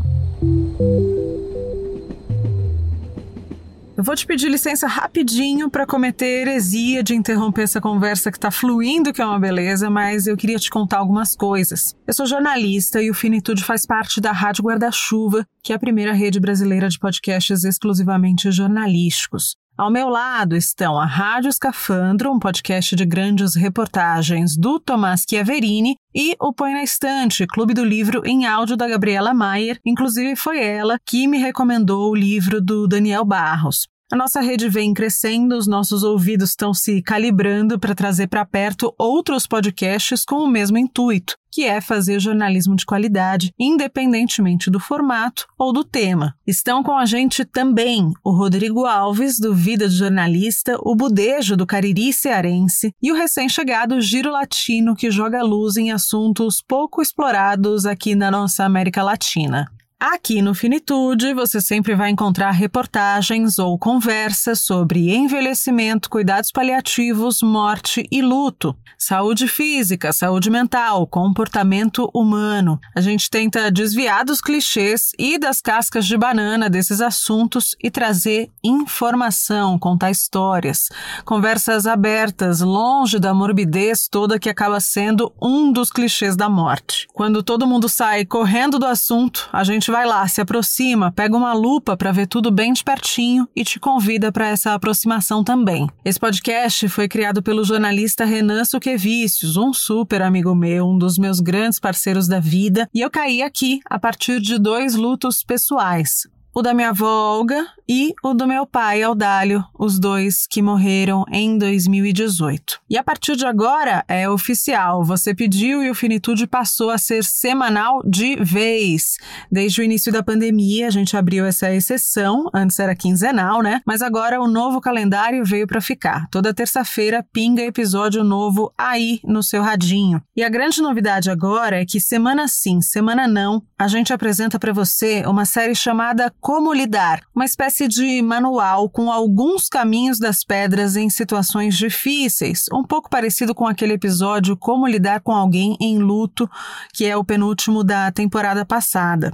Eu 4.03 4.05
vou 4.05 4.17
te 4.17 4.27
pedir 4.27 4.49
licença 4.49 4.85
rapidinho 4.85 5.69
para 5.69 5.85
cometer 5.85 6.41
heresia 6.41 7.01
de 7.01 7.15
interromper 7.15 7.61
essa 7.61 7.79
conversa 7.79 8.29
que 8.29 8.37
está 8.37 8.51
fluindo, 8.51 9.13
que 9.13 9.21
é 9.21 9.25
uma 9.25 9.39
beleza, 9.39 9.89
mas 9.89 10.27
eu 10.27 10.35
queria 10.35 10.59
te 10.59 10.69
contar 10.69 10.97
algumas 10.97 11.37
coisas. 11.37 11.95
Eu 12.05 12.13
sou 12.13 12.25
jornalista 12.25 13.01
e 13.01 13.09
o 13.09 13.13
Finitude 13.13 13.63
faz 13.63 13.85
parte 13.85 14.19
da 14.19 14.33
Rádio 14.33 14.65
Guarda-Chuva, 14.65 15.47
que 15.63 15.71
é 15.71 15.77
a 15.77 15.79
primeira 15.79 16.11
rede 16.11 16.37
brasileira 16.37 16.89
de 16.89 16.99
podcasts 16.99 17.63
exclusivamente 17.63 18.51
jornalísticos. 18.51 19.55
Ao 19.77 19.89
meu 19.89 20.09
lado 20.09 20.57
estão 20.57 20.99
a 20.99 21.05
Rádio 21.05 21.47
Escafandro, 21.47 22.29
um 22.29 22.39
podcast 22.39 22.97
de 22.97 23.05
grandes 23.05 23.55
reportagens 23.55 24.57
do 24.57 24.81
Tomás 24.81 25.23
Chiaverini, 25.27 25.95
e 26.13 26.35
o 26.41 26.53
Põe 26.53 26.73
na 26.73 26.83
Estante, 26.83 27.47
Clube 27.47 27.73
do 27.73 27.85
Livro 27.85 28.21
em 28.25 28.45
áudio 28.45 28.75
da 28.75 28.87
Gabriela 28.87 29.33
Maier. 29.33 29.79
Inclusive 29.85 30.35
foi 30.35 30.61
ela 30.61 30.99
que 31.05 31.25
me 31.25 31.37
recomendou 31.37 32.11
o 32.11 32.15
livro 32.15 32.61
do 32.61 32.85
Daniel 32.85 33.23
Barros. 33.23 33.87
A 34.13 34.15
nossa 34.15 34.41
rede 34.41 34.69
vem 34.69 34.93
crescendo, 34.93 35.57
os 35.57 35.65
nossos 35.65 36.03
ouvidos 36.03 36.51
estão 36.51 36.71
se 36.71 37.01
calibrando 37.01 37.79
para 37.79 37.95
trazer 37.95 38.27
para 38.27 38.45
perto 38.45 38.93
outros 38.95 39.47
podcasts 39.47 40.23
com 40.23 40.35
o 40.35 40.47
mesmo 40.47 40.77
intuito, 40.77 41.35
que 41.51 41.63
é 41.63 41.81
fazer 41.81 42.19
jornalismo 42.19 42.75
de 42.75 42.85
qualidade, 42.85 43.51
independentemente 43.59 44.69
do 44.69 44.79
formato 44.79 45.47
ou 45.57 45.73
do 45.73 45.83
tema. 45.83 46.35
Estão 46.45 46.83
com 46.83 46.95
a 46.95 47.07
gente 47.07 47.43
também 47.43 48.13
o 48.23 48.29
Rodrigo 48.29 48.85
Alves, 48.85 49.39
do 49.39 49.55
Vida 49.55 49.89
de 49.89 49.95
Jornalista, 49.95 50.77
o 50.81 50.95
Budejo, 50.95 51.57
do 51.57 51.65
Cariri 51.65 52.13
Cearense, 52.13 52.93
e 53.01 53.11
o 53.11 53.15
recém-chegado 53.15 53.99
Giro 53.99 54.31
Latino, 54.31 54.95
que 54.95 55.09
joga 55.09 55.41
luz 55.41 55.75
em 55.75 55.91
assuntos 55.91 56.61
pouco 56.61 57.01
explorados 57.01 57.87
aqui 57.87 58.13
na 58.13 58.29
nossa 58.29 58.63
América 58.63 59.01
Latina. 59.01 59.67
Aqui 60.05 60.41
no 60.41 60.53
Finitude, 60.53 61.33
você 61.33 61.61
sempre 61.61 61.95
vai 61.95 62.09
encontrar 62.09 62.51
reportagens 62.51 63.57
ou 63.57 63.79
conversas 63.79 64.59
sobre 64.59 65.15
envelhecimento, 65.15 66.09
cuidados 66.09 66.51
paliativos, 66.51 67.41
morte 67.41 68.05
e 68.11 68.21
luto, 68.21 68.75
saúde 68.97 69.47
física, 69.47 70.11
saúde 70.11 70.49
mental, 70.49 71.07
comportamento 71.07 72.11
humano. 72.13 72.81
A 72.93 72.99
gente 72.99 73.29
tenta 73.29 73.71
desviar 73.71 74.25
dos 74.25 74.41
clichês 74.41 75.11
e 75.17 75.37
das 75.37 75.61
cascas 75.61 76.05
de 76.05 76.17
banana 76.17 76.69
desses 76.69 76.99
assuntos 76.99 77.73
e 77.81 77.89
trazer 77.89 78.51
informação, 78.61 79.79
contar 79.79 80.11
histórias, 80.11 80.89
conversas 81.23 81.87
abertas, 81.87 82.59
longe 82.59 83.19
da 83.19 83.33
morbidez 83.33 84.09
toda 84.11 84.37
que 84.37 84.49
acaba 84.49 84.81
sendo 84.81 85.33
um 85.41 85.71
dos 85.71 85.89
clichês 85.89 86.35
da 86.35 86.49
morte. 86.49 87.07
Quando 87.13 87.41
todo 87.41 87.65
mundo 87.65 87.87
sai 87.87 88.25
correndo 88.25 88.77
do 88.77 88.85
assunto, 88.85 89.47
a 89.53 89.63
gente 89.63 89.92
vai 89.93 90.07
lá, 90.07 90.27
se 90.27 90.41
aproxima, 90.41 91.11
pega 91.11 91.37
uma 91.37 91.53
lupa 91.53 91.95
para 91.95 92.11
ver 92.11 92.25
tudo 92.25 92.49
bem 92.49 92.73
de 92.73 92.83
pertinho 92.83 93.47
e 93.55 93.63
te 93.63 93.79
convida 93.79 94.31
para 94.31 94.47
essa 94.47 94.73
aproximação 94.73 95.43
também. 95.43 95.87
Esse 96.03 96.19
podcast 96.19 96.89
foi 96.89 97.07
criado 97.07 97.43
pelo 97.43 97.63
jornalista 97.63 98.25
Renan 98.25 98.65
Suquevicius, 98.65 99.55
um 99.55 99.71
super 99.71 100.23
amigo 100.23 100.55
meu, 100.55 100.87
um 100.87 100.97
dos 100.97 101.19
meus 101.19 101.39
grandes 101.39 101.79
parceiros 101.79 102.27
da 102.27 102.39
vida, 102.39 102.89
e 102.91 103.01
eu 103.01 103.11
caí 103.11 103.43
aqui 103.43 103.81
a 103.87 103.99
partir 103.99 104.41
de 104.41 104.57
dois 104.57 104.95
lutos 104.95 105.43
pessoais 105.43 106.23
o 106.55 106.61
da 106.61 106.73
minha 106.73 106.89
avó 106.89 107.37
Olga 107.37 107.65
e 107.87 108.13
o 108.23 108.33
do 108.33 108.47
meu 108.47 108.65
pai 108.65 109.03
Audálio, 109.03 109.63
os 109.77 109.99
dois 109.99 110.47
que 110.47 110.61
morreram 110.61 111.25
em 111.31 111.57
2018. 111.57 112.79
E 112.89 112.97
a 112.97 113.03
partir 113.03 113.35
de 113.35 113.45
agora 113.45 114.05
é 114.07 114.29
oficial, 114.29 115.03
você 115.03 115.35
pediu 115.35 115.83
e 115.83 115.89
o 115.89 115.95
Finitude 115.95 116.47
passou 116.47 116.89
a 116.89 116.97
ser 116.97 117.23
semanal 117.23 118.01
de 118.05 118.37
vez. 118.37 119.17
Desde 119.51 119.81
o 119.81 119.83
início 119.83 120.11
da 120.11 120.23
pandemia 120.23 120.87
a 120.87 120.91
gente 120.91 121.17
abriu 121.17 121.45
essa 121.45 121.73
exceção, 121.73 122.49
antes 122.53 122.79
era 122.79 122.95
quinzenal, 122.95 123.61
né? 123.61 123.81
Mas 123.85 124.01
agora 124.01 124.41
o 124.41 124.47
novo 124.47 124.79
calendário 124.79 125.43
veio 125.43 125.67
para 125.67 125.81
ficar. 125.81 126.27
Toda 126.29 126.53
terça-feira 126.53 127.25
pinga 127.33 127.61
episódio 127.63 128.23
novo 128.23 128.73
aí 128.77 129.19
no 129.23 129.43
seu 129.43 129.61
radinho. 129.61 130.21
E 130.35 130.43
a 130.43 130.49
grande 130.49 130.81
novidade 130.81 131.29
agora 131.29 131.81
é 131.81 131.85
que 131.85 131.99
semana 131.99 132.47
sim, 132.47 132.81
semana 132.81 133.27
não, 133.27 133.61
a 133.77 133.87
gente 133.87 134.13
apresenta 134.13 134.57
para 134.57 134.71
você 134.71 135.23
uma 135.25 135.45
série 135.45 135.75
chamada 135.75 136.33
como 136.39 136.73
lidar, 136.73 137.21
uma 137.35 137.45
espécie 137.45 137.72
de 137.81 138.21
manual 138.21 138.87
com 138.87 139.11
alguns 139.11 139.67
caminhos 139.67 140.19
das 140.19 140.43
pedras 140.43 140.95
em 140.95 141.09
situações 141.09 141.75
difíceis, 141.75 142.65
um 142.71 142.83
pouco 142.83 143.09
parecido 143.09 143.55
com 143.55 143.65
aquele 143.65 143.93
episódio 143.93 144.55
Como 144.55 144.87
lidar 144.87 145.21
com 145.21 145.31
alguém 145.31 145.75
em 145.81 145.97
luto, 145.97 146.47
que 146.93 147.05
é 147.05 147.17
o 147.17 147.23
penúltimo 147.23 147.83
da 147.83 148.11
temporada 148.11 148.63
passada. 148.63 149.33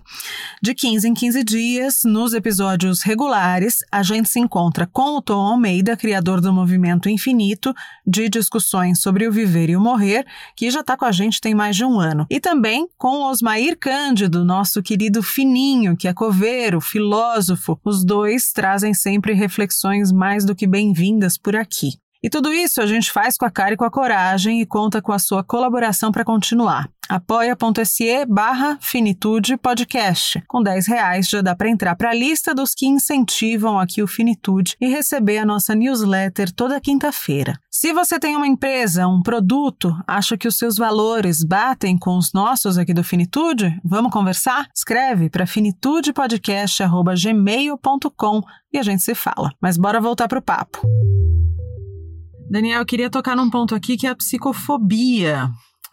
De 0.61 0.73
15 0.73 1.09
em 1.09 1.13
15 1.13 1.43
dias, 1.43 1.99
nos 2.05 2.33
episódios 2.33 3.01
regulares, 3.01 3.79
a 3.91 4.01
gente 4.01 4.29
se 4.29 4.39
encontra 4.39 4.87
com 4.87 5.17
o 5.17 5.21
Tom 5.21 5.41
Almeida, 5.41 5.97
criador 5.97 6.39
do 6.39 6.53
Movimento 6.53 7.09
Infinito, 7.09 7.73
de 8.07 8.29
discussões 8.29 9.01
sobre 9.01 9.27
o 9.27 9.31
viver 9.31 9.69
e 9.69 9.75
o 9.75 9.81
morrer, 9.81 10.25
que 10.55 10.71
já 10.71 10.79
está 10.79 10.95
com 10.95 11.05
a 11.05 11.11
gente 11.11 11.41
tem 11.41 11.53
mais 11.53 11.75
de 11.75 11.83
um 11.83 11.99
ano. 11.99 12.25
E 12.29 12.39
também 12.39 12.87
com 12.97 13.23
Osmair 13.29 13.77
Cândido, 13.77 14.45
nosso 14.45 14.81
querido 14.81 15.21
Fininho, 15.21 15.97
que 15.97 16.07
é 16.07 16.13
coveiro, 16.13 16.79
filósofo, 16.79 17.77
os 17.83 18.05
dois 18.05 18.28
trazem 18.53 18.93
sempre 18.93 19.34
reflexões 19.34 20.11
mais 20.11 20.45
do 20.45 20.55
que 20.55 20.67
bem-vindas 20.67 21.38
por 21.38 21.55
aqui. 21.55 21.91
E 22.22 22.30
tudo 22.30 22.51
isso 22.51 22.82
a 22.82 22.86
gente 22.86 23.09
faz 23.11 23.38
com 23.38 23.45
a 23.45 23.51
cara 23.51 23.74
e 23.74 23.78
com 23.78 23.86
a 23.86 23.91
coragem 23.91 24.59
e 24.59 24.65
conta 24.65 25.01
com 25.01 25.13
a 25.13 25.20
sua 25.20 25.41
colaboração 25.41 26.11
para 26.11 26.26
continuar. 26.26 26.89
apoia.se 27.07 28.26
barra 28.26 28.78
Finitude 28.82 29.55
Podcast. 29.55 30.43
Com 30.47 30.61
10 30.61 30.88
reais 30.88 31.30
já 31.30 31.41
dá 31.41 31.55
para 31.55 31.70
entrar 31.70 31.95
para 31.95 32.09
a 32.09 32.13
lista 32.13 32.53
dos 32.53 32.74
que 32.76 32.86
incentivam 32.86 33.80
aqui 33.80 34.03
o 34.03 34.07
Finitude 34.07 34.76
e 34.82 34.88
receber 34.88 35.38
a 35.38 35.45
nossa 35.45 35.74
newsletter 35.74 36.51
toda 36.51 36.82
quinta-feira. 36.82 37.57
Se 37.72 37.93
você 37.93 38.20
tem 38.20 38.36
uma 38.36 38.47
empresa, 38.47 39.07
um 39.07 39.24
produto, 39.24 39.95
acha 40.05 40.38
que 40.38 40.47
os 40.47 40.57
seus 40.57 40.76
valores 40.76 41.41
batem 41.41 41.97
com 41.97 42.17
os 42.17 42.34
nossos 42.34 42.78
aqui 42.78 42.93
do 42.93 43.03
Finitude, 43.03 43.80
vamos 43.82 44.11
conversar? 44.11 44.67
Escreve 44.76 45.30
para 45.30 45.47
finitudepodcast.gmail.com 45.47 48.41
e 48.74 48.78
a 48.78 48.84
gente 48.84 49.01
se 49.01 49.15
fala. 49.15 49.53
Mas 49.61 49.78
bora 49.78 50.01
voltar 50.01 50.28
pro 50.28 50.41
papo. 50.41 50.82
Daniel, 52.50 52.80
eu 52.80 52.86
queria 52.86 53.12
tocar 53.12 53.36
num 53.36 53.50
ponto 53.50 53.76
aqui 53.76 53.95
que 53.95 54.08
é 54.08 54.10
a 54.10 54.16
psicofobia. 54.16 55.52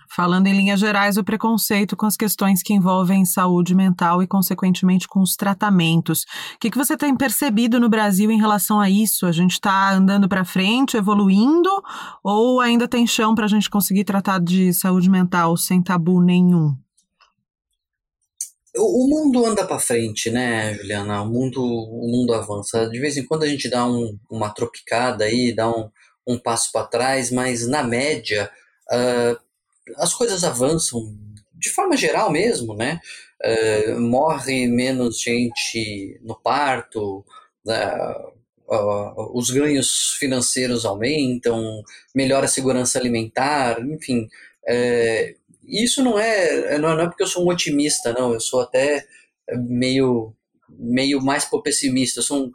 Falando 0.08 0.46
em 0.46 0.56
linhas 0.56 0.80
gerais, 0.80 1.18
o 1.18 1.24
preconceito 1.24 1.94
com 1.94 2.06
as 2.06 2.16
questões 2.16 2.62
que 2.62 2.72
envolvem 2.72 3.26
saúde 3.26 3.74
mental 3.74 4.22
e, 4.22 4.26
consequentemente, 4.26 5.06
com 5.06 5.20
os 5.20 5.36
tratamentos. 5.36 6.22
O 6.54 6.58
que, 6.58 6.70
que 6.70 6.78
você 6.78 6.96
tem 6.96 7.14
percebido 7.14 7.78
no 7.78 7.90
Brasil 7.90 8.30
em 8.30 8.38
relação 8.38 8.80
a 8.80 8.88
isso? 8.88 9.26
A 9.26 9.32
gente 9.32 9.52
está 9.52 9.92
andando 9.92 10.26
para 10.26 10.46
frente, 10.46 10.96
evoluindo, 10.96 11.68
ou 12.24 12.58
ainda 12.62 12.88
tem 12.88 13.06
chão 13.06 13.34
para 13.34 13.44
a 13.44 13.48
gente 13.48 13.68
conseguir 13.68 14.04
tratar 14.04 14.40
de 14.40 14.72
saúde 14.72 15.10
mental 15.10 15.58
sem 15.58 15.82
tabu 15.82 16.22
nenhum? 16.22 16.74
O 18.78 19.08
mundo 19.08 19.44
anda 19.44 19.66
para 19.66 19.78
frente, 19.78 20.30
né, 20.30 20.74
Juliana? 20.74 21.22
O 21.22 21.26
mundo, 21.26 21.62
o 21.62 22.10
mundo 22.10 22.32
avança. 22.32 22.88
De 22.88 22.98
vez 22.98 23.16
em 23.16 23.26
quando 23.26 23.42
a 23.42 23.48
gente 23.48 23.68
dá 23.68 23.86
um, 23.86 24.18
uma 24.30 24.50
tropicada 24.50 25.24
aí, 25.24 25.54
dá 25.54 25.68
um, 25.68 25.90
um 26.26 26.38
passo 26.38 26.72
para 26.72 26.86
trás, 26.86 27.30
mas 27.30 27.66
na 27.66 27.82
média 27.82 28.50
uh, 28.90 29.38
as 29.96 30.12
coisas 30.12 30.42
avançam 30.44 31.16
de 31.54 31.70
forma 31.70 31.96
geral 31.96 32.30
mesmo, 32.30 32.74
né? 32.74 33.00
Uh, 33.44 34.00
morre 34.00 34.66
menos 34.66 35.20
gente 35.20 36.18
no 36.22 36.34
parto, 36.34 37.24
uh, 37.66 38.36
os 39.38 39.50
ganhos 39.50 40.16
financeiros 40.18 40.84
aumentam, 40.84 41.82
melhora 42.14 42.46
a 42.46 42.48
segurança 42.48 42.98
alimentar, 42.98 43.80
enfim. 43.80 44.28
Uh, 44.68 45.36
isso 45.64 46.02
não 46.02 46.18
é, 46.18 46.78
não 46.78 47.00
é 47.00 47.06
porque 47.06 47.22
eu 47.22 47.26
sou 47.26 47.44
um 47.44 47.50
otimista, 47.50 48.12
não, 48.12 48.32
eu 48.32 48.40
sou 48.40 48.60
até 48.60 49.04
meio, 49.52 50.32
meio 50.68 51.20
mais 51.20 51.48
pessimista, 51.62 52.20
eu 52.20 52.24
sou 52.24 52.46
um, 52.46 52.52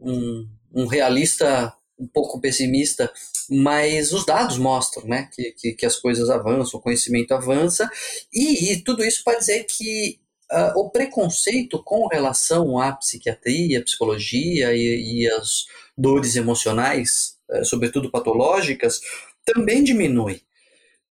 um, 0.00 0.48
um 0.74 0.86
realista 0.86 1.72
um 2.00 2.06
pouco 2.06 2.40
pessimista, 2.40 3.12
mas 3.48 4.12
os 4.12 4.24
dados 4.24 4.56
mostram 4.56 5.06
né, 5.06 5.28
que, 5.32 5.52
que, 5.52 5.72
que 5.72 5.86
as 5.86 5.96
coisas 5.96 6.30
avançam, 6.30 6.80
o 6.80 6.82
conhecimento 6.82 7.32
avança, 7.32 7.90
e, 8.32 8.72
e 8.72 8.82
tudo 8.82 9.04
isso 9.04 9.22
para 9.22 9.38
dizer 9.38 9.64
que 9.64 10.18
uh, 10.50 10.78
o 10.78 10.90
preconceito 10.90 11.82
com 11.84 12.06
relação 12.06 12.78
à 12.78 12.92
psiquiatria, 12.92 13.84
psicologia 13.84 14.74
e, 14.74 15.22
e 15.22 15.30
as 15.32 15.66
dores 15.96 16.36
emocionais, 16.36 17.36
uh, 17.50 17.64
sobretudo 17.64 18.10
patológicas, 18.10 19.00
também 19.44 19.84
diminui. 19.84 20.42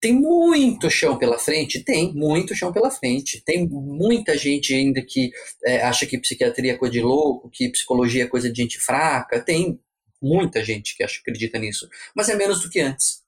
Tem 0.00 0.14
muito 0.14 0.88
chão 0.88 1.18
pela 1.18 1.38
frente? 1.38 1.84
Tem, 1.84 2.14
muito 2.14 2.54
chão 2.54 2.72
pela 2.72 2.90
frente. 2.90 3.42
Tem 3.44 3.68
muita 3.68 4.36
gente 4.36 4.72
ainda 4.72 5.02
que 5.02 5.30
é, 5.62 5.82
acha 5.82 6.06
que 6.06 6.16
psiquiatria 6.18 6.72
é 6.72 6.76
coisa 6.76 6.92
de 6.92 7.02
louco, 7.02 7.50
que 7.50 7.68
psicologia 7.68 8.24
é 8.24 8.26
coisa 8.26 8.50
de 8.50 8.62
gente 8.62 8.78
fraca. 8.78 9.38
Tem 9.44 9.78
muita 10.20 10.64
gente 10.64 10.96
que 10.96 11.02
acredita 11.02 11.58
nisso, 11.58 11.88
mas 12.14 12.28
é 12.28 12.34
menos 12.34 12.60
do 12.60 12.70
que 12.70 12.80
antes. 12.80 13.22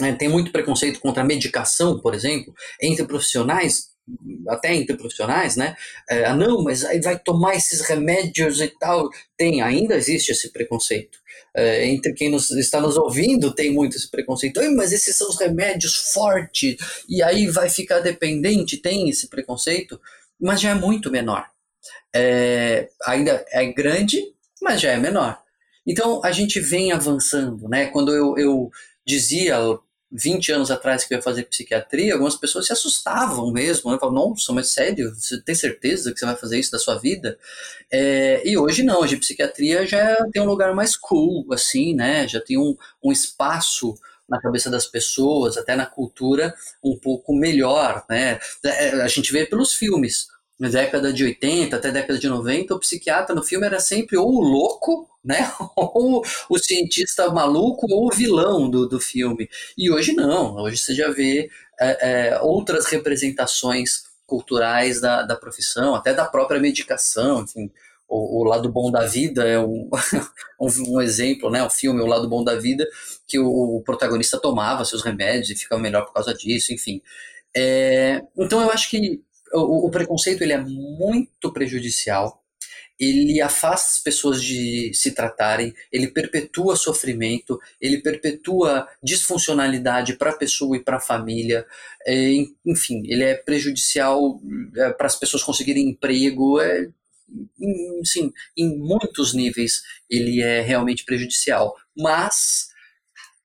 É, 0.00 0.12
tem 0.12 0.28
muito 0.28 0.50
preconceito 0.50 1.00
contra 1.00 1.22
a 1.22 1.26
medicação, 1.26 2.00
por 2.00 2.14
exemplo, 2.14 2.54
entre 2.80 3.04
profissionais, 3.04 3.92
até 4.48 4.74
entre 4.74 4.96
profissionais, 4.96 5.56
né? 5.56 5.76
É, 6.10 6.24
ah, 6.24 6.34
não, 6.34 6.62
mas 6.62 6.84
aí 6.84 7.00
vai 7.00 7.18
tomar 7.18 7.54
esses 7.54 7.82
remédios 7.82 8.60
e 8.60 8.68
tal. 8.68 9.08
Tem, 9.36 9.62
ainda 9.62 9.94
existe 9.94 10.32
esse 10.32 10.50
preconceito. 10.50 11.18
É, 11.54 11.86
entre 11.86 12.12
quem 12.14 12.30
nos, 12.30 12.50
está 12.50 12.80
nos 12.80 12.96
ouvindo, 12.96 13.54
tem 13.54 13.70
muito 13.72 13.96
esse 13.96 14.10
preconceito. 14.10 14.60
mas 14.74 14.92
esses 14.92 15.16
são 15.16 15.28
os 15.28 15.38
remédios 15.38 16.12
fortes, 16.12 16.76
e 17.08 17.22
aí 17.22 17.46
vai 17.48 17.68
ficar 17.68 18.00
dependente. 18.00 18.78
Tem 18.78 19.08
esse 19.08 19.28
preconceito, 19.28 20.00
mas 20.40 20.60
já 20.60 20.70
é 20.70 20.74
muito 20.74 21.10
menor. 21.10 21.46
É, 22.14 22.88
ainda 23.06 23.44
é 23.50 23.64
grande, 23.72 24.20
mas 24.60 24.80
já 24.80 24.90
é 24.92 24.96
menor. 24.96 25.40
Então 25.86 26.20
a 26.24 26.32
gente 26.32 26.60
vem 26.60 26.92
avançando, 26.92 27.68
né? 27.68 27.86
Quando 27.86 28.14
eu, 28.14 28.36
eu 28.38 28.70
dizia 29.04 29.56
20 30.10 30.52
anos 30.52 30.70
atrás 30.70 31.04
que 31.04 31.14
eu 31.14 31.16
ia 31.16 31.22
fazer 31.22 31.44
psiquiatria, 31.44 32.12
algumas 32.12 32.36
pessoas 32.36 32.66
se 32.66 32.72
assustavam 32.72 33.50
mesmo, 33.50 33.90
né? 33.90 33.98
Falavam, 33.98 34.28
nossa, 34.28 34.52
mas 34.52 34.68
sério, 34.68 35.14
você 35.14 35.40
tem 35.40 35.54
certeza 35.54 36.12
que 36.12 36.18
você 36.18 36.26
vai 36.26 36.36
fazer 36.36 36.58
isso 36.58 36.70
da 36.70 36.78
sua 36.78 36.96
vida? 36.96 37.38
É, 37.90 38.42
e 38.46 38.58
hoje 38.58 38.82
não, 38.82 39.00
hoje 39.00 39.16
a 39.16 39.18
psiquiatria 39.18 39.86
já 39.86 40.16
tem 40.32 40.42
um 40.42 40.46
lugar 40.46 40.74
mais 40.74 40.96
cool, 40.96 41.52
assim, 41.52 41.94
né? 41.94 42.28
Já 42.28 42.40
tem 42.40 42.58
um, 42.58 42.76
um 43.02 43.10
espaço 43.10 43.94
na 44.28 44.40
cabeça 44.40 44.70
das 44.70 44.86
pessoas, 44.86 45.56
até 45.56 45.74
na 45.74 45.86
cultura, 45.86 46.54
um 46.84 46.96
pouco 46.96 47.34
melhor, 47.34 48.04
né? 48.08 48.38
É, 48.64 48.90
a 49.02 49.08
gente 49.08 49.32
vê 49.32 49.46
pelos 49.46 49.72
filmes, 49.72 50.26
na 50.60 50.68
década 50.68 51.12
de 51.12 51.24
80 51.24 51.76
até 51.76 51.90
década 51.90 52.18
de 52.18 52.28
90, 52.28 52.74
o 52.74 52.78
psiquiatra 52.78 53.34
no 53.34 53.42
filme 53.42 53.66
era 53.66 53.80
sempre 53.80 54.16
ou 54.16 54.28
o 54.28 54.40
louco, 54.40 55.08
né? 55.24 55.50
ou 55.76 56.22
o 56.48 56.58
cientista 56.58 57.30
maluco 57.30 57.86
ou 57.90 58.06
o 58.06 58.14
vilão 58.14 58.68
do, 58.68 58.88
do 58.88 59.00
filme. 59.00 59.48
E 59.76 59.90
hoje 59.90 60.12
não, 60.12 60.56
hoje 60.56 60.76
você 60.78 60.94
já 60.94 61.10
vê 61.10 61.48
é, 61.80 62.30
é, 62.30 62.40
outras 62.40 62.86
representações 62.86 64.04
culturais 64.26 65.00
da, 65.00 65.22
da 65.22 65.36
profissão, 65.36 65.94
até 65.94 66.14
da 66.14 66.24
própria 66.24 66.60
medicação, 66.60 67.42
enfim, 67.42 67.70
o, 68.08 68.40
o, 68.40 68.44
Lado 68.44 68.70
Bom 68.70 68.90
da 68.90 69.06
Vida 69.06 69.46
é 69.46 69.58
um, 69.58 69.88
um, 70.60 70.96
um, 70.96 71.00
exemplo, 71.00 71.50
né? 71.50 71.62
O 71.62 71.70
filme 71.70 72.02
O 72.02 72.06
Lado 72.06 72.28
Bom 72.28 72.44
da 72.44 72.54
Vida, 72.54 72.86
que 73.26 73.38
o, 73.38 73.46
o 73.46 73.82
protagonista 73.82 74.38
tomava 74.38 74.84
seus 74.84 75.02
remédios 75.02 75.50
e 75.50 75.56
ficava 75.56 75.80
melhor 75.80 76.04
por 76.04 76.12
causa 76.12 76.34
disso, 76.34 76.72
enfim. 76.72 77.00
É, 77.56 78.22
então 78.36 78.60
eu 78.60 78.70
acho 78.70 78.90
que 78.90 79.22
o, 79.52 79.86
o, 79.86 79.90
preconceito 79.90 80.42
ele 80.42 80.52
é 80.52 80.58
muito 80.58 81.52
prejudicial. 81.52 82.41
Ele 83.04 83.40
afasta 83.40 83.90
as 83.96 83.98
pessoas 83.98 84.40
de 84.40 84.92
se 84.94 85.12
tratarem, 85.12 85.74
ele 85.90 86.06
perpetua 86.06 86.76
sofrimento, 86.76 87.58
ele 87.80 88.00
perpetua 88.00 88.86
disfuncionalidade 89.02 90.14
para 90.16 90.30
a 90.30 90.36
pessoa 90.36 90.76
e 90.76 90.84
para 90.84 90.98
a 90.98 91.00
família. 91.00 91.66
É, 92.06 92.30
enfim, 92.64 93.02
ele 93.06 93.24
é 93.24 93.34
prejudicial 93.34 94.40
é, 94.76 94.90
para 94.90 95.06
as 95.06 95.16
pessoas 95.16 95.42
conseguirem 95.42 95.88
emprego. 95.88 96.60
É, 96.60 96.88
sim, 98.04 98.32
em 98.56 98.78
muitos 98.78 99.34
níveis 99.34 99.82
ele 100.08 100.40
é 100.40 100.60
realmente 100.60 101.04
prejudicial. 101.04 101.74
Mas, 101.96 102.68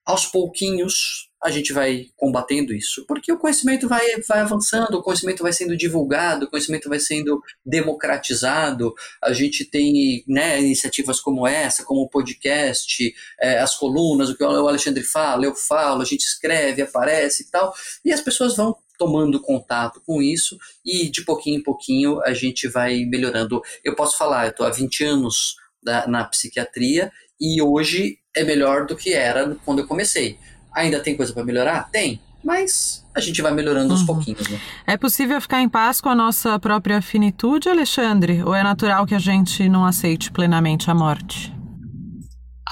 aos 0.04 0.26
pouquinhos, 0.26 1.27
a 1.42 1.50
gente 1.50 1.72
vai 1.72 2.06
combatendo 2.16 2.74
isso? 2.74 3.04
Porque 3.06 3.32
o 3.32 3.38
conhecimento 3.38 3.88
vai, 3.88 4.04
vai 4.28 4.40
avançando, 4.40 4.94
o 4.94 5.02
conhecimento 5.02 5.42
vai 5.42 5.52
sendo 5.52 5.76
divulgado, 5.76 6.46
o 6.46 6.50
conhecimento 6.50 6.88
vai 6.88 6.98
sendo 6.98 7.40
democratizado. 7.64 8.92
A 9.22 9.32
gente 9.32 9.64
tem 9.64 10.24
né, 10.26 10.60
iniciativas 10.60 11.20
como 11.20 11.46
essa, 11.46 11.84
como 11.84 12.02
o 12.02 12.08
podcast, 12.08 13.14
é, 13.40 13.58
as 13.60 13.76
colunas, 13.76 14.28
o 14.28 14.36
que 14.36 14.42
o 14.42 14.68
Alexandre 14.68 15.04
fala, 15.04 15.44
eu 15.44 15.54
falo, 15.54 16.02
a 16.02 16.04
gente 16.04 16.22
escreve, 16.22 16.82
aparece 16.82 17.44
e 17.44 17.50
tal, 17.50 17.72
e 18.04 18.12
as 18.12 18.20
pessoas 18.20 18.56
vão 18.56 18.76
tomando 18.98 19.40
contato 19.40 20.02
com 20.04 20.20
isso 20.20 20.58
e 20.84 21.08
de 21.08 21.24
pouquinho 21.24 21.60
em 21.60 21.62
pouquinho 21.62 22.20
a 22.22 22.34
gente 22.34 22.66
vai 22.66 23.04
melhorando. 23.04 23.62
Eu 23.84 23.94
posso 23.94 24.18
falar, 24.18 24.46
eu 24.46 24.50
estou 24.50 24.66
há 24.66 24.70
20 24.70 25.04
anos 25.04 25.54
da, 25.80 26.08
na 26.08 26.24
psiquiatria 26.24 27.12
e 27.40 27.62
hoje 27.62 28.18
é 28.36 28.42
melhor 28.42 28.86
do 28.86 28.96
que 28.96 29.12
era 29.12 29.56
quando 29.64 29.78
eu 29.78 29.86
comecei 29.86 30.36
Ainda 30.78 31.00
tem 31.00 31.16
coisa 31.16 31.32
para 31.32 31.44
melhorar? 31.44 31.88
Tem, 31.90 32.20
mas 32.42 33.04
a 33.14 33.20
gente 33.20 33.42
vai 33.42 33.52
melhorando 33.52 33.92
aos 33.92 34.00
uhum. 34.00 34.06
pouquinhos. 34.06 34.48
Né? 34.48 34.60
É 34.86 34.96
possível 34.96 35.40
ficar 35.40 35.60
em 35.60 35.68
paz 35.68 36.00
com 36.00 36.08
a 36.08 36.14
nossa 36.14 36.58
própria 36.58 37.02
finitude, 37.02 37.68
Alexandre? 37.68 38.42
Ou 38.42 38.54
é 38.54 38.62
natural 38.62 39.06
que 39.06 39.14
a 39.14 39.18
gente 39.18 39.68
não 39.68 39.84
aceite 39.84 40.30
plenamente 40.30 40.90
a 40.90 40.94
morte? 40.94 41.52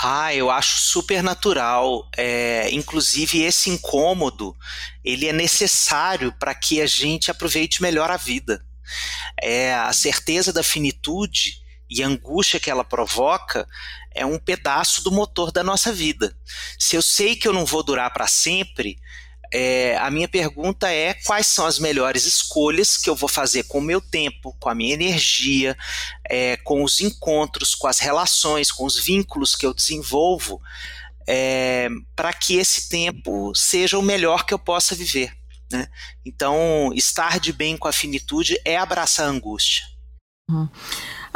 Ah, 0.03 0.35
eu 0.35 0.51
acho 0.51 0.79
super 0.79 1.23
natural. 1.23 2.09
É, 2.17 2.71
inclusive, 2.71 3.43
esse 3.43 3.71
incômodo 3.71 4.55
ele 5.05 5.27
é 5.27 5.33
necessário 5.33 6.33
para 6.39 6.55
que 6.55 6.81
a 6.81 6.87
gente 6.87 7.31
aproveite 7.31 7.83
melhor 7.83 8.11
a 8.11 8.17
vida. 8.17 8.63
É, 9.43 9.75
a 9.75 9.93
certeza 9.93 10.53
da 10.53 10.63
finitude 10.63 11.55
e 11.89 12.03
a 12.03 12.07
angústia 12.07 12.61
que 12.61 12.71
ela 12.71 12.85
provoca 12.85 13.67
é 14.17 14.27
um 14.27 14.39
pedaço 14.39 15.03
do 15.05 15.13
motor 15.13 15.53
da 15.53 15.63
nossa 15.63 15.93
vida. 15.93 16.37
Se 16.79 16.97
eu 16.97 17.03
sei 17.03 17.37
que 17.37 17.47
eu 17.47 17.53
não 17.53 17.65
vou 17.65 17.83
durar 17.83 18.13
para 18.13 18.27
sempre, 18.27 18.99
é, 19.53 19.97
a 19.99 20.11
minha 20.11 20.29
pergunta 20.29 20.91
é 20.91 21.15
quais 21.15 21.47
são 21.47 21.67
as 21.67 21.79
melhores 21.79 22.25
escolhas 22.25 22.97
que 22.97 23.09
eu 23.09 23.15
vou 23.15 23.29
fazer 23.29 23.65
com 23.65 23.79
o 23.79 23.83
meu 23.83 24.01
tempo, 24.01 24.57
com 24.59 24.69
a 24.69 24.75
minha 24.75 24.95
energia, 24.95 25.77
é, 26.29 26.57
com 26.59 26.83
os 26.83 27.01
encontros, 27.01 27.75
com 27.75 27.87
as 27.87 27.99
relações, 27.99 28.73
com 28.73 28.85
os 28.85 28.99
vínculos 28.99 29.55
que 29.55 29.65
eu 29.65 29.73
desenvolvo, 29.73 30.61
é, 31.29 31.89
para 32.15 32.33
que 32.33 32.57
esse 32.57 32.89
tempo 32.89 33.55
seja 33.55 33.99
o 33.99 34.03
melhor 34.03 34.45
que 34.45 34.55
eu 34.55 34.59
possa 34.59 34.95
viver. 34.95 35.33
Né? 35.71 35.89
Então, 36.25 36.91
estar 36.95 37.41
de 37.41 37.53
bem 37.53 37.77
com 37.77 37.89
a 37.89 37.93
finitude 37.93 38.57
é 38.65 38.77
abraçar 38.77 39.27
a 39.27 39.31
angústia. 39.31 39.85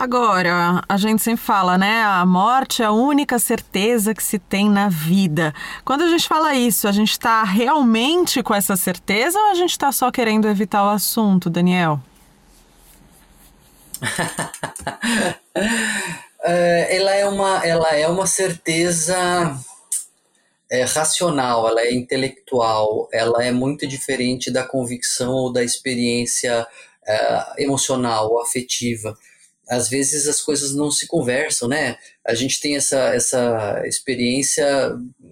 Agora, 0.01 0.83
a 0.89 0.97
gente 0.97 1.21
sempre 1.21 1.45
fala, 1.45 1.77
né? 1.77 2.03
A 2.03 2.25
morte 2.25 2.81
é 2.81 2.87
a 2.87 2.91
única 2.91 3.39
certeza 3.39 4.15
que 4.15 4.23
se 4.23 4.39
tem 4.39 4.71
na 4.71 4.89
vida. 4.89 5.53
Quando 5.85 6.05
a 6.05 6.09
gente 6.09 6.27
fala 6.27 6.55
isso, 6.55 6.89
a 6.89 6.93
gente 6.93 7.11
está 7.11 7.45
realmente 7.45 8.43
com 8.43 8.55
essa 8.55 8.79
certeza 8.79 9.39
ou 9.39 9.51
a 9.51 9.55
gente 9.55 9.73
está 9.73 9.93
só 9.93 10.11
querendo 10.11 10.49
evitar 10.49 10.87
o 10.87 10.89
assunto, 10.89 11.51
Daniel? 11.51 12.01
é, 16.45 16.97
ela, 16.97 17.15
é 17.15 17.27
uma, 17.27 17.67
ela 17.67 17.95
é 17.95 18.09
uma 18.09 18.27
certeza 18.27 19.55
é, 20.71 20.85
racional, 20.85 21.69
ela 21.69 21.83
é 21.83 21.93
intelectual, 21.93 23.07
ela 23.13 23.45
é 23.45 23.53
muito 23.53 23.87
diferente 23.87 24.51
da 24.51 24.65
convicção 24.65 25.33
ou 25.33 25.53
da 25.53 25.63
experiência 25.63 26.67
é, 27.07 27.65
emocional 27.65 28.31
ou 28.31 28.41
afetiva 28.41 29.15
às 29.71 29.89
vezes 29.89 30.27
as 30.27 30.43
coisas 30.43 30.75
não 30.75 30.91
se 30.91 31.07
conversam, 31.07 31.69
né? 31.69 31.97
A 32.27 32.35
gente 32.35 32.61
tem 32.61 32.75
essa, 32.75 33.15
essa 33.15 33.81
experiência, 33.87 34.67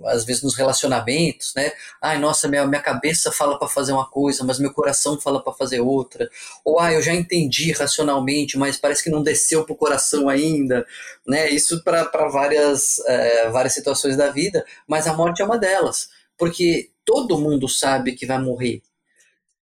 às 0.05 0.25
vezes, 0.25 0.45
nos 0.45 0.55
relacionamentos, 0.55 1.53
né? 1.57 1.73
Ai, 2.01 2.21
nossa, 2.21 2.47
minha, 2.47 2.65
minha 2.65 2.81
cabeça 2.81 3.33
fala 3.33 3.59
para 3.59 3.67
fazer 3.67 3.91
uma 3.91 4.09
coisa, 4.09 4.45
mas 4.45 4.61
meu 4.61 4.73
coração 4.73 5.21
fala 5.21 5.43
para 5.43 5.53
fazer 5.53 5.81
outra. 5.81 6.31
Ou, 6.65 6.79
ah, 6.79 6.93
eu 6.93 7.03
já 7.03 7.13
entendi 7.13 7.73
racionalmente, 7.73 8.57
mas 8.57 8.77
parece 8.77 9.03
que 9.03 9.11
não 9.11 9.25
desceu 9.25 9.65
pro 9.65 9.75
coração 9.75 10.29
ainda, 10.29 10.87
né? 11.27 11.51
Isso 11.51 11.83
para 11.83 12.05
várias, 12.29 13.01
é, 13.07 13.51
várias 13.51 13.75
situações 13.75 14.17
da 14.17 14.31
vida, 14.31 14.65
mas 14.87 15.09
a 15.09 15.15
morte 15.15 15.43
é 15.43 15.45
uma 15.45 15.59
delas, 15.59 16.11
porque 16.39 16.93
todo 17.05 17.41
mundo 17.41 17.69
sabe 17.69 18.13
que 18.13 18.25
vai 18.25 18.41
morrer. 18.41 18.83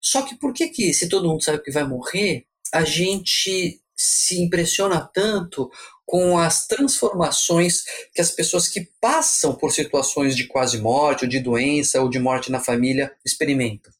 Só 0.02 0.20
que 0.20 0.34
por 0.36 0.52
que 0.52 0.68
que, 0.68 0.92
se 0.92 1.08
todo 1.08 1.28
mundo 1.28 1.42
sabe 1.42 1.62
que 1.62 1.70
vai 1.70 1.84
morrer, 1.84 2.44
a 2.70 2.84
gente 2.84 3.80
se 3.96 4.42
impressiona 4.42 5.00
tanto 5.00 5.70
com 6.04 6.38
as 6.38 6.66
transformações 6.66 7.82
que 8.14 8.20
as 8.20 8.30
pessoas 8.30 8.68
que 8.68 8.88
passam 9.00 9.54
por 9.54 9.72
situações 9.72 10.36
de 10.36 10.46
quase 10.46 10.78
morte, 10.78 11.24
ou 11.24 11.28
de 11.28 11.40
doença, 11.40 12.00
ou 12.00 12.08
de 12.08 12.18
morte 12.18 12.52
na 12.52 12.60
família 12.60 13.12
experimentam. 13.24 13.92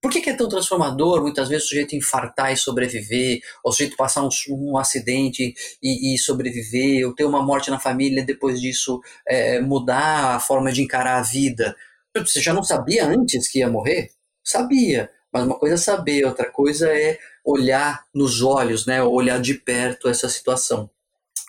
Por 0.00 0.10
que, 0.10 0.30
é 0.30 0.34
tão 0.34 0.48
transformador 0.48 1.20
muitas 1.20 1.50
vezes 1.50 1.66
o 1.66 1.68
sujeito 1.68 1.94
infartar 1.94 2.50
e 2.50 2.56
sobreviver, 2.56 3.40
ou 3.62 3.70
o 3.70 3.72
sujeito 3.72 3.96
passar 3.96 4.22
um, 4.22 4.30
um 4.48 4.78
acidente 4.78 5.54
e, 5.82 6.14
e, 6.14 6.18
sobreviver, 6.18 7.06
ou 7.06 7.14
ter 7.14 7.24
uma 7.24 7.44
morte 7.44 7.70
na 7.70 7.78
família 7.78 8.22
e 8.22 8.26
depois 8.26 8.58
disso 8.58 9.02
é, 9.28 9.60
mudar 9.60 10.36
a 10.36 10.40
forma 10.40 10.72
de 10.72 10.80
encarar 10.80 11.18
a 11.18 11.22
vida? 11.22 11.76
Você 12.16 12.40
já 12.40 12.54
não 12.54 12.62
sabia 12.62 13.06
antes 13.06 13.46
que 13.46 13.58
ia 13.58 13.68
morrer? 13.68 14.10
Sabia, 14.42 15.10
mas 15.32 15.44
uma 15.44 15.58
coisa 15.58 15.74
é 15.74 15.78
saber, 15.78 16.24
outra 16.24 16.50
coisa 16.50 16.88
é 16.88 17.18
olhar 17.44 18.04
nos 18.14 18.42
olhos, 18.42 18.86
né, 18.86 19.02
olhar 19.02 19.40
de 19.40 19.54
perto 19.54 20.08
essa 20.08 20.28
situação. 20.28 20.90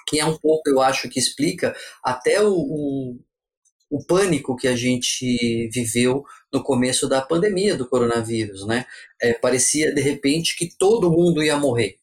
Que 0.07 0.19
é 0.19 0.25
um 0.25 0.37
pouco, 0.37 0.69
eu 0.69 0.81
acho, 0.81 1.09
que 1.09 1.19
explica 1.19 1.75
até 2.03 2.41
o, 2.41 2.53
o, 2.53 3.19
o 3.89 4.05
pânico 4.05 4.55
que 4.55 4.67
a 4.67 4.75
gente 4.75 5.69
viveu 5.73 6.23
no 6.51 6.63
começo 6.63 7.07
da 7.07 7.21
pandemia 7.21 7.75
do 7.75 7.87
coronavírus, 7.87 8.65
né? 8.65 8.85
É, 9.21 9.33
parecia 9.33 9.93
de 9.93 10.01
repente 10.01 10.55
que 10.57 10.69
todo 10.77 11.11
mundo 11.11 11.41
ia 11.41 11.57
morrer. 11.57 11.97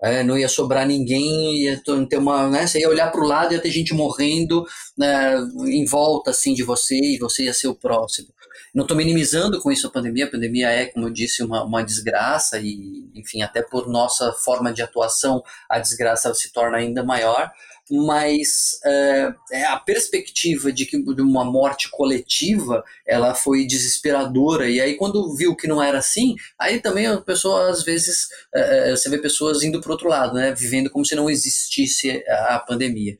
É, 0.00 0.22
não 0.22 0.38
ia 0.38 0.48
sobrar 0.48 0.86
ninguém, 0.86 1.64
ia 1.64 1.82
ter 2.08 2.18
uma, 2.18 2.48
né, 2.48 2.66
você 2.66 2.78
ia 2.80 2.88
olhar 2.88 3.10
para 3.10 3.20
o 3.20 3.26
lado 3.26 3.52
e 3.52 3.56
ia 3.56 3.60
ter 3.60 3.70
gente 3.70 3.92
morrendo 3.92 4.64
né, 4.96 5.34
em 5.66 5.84
volta 5.84 6.30
assim 6.30 6.54
de 6.54 6.62
você 6.62 6.94
e 6.94 7.18
você 7.18 7.44
ia 7.44 7.52
ser 7.52 7.66
o 7.66 7.74
próximo. 7.74 8.28
Não 8.74 8.82
estou 8.82 8.96
minimizando 8.96 9.60
com 9.60 9.72
isso 9.72 9.86
a 9.86 9.90
pandemia, 9.90 10.26
a 10.26 10.30
pandemia 10.30 10.70
é, 10.70 10.86
como 10.86 11.06
eu 11.06 11.10
disse, 11.10 11.42
uma, 11.42 11.64
uma 11.64 11.82
desgraça 11.82 12.58
e, 12.60 13.08
enfim, 13.14 13.42
até 13.42 13.62
por 13.62 13.88
nossa 13.88 14.32
forma 14.32 14.72
de 14.72 14.82
atuação, 14.82 15.42
a 15.68 15.78
desgraça 15.78 16.32
se 16.34 16.52
torna 16.52 16.78
ainda 16.78 17.02
maior, 17.02 17.50
mas 17.90 18.78
é, 18.84 19.34
é, 19.52 19.64
a 19.64 19.76
perspectiva 19.78 20.70
de 20.70 20.84
que 20.84 21.02
de 21.02 21.22
uma 21.22 21.44
morte 21.44 21.90
coletiva 21.90 22.84
ela 23.06 23.34
foi 23.34 23.66
desesperadora. 23.66 24.68
E 24.68 24.80
aí 24.80 24.94
quando 24.94 25.34
viu 25.34 25.56
que 25.56 25.66
não 25.66 25.82
era 25.82 25.98
assim 25.98 26.36
aí 26.58 26.80
também 26.80 27.06
a 27.06 27.18
pessoa 27.18 27.70
às 27.70 27.82
vezes 27.82 28.28
é 28.54 28.90
você 28.90 29.08
vê 29.08 29.18
pessoas 29.18 29.62
indo 29.62 29.80
para 29.80 29.92
outro 29.92 30.08
lado 30.08 30.34
né 30.34 30.52
vivendo 30.52 30.90
como 30.90 31.04
se 31.04 31.14
não 31.14 31.30
existisse 31.30 32.22
a 32.28 32.58
pandemia. 32.58 33.16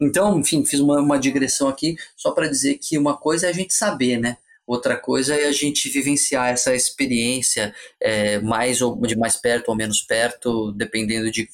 Então 0.00 0.38
enfim 0.38 0.64
fiz 0.64 0.80
uma, 0.80 1.00
uma 1.00 1.18
digressão 1.18 1.68
aqui 1.68 1.96
só 2.16 2.30
para 2.32 2.48
dizer 2.48 2.78
que 2.78 2.98
uma 2.98 3.16
coisa 3.16 3.46
é 3.46 3.50
a 3.50 3.54
gente 3.54 3.72
saber 3.72 4.18
né 4.18 4.36
Outra 4.70 4.96
coisa 4.96 5.34
é 5.34 5.48
a 5.48 5.52
gente 5.52 5.88
vivenciar 5.88 6.50
essa 6.50 6.72
experiência 6.72 7.74
é, 8.00 8.38
mais 8.38 8.80
ou 8.80 8.94
de 9.04 9.16
mais 9.16 9.34
perto 9.34 9.70
ou 9.70 9.74
menos 9.74 10.00
perto, 10.00 10.70
dependendo 10.70 11.28
de 11.28 11.48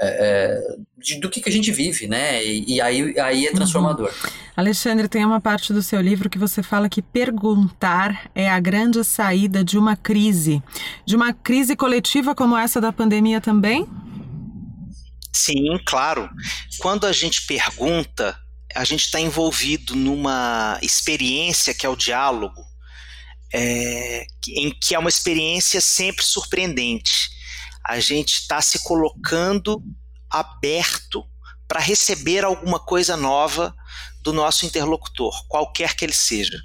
é, 0.00 0.06
é, 0.06 0.76
de, 0.96 1.20
do 1.20 1.28
que, 1.28 1.42
que 1.42 1.50
a 1.50 1.52
gente 1.52 1.70
vive, 1.70 2.06
né? 2.06 2.42
E, 2.42 2.76
e 2.76 2.80
aí, 2.80 3.20
aí 3.20 3.44
é 3.44 3.50
uhum. 3.50 3.56
transformador. 3.56 4.08
Uhum. 4.08 4.30
Alexandre, 4.56 5.08
tem 5.08 5.26
uma 5.26 5.42
parte 5.42 5.74
do 5.74 5.82
seu 5.82 6.00
livro 6.00 6.30
que 6.30 6.38
você 6.38 6.62
fala 6.62 6.88
que 6.88 7.02
perguntar 7.02 8.30
é 8.34 8.48
a 8.48 8.58
grande 8.58 9.04
saída 9.04 9.62
de 9.62 9.76
uma 9.76 9.94
crise. 9.94 10.62
De 11.04 11.14
uma 11.14 11.34
crise 11.34 11.76
coletiva 11.76 12.34
como 12.34 12.56
essa 12.56 12.80
da 12.80 12.94
pandemia 12.94 13.42
também? 13.42 13.86
Sim, 15.34 15.78
claro. 15.84 16.30
Quando 16.78 17.06
a 17.06 17.12
gente 17.12 17.46
pergunta, 17.46 18.34
a 18.74 18.84
gente 18.84 19.04
está 19.04 19.20
envolvido 19.20 19.94
numa 19.94 20.78
experiência 20.82 21.74
que 21.74 21.86
é 21.86 21.88
o 21.88 21.96
diálogo, 21.96 22.62
é, 23.52 24.26
em 24.48 24.70
que 24.70 24.94
é 24.94 24.98
uma 24.98 25.08
experiência 25.08 25.80
sempre 25.80 26.24
surpreendente 26.24 27.34
a 27.84 28.00
gente 28.00 28.40
está 28.40 28.62
se 28.62 28.82
colocando 28.82 29.82
aberto 30.30 31.22
para 31.68 31.80
receber 31.80 32.44
alguma 32.44 32.80
coisa 32.80 33.16
nova 33.16 33.74
do 34.22 34.32
nosso 34.32 34.64
interlocutor, 34.64 35.46
qualquer 35.48 35.94
que 35.94 36.04
ele 36.04 36.14
seja. 36.14 36.58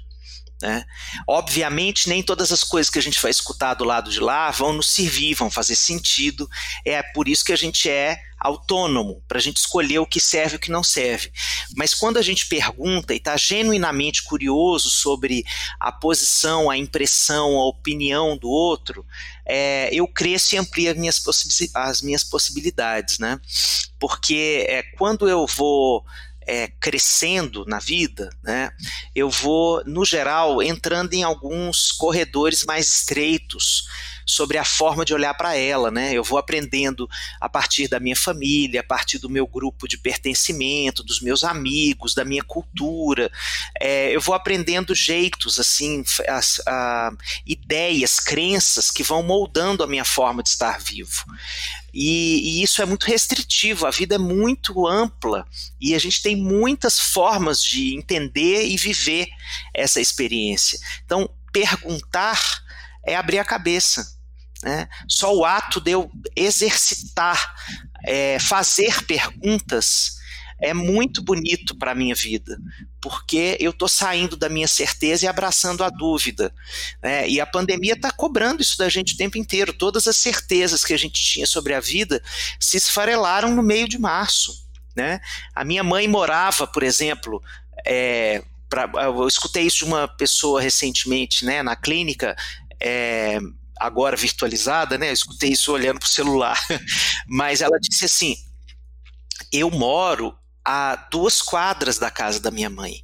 Né? 0.62 0.84
Obviamente, 1.28 2.08
nem 2.08 2.22
todas 2.22 2.52
as 2.52 2.64
coisas 2.64 2.90
que 2.90 2.98
a 2.98 3.02
gente 3.02 3.20
vai 3.20 3.30
escutar 3.30 3.74
do 3.74 3.84
lado 3.84 4.10
de 4.10 4.20
lá 4.20 4.50
vão 4.50 4.72
nos 4.72 4.90
servir, 4.90 5.34
vão 5.34 5.50
fazer 5.50 5.76
sentido. 5.76 6.48
É 6.86 7.02
por 7.14 7.28
isso 7.28 7.44
que 7.44 7.52
a 7.52 7.56
gente 7.56 7.88
é 7.88 8.18
autônomo, 8.40 9.22
para 9.28 9.38
a 9.38 9.40
gente 9.40 9.58
escolher 9.58 9.98
o 9.98 10.06
que 10.06 10.18
serve 10.18 10.54
e 10.54 10.56
o 10.56 10.60
que 10.60 10.70
não 10.70 10.82
serve. 10.82 11.30
Mas 11.76 11.94
quando 11.94 12.16
a 12.16 12.22
gente 12.22 12.46
pergunta 12.46 13.12
e 13.12 13.18
está 13.18 13.36
genuinamente 13.36 14.22
curioso 14.22 14.88
sobre 14.88 15.44
a 15.78 15.92
posição, 15.92 16.70
a 16.70 16.76
impressão, 16.76 17.58
a 17.58 17.68
opinião 17.68 18.36
do 18.36 18.48
outro, 18.48 19.04
é, 19.44 19.90
eu 19.92 20.08
cresço 20.08 20.54
e 20.54 20.58
amplio 20.58 20.90
as 20.90 20.96
minhas, 20.96 21.22
as 21.74 22.00
minhas 22.00 22.24
possibilidades, 22.24 23.18
né? 23.18 23.38
Porque 23.98 24.66
é, 24.68 24.82
quando 24.96 25.28
eu 25.28 25.46
vou 25.46 26.02
é, 26.46 26.68
crescendo 26.80 27.64
na 27.66 27.78
vida, 27.78 28.30
né, 28.42 28.70
eu 29.14 29.28
vou, 29.28 29.84
no 29.84 30.04
geral, 30.04 30.62
entrando 30.62 31.12
em 31.12 31.22
alguns 31.22 31.92
corredores 31.92 32.64
mais 32.64 32.88
estreitos 32.88 33.84
sobre 34.30 34.58
a 34.58 34.64
forma 34.64 35.04
de 35.04 35.12
olhar 35.12 35.34
para 35.34 35.56
ela, 35.56 35.90
né? 35.90 36.12
Eu 36.12 36.22
vou 36.22 36.38
aprendendo 36.38 37.08
a 37.40 37.48
partir 37.48 37.88
da 37.88 37.98
minha 37.98 38.16
família, 38.16 38.80
a 38.80 38.84
partir 38.84 39.18
do 39.18 39.28
meu 39.28 39.46
grupo 39.46 39.88
de 39.88 39.98
pertencimento, 39.98 41.02
dos 41.02 41.20
meus 41.20 41.42
amigos, 41.42 42.14
da 42.14 42.24
minha 42.24 42.42
cultura. 42.42 43.30
É, 43.80 44.14
eu 44.14 44.20
vou 44.20 44.34
aprendendo 44.34 44.94
jeitos, 44.94 45.58
assim, 45.58 46.04
as, 46.28 46.60
a, 46.66 47.10
ideias, 47.44 48.20
crenças 48.20 48.90
que 48.90 49.02
vão 49.02 49.22
moldando 49.22 49.82
a 49.82 49.86
minha 49.86 50.04
forma 50.04 50.42
de 50.42 50.50
estar 50.50 50.78
vivo. 50.78 51.24
E, 51.92 52.60
e, 52.60 52.62
isso 52.62 52.80
é 52.80 52.86
muito 52.86 53.06
restritivo, 53.06 53.84
a 53.84 53.90
vida 53.90 54.14
é 54.14 54.18
muito 54.18 54.86
ampla 54.86 55.44
e 55.80 55.92
a 55.92 55.98
gente 55.98 56.22
tem 56.22 56.36
muitas 56.36 57.00
formas 57.00 57.60
de 57.60 57.96
entender 57.96 58.66
e 58.66 58.76
viver 58.76 59.28
essa 59.74 60.00
experiência. 60.00 60.78
Então, 61.04 61.28
perguntar 61.52 62.62
é 63.04 63.16
abrir 63.16 63.38
a 63.38 63.44
cabeça. 63.44 64.19
Né? 64.62 64.88
Só 65.08 65.34
o 65.34 65.44
ato 65.44 65.80
de 65.80 65.92
eu 65.92 66.10
exercitar, 66.36 67.54
é, 68.04 68.38
fazer 68.38 69.04
perguntas, 69.04 70.20
é 70.60 70.74
muito 70.74 71.22
bonito 71.22 71.74
para 71.74 71.92
a 71.92 71.94
minha 71.94 72.14
vida, 72.14 72.58
porque 73.00 73.56
eu 73.58 73.70
estou 73.70 73.88
saindo 73.88 74.36
da 74.36 74.48
minha 74.48 74.68
certeza 74.68 75.24
e 75.24 75.28
abraçando 75.28 75.82
a 75.82 75.88
dúvida. 75.88 76.52
Né? 77.02 77.28
E 77.28 77.40
a 77.40 77.46
pandemia 77.46 77.94
está 77.94 78.10
cobrando 78.10 78.60
isso 78.60 78.76
da 78.76 78.88
gente 78.88 79.14
o 79.14 79.16
tempo 79.16 79.38
inteiro. 79.38 79.72
Todas 79.72 80.06
as 80.06 80.18
certezas 80.18 80.84
que 80.84 80.92
a 80.92 80.98
gente 80.98 81.22
tinha 81.22 81.46
sobre 81.46 81.72
a 81.72 81.80
vida 81.80 82.22
se 82.58 82.76
esfarelaram 82.76 83.54
no 83.54 83.62
meio 83.62 83.88
de 83.88 83.98
março. 83.98 84.68
Né? 84.94 85.20
A 85.54 85.64
minha 85.64 85.82
mãe 85.82 86.06
morava, 86.06 86.66
por 86.66 86.82
exemplo, 86.82 87.42
é, 87.86 88.42
pra, 88.68 88.90
eu 89.02 89.26
escutei 89.26 89.64
isso 89.64 89.78
de 89.78 89.84
uma 89.84 90.06
pessoa 90.06 90.60
recentemente 90.60 91.44
né, 91.46 91.62
na 91.62 91.74
clínica. 91.74 92.36
É, 92.78 93.38
agora 93.80 94.16
virtualizada, 94.16 94.98
né? 94.98 95.08
Eu 95.08 95.14
escutei 95.14 95.50
isso 95.50 95.72
olhando 95.72 95.98
para 95.98 96.06
o 96.06 96.10
celular. 96.10 96.60
Mas 97.26 97.62
ela 97.62 97.78
disse 97.80 98.04
assim: 98.04 98.36
eu 99.50 99.70
moro 99.70 100.36
a 100.64 100.94
duas 101.10 101.40
quadras 101.40 101.98
da 101.98 102.10
casa 102.10 102.38
da 102.38 102.50
minha 102.50 102.68
mãe. 102.68 103.02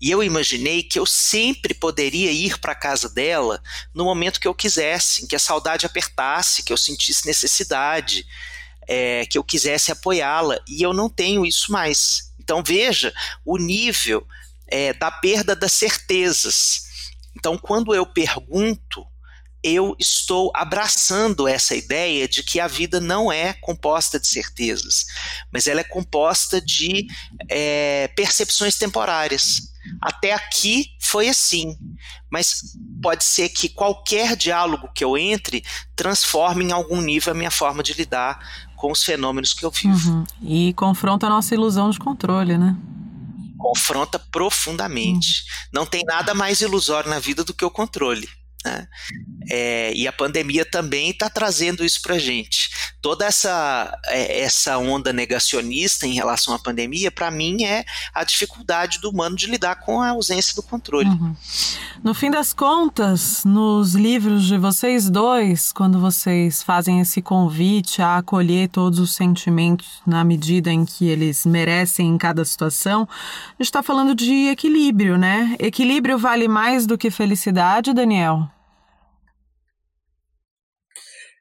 E 0.00 0.10
eu 0.10 0.22
imaginei 0.22 0.82
que 0.82 0.98
eu 0.98 1.06
sempre 1.06 1.74
poderia 1.74 2.30
ir 2.30 2.58
para 2.58 2.72
a 2.72 2.76
casa 2.76 3.08
dela 3.08 3.62
no 3.94 4.04
momento 4.04 4.40
que 4.40 4.48
eu 4.48 4.54
quisesse, 4.54 5.26
que 5.26 5.36
a 5.36 5.38
saudade 5.38 5.86
apertasse, 5.86 6.62
que 6.62 6.72
eu 6.72 6.76
sentisse 6.76 7.26
necessidade, 7.26 8.26
é, 8.88 9.26
que 9.26 9.36
eu 9.36 9.44
quisesse 9.44 9.92
apoiá-la. 9.92 10.58
E 10.68 10.82
eu 10.82 10.92
não 10.92 11.08
tenho 11.08 11.44
isso 11.44 11.72
mais. 11.72 12.32
Então 12.38 12.62
veja 12.62 13.12
o 13.44 13.58
nível 13.58 14.26
é, 14.66 14.92
da 14.92 15.10
perda 15.10 15.54
das 15.54 15.72
certezas. 15.72 16.88
Então, 17.36 17.56
quando 17.58 17.94
eu 17.94 18.06
pergunto 18.06 19.06
eu 19.62 19.94
estou 19.98 20.50
abraçando 20.54 21.46
essa 21.46 21.74
ideia 21.74 22.26
de 22.26 22.42
que 22.42 22.58
a 22.58 22.66
vida 22.66 23.00
não 23.00 23.30
é 23.30 23.52
composta 23.52 24.18
de 24.18 24.26
certezas, 24.26 25.04
mas 25.52 25.66
ela 25.66 25.80
é 25.80 25.84
composta 25.84 26.60
de 26.60 27.06
é, 27.48 28.08
percepções 28.16 28.76
temporárias. 28.78 29.70
Até 30.00 30.32
aqui 30.32 30.86
foi 31.00 31.28
assim, 31.28 31.76
mas 32.30 32.74
pode 33.02 33.24
ser 33.24 33.48
que 33.48 33.68
qualquer 33.68 34.36
diálogo 34.36 34.90
que 34.94 35.04
eu 35.04 35.16
entre 35.16 35.64
transforme 35.96 36.64
em 36.64 36.72
algum 36.72 37.00
nível 37.00 37.32
a 37.32 37.36
minha 37.36 37.50
forma 37.50 37.82
de 37.82 37.92
lidar 37.94 38.38
com 38.76 38.92
os 38.92 39.02
fenômenos 39.02 39.52
que 39.52 39.64
eu 39.64 39.70
vivo. 39.70 40.10
Uhum. 40.10 40.24
E 40.42 40.72
confronta 40.74 41.26
a 41.26 41.30
nossa 41.30 41.54
ilusão 41.54 41.90
de 41.90 41.98
controle, 41.98 42.56
né? 42.56 42.76
Confronta 43.58 44.18
profundamente. 44.18 45.28
Uhum. 45.28 45.80
Não 45.80 45.86
tem 45.86 46.02
nada 46.04 46.32
mais 46.32 46.62
ilusório 46.62 47.10
na 47.10 47.18
vida 47.18 47.44
do 47.44 47.52
que 47.52 47.64
o 47.64 47.70
controle. 47.70 48.28
Né? 48.64 48.86
É, 49.48 49.92
e 49.94 50.06
a 50.06 50.12
pandemia 50.12 50.64
também 50.64 51.10
está 51.10 51.30
trazendo 51.30 51.84
isso 51.84 52.02
para 52.02 52.16
a 52.16 52.18
gente. 52.18 52.70
Toda 53.00 53.24
essa, 53.24 53.98
é, 54.06 54.40
essa 54.40 54.76
onda 54.76 55.12
negacionista 55.12 56.06
em 56.06 56.12
relação 56.12 56.54
à 56.54 56.58
pandemia, 56.58 57.10
para 57.10 57.30
mim, 57.30 57.64
é 57.64 57.84
a 58.14 58.22
dificuldade 58.22 59.00
do 59.00 59.08
humano 59.08 59.34
de 59.34 59.46
lidar 59.46 59.76
com 59.76 60.02
a 60.02 60.10
ausência 60.10 60.54
do 60.54 60.62
controle. 60.62 61.08
Uhum. 61.08 61.34
No 62.04 62.12
fim 62.12 62.30
das 62.30 62.52
contas, 62.52 63.44
nos 63.44 63.94
livros 63.94 64.44
de 64.44 64.58
vocês 64.58 65.08
dois, 65.08 65.72
quando 65.72 65.98
vocês 65.98 66.62
fazem 66.62 67.00
esse 67.00 67.22
convite 67.22 68.02
a 68.02 68.18
acolher 68.18 68.68
todos 68.68 68.98
os 68.98 69.14
sentimentos 69.14 70.02
na 70.06 70.22
medida 70.22 70.70
em 70.70 70.84
que 70.84 71.08
eles 71.08 71.46
merecem 71.46 72.08
em 72.08 72.18
cada 72.18 72.44
situação, 72.44 73.08
a 73.10 73.52
gente 73.62 73.68
está 73.68 73.82
falando 73.82 74.14
de 74.14 74.48
equilíbrio, 74.48 75.16
né? 75.16 75.56
Equilíbrio 75.58 76.18
vale 76.18 76.46
mais 76.46 76.86
do 76.86 76.98
que 76.98 77.10
felicidade, 77.10 77.94
Daniel? 77.94 78.49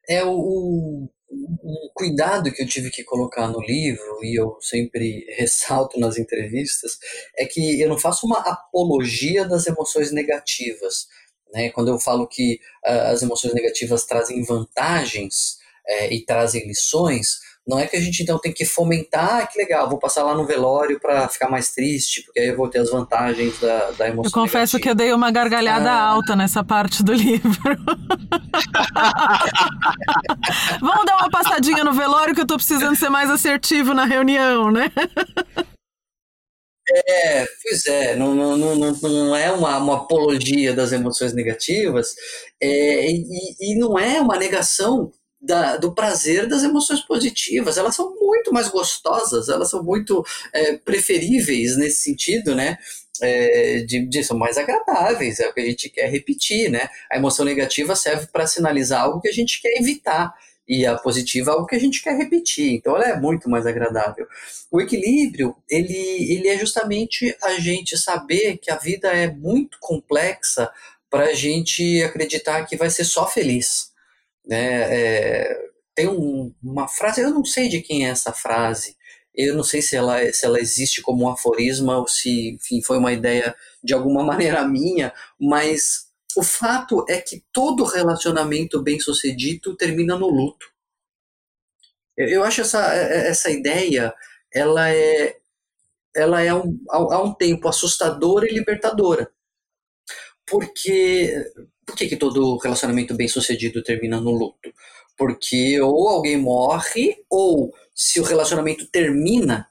É 0.10 0.26
o, 0.26 0.32
o, 0.32 1.10
o, 1.30 1.92
cuidado 1.94 2.52
que 2.52 2.64
eu 2.64 2.68
tive 2.68 2.90
que 2.90 3.04
colocar 3.04 3.48
no 3.48 3.62
livro, 3.62 4.20
e 4.24 4.40
eu 4.40 4.58
sempre 4.60 5.24
ressalto 5.38 6.00
nas 6.00 6.18
entrevistas, 6.18 6.98
é 7.38 7.46
que 7.46 7.80
eu 7.80 7.88
não 7.88 7.98
faço 7.98 8.26
uma 8.26 8.40
apologia 8.40 9.48
das 9.48 9.68
emoções 9.68 10.12
negativas. 10.12 11.08
Né? 11.54 11.70
Quando 11.70 11.90
eu 11.90 12.00
falo 12.00 12.28
que 12.28 12.60
uh, 12.86 13.12
as 13.12 13.22
emoções 13.22 13.54
negativas 13.54 14.04
trazem 14.04 14.44
vantagens 14.44 15.60
é, 15.88 16.14
e 16.14 16.26
trazem 16.26 16.68
lições, 16.68 17.40
não 17.70 17.78
é 17.78 17.86
que 17.86 17.96
a 17.96 18.02
gente 18.02 18.24
então 18.24 18.40
tem 18.40 18.52
que 18.52 18.66
fomentar, 18.66 19.44
ah, 19.44 19.46
que 19.46 19.60
legal, 19.60 19.88
vou 19.88 20.00
passar 20.00 20.24
lá 20.24 20.34
no 20.34 20.44
velório 20.44 21.00
para 21.00 21.30
ficar 21.30 21.48
mais 21.52 21.70
triste, 21.70 22.24
porque 22.24 22.40
aí 22.40 22.48
eu 22.48 22.58
vou 22.58 22.68
ter 22.68 22.80
as 22.80 22.90
vantagens 22.90 23.60
da, 23.60 23.92
da 23.92 24.08
emoção. 24.08 24.28
Eu 24.28 24.32
confesso 24.34 24.78
negativa. 24.78 24.82
que 24.82 24.90
eu 24.90 24.96
dei 24.96 25.14
uma 25.14 25.30
gargalhada 25.30 25.92
ah. 25.92 26.02
alta 26.02 26.36
nessa 26.36 26.64
parte 26.64 27.04
do 27.04 27.14
livro. 27.30 27.52
Vamos 30.82 31.06
dar 31.06 31.18
uma 31.18 31.30
passadinha 31.30 31.84
no 31.84 31.94
velório 31.94 32.34
que 32.34 32.42
eu 32.42 32.48
tô 32.48 32.56
precisando 32.56 32.96
ser 32.96 33.10
mais 33.10 33.30
assertivo 33.30 33.94
na 33.94 34.06
reunião, 34.06 34.72
né? 34.72 34.92
É, 37.08 37.46
pois 37.62 37.86
é, 37.86 38.16
não, 38.16 38.34
não, 38.34 38.58
não, 38.58 38.76
não 38.94 39.36
é 39.36 39.52
uma, 39.52 39.78
uma 39.78 39.98
apologia 39.98 40.74
das 40.74 40.92
emoções 40.92 41.34
negativas, 41.34 42.16
é, 42.60 43.12
e, 43.12 43.24
e 43.60 43.76
não 43.78 44.00
é 44.00 44.20
uma 44.20 44.38
negação 44.38 45.12
da, 45.42 45.78
do 45.78 45.94
prazer 45.94 46.48
das 46.48 46.64
emoções 46.64 47.02
positivas. 47.02 47.78
Elas 47.78 47.96
são 47.96 48.14
muito 48.20 48.52
mais 48.52 48.68
gostosas, 48.68 49.50
elas 49.50 49.70
são 49.70 49.84
muito 49.84 50.26
é, 50.54 50.78
preferíveis 50.78 51.78
nesse 51.78 52.04
sentido, 52.04 52.56
né? 52.56 52.78
É, 53.22 53.80
de, 53.82 54.08
de, 54.08 54.24
são 54.24 54.38
mais 54.38 54.58
agradáveis, 54.58 55.42
é 55.42 55.48
o 55.50 55.54
que 55.54 55.60
a 55.60 55.66
gente 55.66 55.90
quer 55.90 56.10
repetir, 56.10 56.70
né? 56.70 56.90
A 57.12 57.18
emoção 57.18 57.46
negativa 57.46 57.96
serve 57.96 58.28
para 58.28 58.48
sinalizar 58.48 59.02
algo 59.02 59.20
que 59.20 59.28
a 59.28 59.34
gente 59.34 59.62
quer 59.62 59.78
evitar. 59.78 60.34
e 60.68 60.86
a 60.86 60.96
positiva 60.98 61.52
é 61.52 61.54
algo 61.54 61.66
que 61.66 61.76
a 61.76 61.80
gente 61.80 62.02
quer 62.04 62.16
repetir, 62.16 62.74
então 62.74 62.96
ela 62.96 63.10
é 63.10 63.20
muito 63.20 63.50
mais 63.50 63.66
agradável. 63.66 64.28
O 64.72 64.80
equilíbrio, 64.80 65.56
ele, 65.70 65.98
ele 66.32 66.48
é 66.48 66.58
justamente 66.58 67.36
a 67.42 67.54
gente 67.60 67.98
saber 67.98 68.58
que 68.58 68.72
a 68.72 68.78
vida 68.78 69.10
é 69.10 69.28
muito 69.28 69.78
complexa 69.82 70.72
para 71.10 71.26
a 71.26 71.34
gente 71.34 72.04
acreditar 72.04 72.66
que 72.66 72.78
vai 72.78 72.90
ser 72.90 73.04
só 73.04 73.28
feliz. 73.28 73.89
Né? 74.50 74.82
É, 74.92 75.70
tem 75.94 76.08
um, 76.08 76.54
uma 76.64 76.88
frase, 76.88 77.22
eu 77.22 77.30
não 77.30 77.46
sei 77.46 77.70
de 77.70 77.82
quem 77.82 78.08
é 78.08 78.10
essa 78.10 78.34
frase, 78.34 78.98
eu 79.36 79.56
não 79.56 79.64
sei 79.64 79.82
se 79.82 79.96
ela, 79.96 80.34
se 80.34 80.46
ela 80.46 80.60
existe 80.60 81.02
como 81.02 81.26
um 81.26 81.30
aforisma 81.30 82.00
ou 82.00 82.08
se 82.08 82.56
enfim, 82.56 82.82
foi 82.82 82.98
uma 82.98 83.14
ideia 83.14 83.56
de 83.84 83.94
alguma 83.94 84.24
maneira 84.26 84.68
minha, 84.68 85.14
mas 85.40 86.10
o 86.36 86.42
fato 86.44 87.06
é 87.08 87.22
que 87.22 87.44
todo 87.54 87.84
relacionamento 87.84 88.82
bem 88.82 89.00
sucedido 89.00 89.76
termina 89.76 90.18
no 90.18 90.28
luto. 90.28 90.66
Eu 92.18 92.44
acho 92.44 92.62
essa, 92.62 92.94
essa 92.94 93.50
ideia, 93.50 94.14
ela 94.54 94.90
é, 94.90 95.38
ela 96.16 96.42
é 96.42 96.54
um, 96.54 96.78
há 96.90 97.22
um 97.22 97.34
tempo 97.34 97.68
assustadora 97.68 98.46
e 98.46 98.54
libertadora. 98.54 99.32
Porque, 100.46 101.34
por 101.90 101.96
que, 101.98 102.08
que 102.08 102.16
todo 102.16 102.58
relacionamento 102.58 103.16
bem 103.16 103.28
sucedido 103.28 103.84
termina 103.84 104.22
no 104.22 104.32
luto? 104.32 104.72
Porque 105.18 105.82
ou 105.82 106.08
alguém 106.08 106.38
morre, 106.38 107.18
ou 107.30 107.74
se 107.96 108.20
o 108.20 108.24
relacionamento 108.24 108.88
termina, 108.88 109.68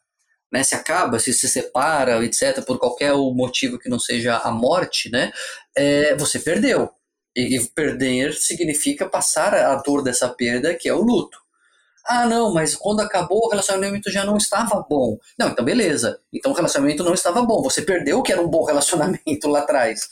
né, 0.53 0.63
se 0.65 0.75
acaba, 0.75 1.19
se 1.21 1.33
se 1.33 1.49
separa, 1.49 2.25
etc., 2.25 2.65
por 2.65 2.79
qualquer 2.79 3.15
motivo 3.15 3.79
que 3.79 3.89
não 3.89 3.99
seja 3.99 4.37
a 4.39 4.51
morte, 4.51 5.11
né, 5.11 5.33
é, 5.77 6.15
você 6.17 6.39
perdeu. 6.41 6.91
E, 7.37 7.57
e 7.57 7.69
perder 7.71 8.35
significa 8.35 9.09
passar 9.09 9.55
a 9.55 9.77
dor 9.77 10.03
dessa 10.03 10.29
perda, 10.29 10.75
que 10.75 10.89
é 10.89 10.95
o 10.95 11.01
luto. 11.01 11.39
Ah, 12.07 12.27
não, 12.27 12.53
mas 12.53 12.75
quando 12.75 13.01
acabou 13.01 13.47
o 13.47 13.51
relacionamento 13.51 14.11
já 14.11 14.25
não 14.25 14.37
estava 14.37 14.85
bom. 14.89 15.19
Não, 15.39 15.49
então 15.51 15.65
beleza. 15.65 16.19
Então 16.33 16.53
o 16.53 16.55
relacionamento 16.55 17.05
não 17.05 17.15
estava 17.15 17.43
bom. 17.43 17.63
Você 17.63 17.83
perdeu 17.83 18.19
o 18.19 18.23
que 18.23 18.33
era 18.33 18.41
um 18.43 18.49
bom 18.49 18.65
relacionamento 18.67 19.49
lá 19.49 19.61
atrás. 19.61 20.09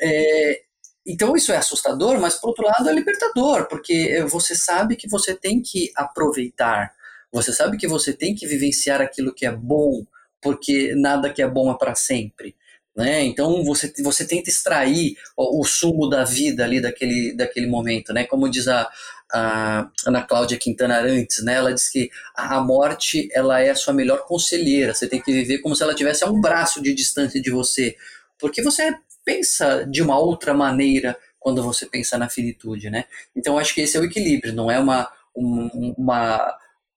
É, 0.00 0.65
então 1.06 1.36
isso 1.36 1.52
é 1.52 1.56
assustador, 1.56 2.20
mas 2.20 2.34
por 2.34 2.48
outro 2.48 2.64
lado 2.64 2.88
é 2.88 2.92
libertador, 2.92 3.68
porque 3.68 4.24
você 4.28 4.54
sabe 4.54 4.96
que 4.96 5.08
você 5.08 5.34
tem 5.34 5.62
que 5.62 5.92
aproveitar 5.94 6.92
você 7.36 7.52
sabe 7.52 7.76
que 7.76 7.86
você 7.86 8.12
tem 8.12 8.34
que 8.34 8.46
vivenciar 8.46 9.00
aquilo 9.00 9.34
que 9.34 9.44
é 9.44 9.52
bom, 9.52 10.06
porque 10.40 10.94
nada 10.94 11.30
que 11.30 11.42
é 11.42 11.48
bom 11.48 11.70
é 11.70 11.76
para 11.76 11.94
sempre. 11.94 12.56
Né? 12.96 13.24
Então 13.24 13.62
você, 13.62 13.92
você 14.02 14.26
tenta 14.26 14.48
extrair 14.48 15.16
o, 15.36 15.60
o, 15.60 15.64
sumo 15.64 16.08
da 16.08 16.24
vida 16.24 16.64
ali 16.64 16.80
daquele, 16.80 17.36
daquele 17.36 17.66
momento, 17.66 18.10
né? 18.10 18.24
Como 18.24 18.48
diz 18.48 18.68
a, 18.68 18.88
a 19.30 19.90
Ana 20.06 20.22
Cláudia 20.22 20.56
Quintana 20.56 21.00
antes, 21.00 21.44
né? 21.44 21.56
Ela 21.56 21.74
diz 21.74 21.90
que 21.90 22.10
a, 22.34 22.58
morte 22.58 23.28
ela 23.34 23.60
é 23.60 23.68
a 23.68 23.74
sua 23.74 23.92
melhor 23.92 24.24
conselheira. 24.24 24.94
Você 24.94 25.06
tem 25.06 25.20
que 25.20 25.30
viver 25.30 25.58
como 25.58 25.76
se 25.76 25.82
ela 25.82 25.94
tivesse 25.94 26.24
a 26.24 26.30
um 26.30 26.40
braço 26.40 26.82
de 26.82 26.94
distância 26.94 27.38
de 27.38 27.50
você, 27.50 27.94
porque 28.38 28.62
você 28.62 28.94
pensa 29.26 29.84
de 29.84 30.00
uma 30.00 30.16
outra 30.16 30.54
maneira 30.54 31.18
quando 31.38 31.62
você 31.62 31.84
pensa 31.84 32.16
na 32.16 32.30
finitude, 32.30 32.88
né? 32.88 33.04
Então 33.34 33.58
acho 33.58 33.74
que 33.74 33.80
esse 33.82 33.96
é 33.96 34.00
o 34.00 34.04
equilíbrio. 34.04 34.54
Não 34.54 34.70
é 34.70 34.78
uma 34.78 35.08
uma 35.36 36.56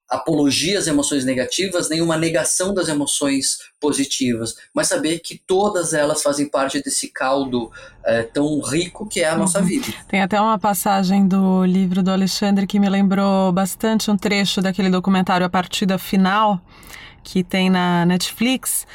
apologia 0.10 0.80
às 0.80 0.88
emoções 0.88 1.24
negativas, 1.24 1.88
nem 1.88 2.02
uma 2.02 2.18
negação 2.18 2.74
das 2.74 2.88
emoções 2.88 3.60
positivas, 3.80 4.56
mas 4.74 4.88
saber 4.88 5.20
que 5.20 5.38
todas 5.38 5.94
elas 5.94 6.24
fazem 6.24 6.50
parte 6.50 6.82
desse 6.82 7.10
caldo 7.10 7.72
é, 8.04 8.24
tão 8.24 8.60
rico 8.62 9.08
que 9.08 9.22
é 9.22 9.30
a 9.30 9.38
nossa 9.38 9.60
uhum. 9.60 9.66
vida. 9.66 9.88
Tem 10.08 10.22
até 10.22 10.42
uma 10.42 10.58
passagem 10.58 11.28
do 11.28 11.64
livro 11.64 12.02
do 12.02 12.10
Alexandre 12.10 12.66
que 12.66 12.80
me 12.80 12.90
lembrou 12.90 13.52
bastante 13.52 14.10
um 14.10 14.18
trecho 14.18 14.62
daquele 14.62 14.90
documentário 14.90 15.46
A 15.46 15.50
Partida 15.50 16.00
Final, 16.00 16.60
que 17.24 17.43
tem 17.43 17.70
na 17.70 18.05
Netflix, 18.05 18.86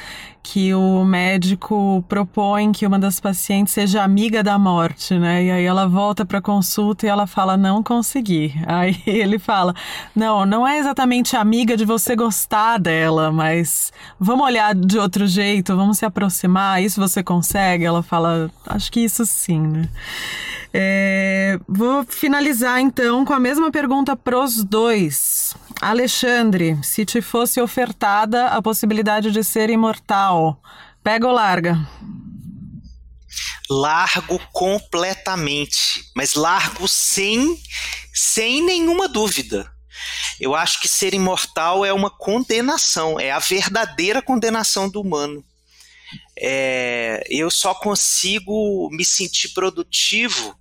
que 0.45 0.75
o 0.75 1.03
médico 1.03 2.05
propõe 2.07 2.71
que 2.71 2.85
uma 2.85 2.99
das 2.99 3.19
pacientes 3.19 3.73
seja 3.73 4.03
amiga 4.03 4.43
da 4.43 4.59
morte, 4.59 5.17
né? 5.17 5.43
E 5.43 5.51
aí 5.51 5.65
ela 5.65 5.87
volta 5.87 6.23
para 6.23 6.39
consulta 6.39 7.05
e 7.05 7.09
ela 7.09 7.25
fala 7.25 7.57
não 7.57 7.81
consegui. 7.81 8.53
Aí 8.67 9.01
ele 9.07 9.39
fala: 9.39 9.73
"Não, 10.15 10.45
não 10.45 10.67
é 10.67 10.77
exatamente 10.77 11.35
amiga 11.35 11.75
de 11.75 11.83
você 11.83 12.15
gostar 12.15 12.77
dela, 12.77 13.31
mas 13.31 13.91
vamos 14.19 14.45
olhar 14.45 14.75
de 14.75 14.99
outro 14.99 15.25
jeito, 15.25 15.75
vamos 15.75 15.97
se 15.97 16.05
aproximar, 16.05 16.81
isso 16.83 17.01
você 17.01 17.23
consegue?" 17.23 17.83
Ela 17.83 18.03
fala: 18.03 18.51
"Acho 18.67 18.91
que 18.91 18.99
isso 18.99 19.25
sim", 19.25 19.59
né? 19.59 19.89
É, 20.77 21.57
vou 21.67 22.03
finalizar 22.03 22.81
então 22.81 23.23
com 23.23 23.33
a 23.33 23.39
mesma 23.39 23.71
pergunta 23.71 24.15
para 24.15 24.37
os 24.37 24.63
dois. 24.63 25.55
Alexandre, 25.81 26.77
se 26.83 27.05
te 27.05 27.21
fosse 27.21 27.61
ofertada 27.61 28.47
a 28.47 28.61
possibilidade 28.61 29.31
de 29.31 29.43
ser 29.43 29.69
imortal, 29.69 30.61
pega 31.03 31.27
ou 31.27 31.33
larga? 31.33 31.77
Largo 33.69 34.39
completamente, 34.51 36.11
mas 36.15 36.35
largo 36.35 36.87
sem, 36.87 37.59
sem 38.13 38.63
nenhuma 38.63 39.07
dúvida. 39.07 39.69
Eu 40.39 40.55
acho 40.55 40.81
que 40.81 40.87
ser 40.87 41.13
imortal 41.13 41.85
é 41.85 41.91
uma 41.93 42.09
condenação, 42.09 43.19
é 43.19 43.31
a 43.31 43.39
verdadeira 43.39 44.21
condenação 44.21 44.89
do 44.89 45.01
humano. 45.01 45.43
É, 46.37 47.23
eu 47.29 47.49
só 47.49 47.73
consigo 47.73 48.89
me 48.91 49.05
sentir 49.05 49.49
produtivo 49.49 50.55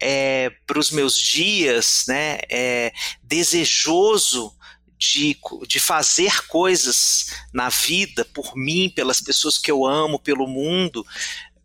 é, 0.00 0.50
para 0.66 0.78
os 0.78 0.90
meus 0.90 1.18
dias, 1.18 2.04
né, 2.08 2.38
é, 2.50 2.92
desejoso 3.22 4.52
de, 4.98 5.36
de 5.66 5.78
fazer 5.78 6.46
coisas 6.48 7.32
na 7.52 7.68
vida 7.68 8.24
por 8.34 8.56
mim, 8.56 8.92
pelas 8.94 9.20
pessoas 9.20 9.56
que 9.56 9.70
eu 9.70 9.86
amo, 9.86 10.18
pelo 10.18 10.46
mundo, 10.46 11.06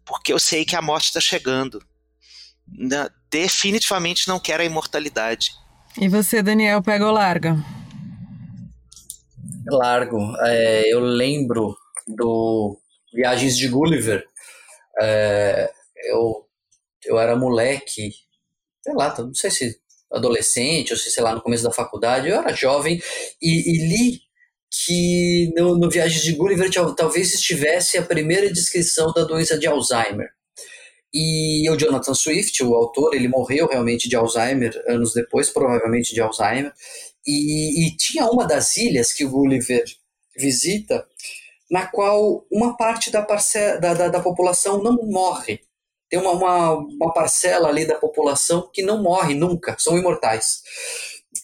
porque 0.06 0.32
eu 0.32 0.40
sei 0.40 0.64
que 0.64 0.76
a 0.76 0.82
morte 0.82 1.06
está 1.06 1.20
chegando. 1.20 1.84
Definitivamente 3.30 4.28
não 4.28 4.40
quero 4.40 4.62
a 4.62 4.66
imortalidade. 4.66 5.52
E 6.00 6.08
você, 6.08 6.42
Daniel, 6.42 6.82
pega 6.82 7.06
ou 7.06 7.12
larga? 7.12 7.58
Largo. 9.68 10.36
É, 10.42 10.94
eu 10.94 11.00
lembro 11.00 11.76
do 12.08 12.78
Viagens 13.14 13.58
de 13.58 13.68
Gulliver. 13.68 14.26
É, 15.00 15.72
eu, 16.06 16.43
eu 17.06 17.20
era 17.20 17.36
moleque 17.36 18.12
sei 18.84 18.94
lá, 18.94 19.16
não 19.18 19.34
sei 19.34 19.50
se 19.50 19.80
adolescente 20.12 20.92
ou 20.92 20.98
se, 20.98 21.10
sei 21.10 21.24
lá, 21.24 21.34
no 21.34 21.42
começo 21.42 21.64
da 21.64 21.72
faculdade, 21.72 22.30
eu 22.30 22.36
era 22.36 22.54
jovem 22.54 23.02
e, 23.42 23.72
e 23.72 23.88
li 23.88 24.22
que 24.70 25.52
no, 25.56 25.78
no 25.78 25.90
Viagens 25.90 26.22
de 26.24 26.34
Gulliver 26.34 26.70
talvez 26.96 27.34
estivesse 27.34 27.98
a 27.98 28.04
primeira 28.04 28.52
descrição 28.52 29.12
da 29.14 29.24
doença 29.24 29.58
de 29.58 29.68
Alzheimer. 29.68 30.30
E 31.14 31.70
o 31.70 31.78
Jonathan 31.78 32.16
Swift, 32.16 32.64
o 32.64 32.74
autor, 32.74 33.14
ele 33.14 33.28
morreu 33.28 33.68
realmente 33.68 34.10
de 34.10 34.16
Alzheimer 34.16 34.74
anos 34.88 35.14
depois, 35.14 35.50
provavelmente 35.52 36.12
de 36.12 36.20
Alzheimer. 36.20 36.74
E, 37.26 37.86
e 37.86 37.98
tinha 37.98 38.26
uma 38.26 38.48
das 38.48 38.76
ilhas 38.78 39.14
que 39.14 39.24
o 39.24 39.30
Gulliver 39.30 39.84
visita, 40.36 41.06
na 41.70 41.86
qual 41.86 42.44
uma 42.52 42.76
parte 42.76 43.12
da, 43.12 43.22
parcela, 43.22 43.80
da, 43.80 43.94
da, 43.94 44.08
da 44.08 44.20
população 44.22 44.82
não 44.82 44.98
morre 45.04 45.62
tem 46.10 46.20
uma, 46.20 46.32
uma, 46.32 46.74
uma 46.76 47.14
parcela 47.14 47.70
ali 47.70 47.86
da 47.86 47.96
população 47.96 48.70
que 48.72 48.82
não 48.82 49.02
morre 49.02 49.34
nunca, 49.34 49.76
são 49.80 49.98
imortais. 49.98 50.62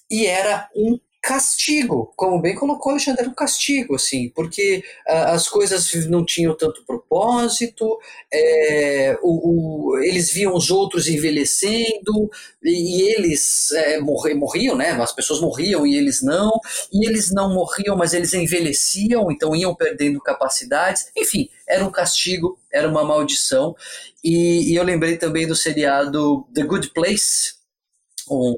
E 0.09 0.25
era 0.25 0.69
um 0.75 0.99
castigo, 1.21 2.13
como 2.15 2.41
bem 2.41 2.55
colocou 2.55 2.91
Alexandre, 2.91 3.21
era 3.21 3.29
um 3.29 3.35
castigo, 3.35 3.95
assim, 3.95 4.29
porque 4.29 4.83
uh, 5.07 5.33
as 5.33 5.49
coisas 5.49 5.93
não 6.07 6.25
tinham 6.25 6.55
tanto 6.55 6.85
propósito, 6.85 7.99
é, 8.33 9.17
o, 9.21 9.91
o, 9.91 9.99
eles 9.99 10.31
viam 10.31 10.55
os 10.55 10.71
outros 10.71 11.07
envelhecendo, 11.07 12.29
e, 12.63 13.01
e 13.01 13.13
eles 13.13 13.69
é, 13.71 13.99
morri, 13.99 14.33
morriam, 14.33 14.75
né, 14.75 14.91
as 14.91 15.11
pessoas 15.11 15.41
morriam 15.41 15.85
e 15.85 15.95
eles 15.97 16.21
não, 16.21 16.51
e 16.91 17.05
eles 17.05 17.31
não 17.31 17.53
morriam, 17.53 17.97
mas 17.97 18.13
eles 18.13 18.33
envelheciam, 18.33 19.29
então 19.29 19.55
iam 19.55 19.75
perdendo 19.75 20.21
capacidades, 20.21 21.11
enfim, 21.15 21.49
era 21.67 21.83
um 21.85 21.91
castigo, 21.91 22.57
era 22.71 22.87
uma 22.87 23.03
maldição, 23.03 23.75
e, 24.23 24.71
e 24.71 24.75
eu 24.75 24.83
lembrei 24.83 25.17
também 25.17 25.45
do 25.45 25.55
seriado 25.55 26.47
The 26.53 26.63
Good 26.63 26.91
Place, 26.93 27.55
um 28.31 28.55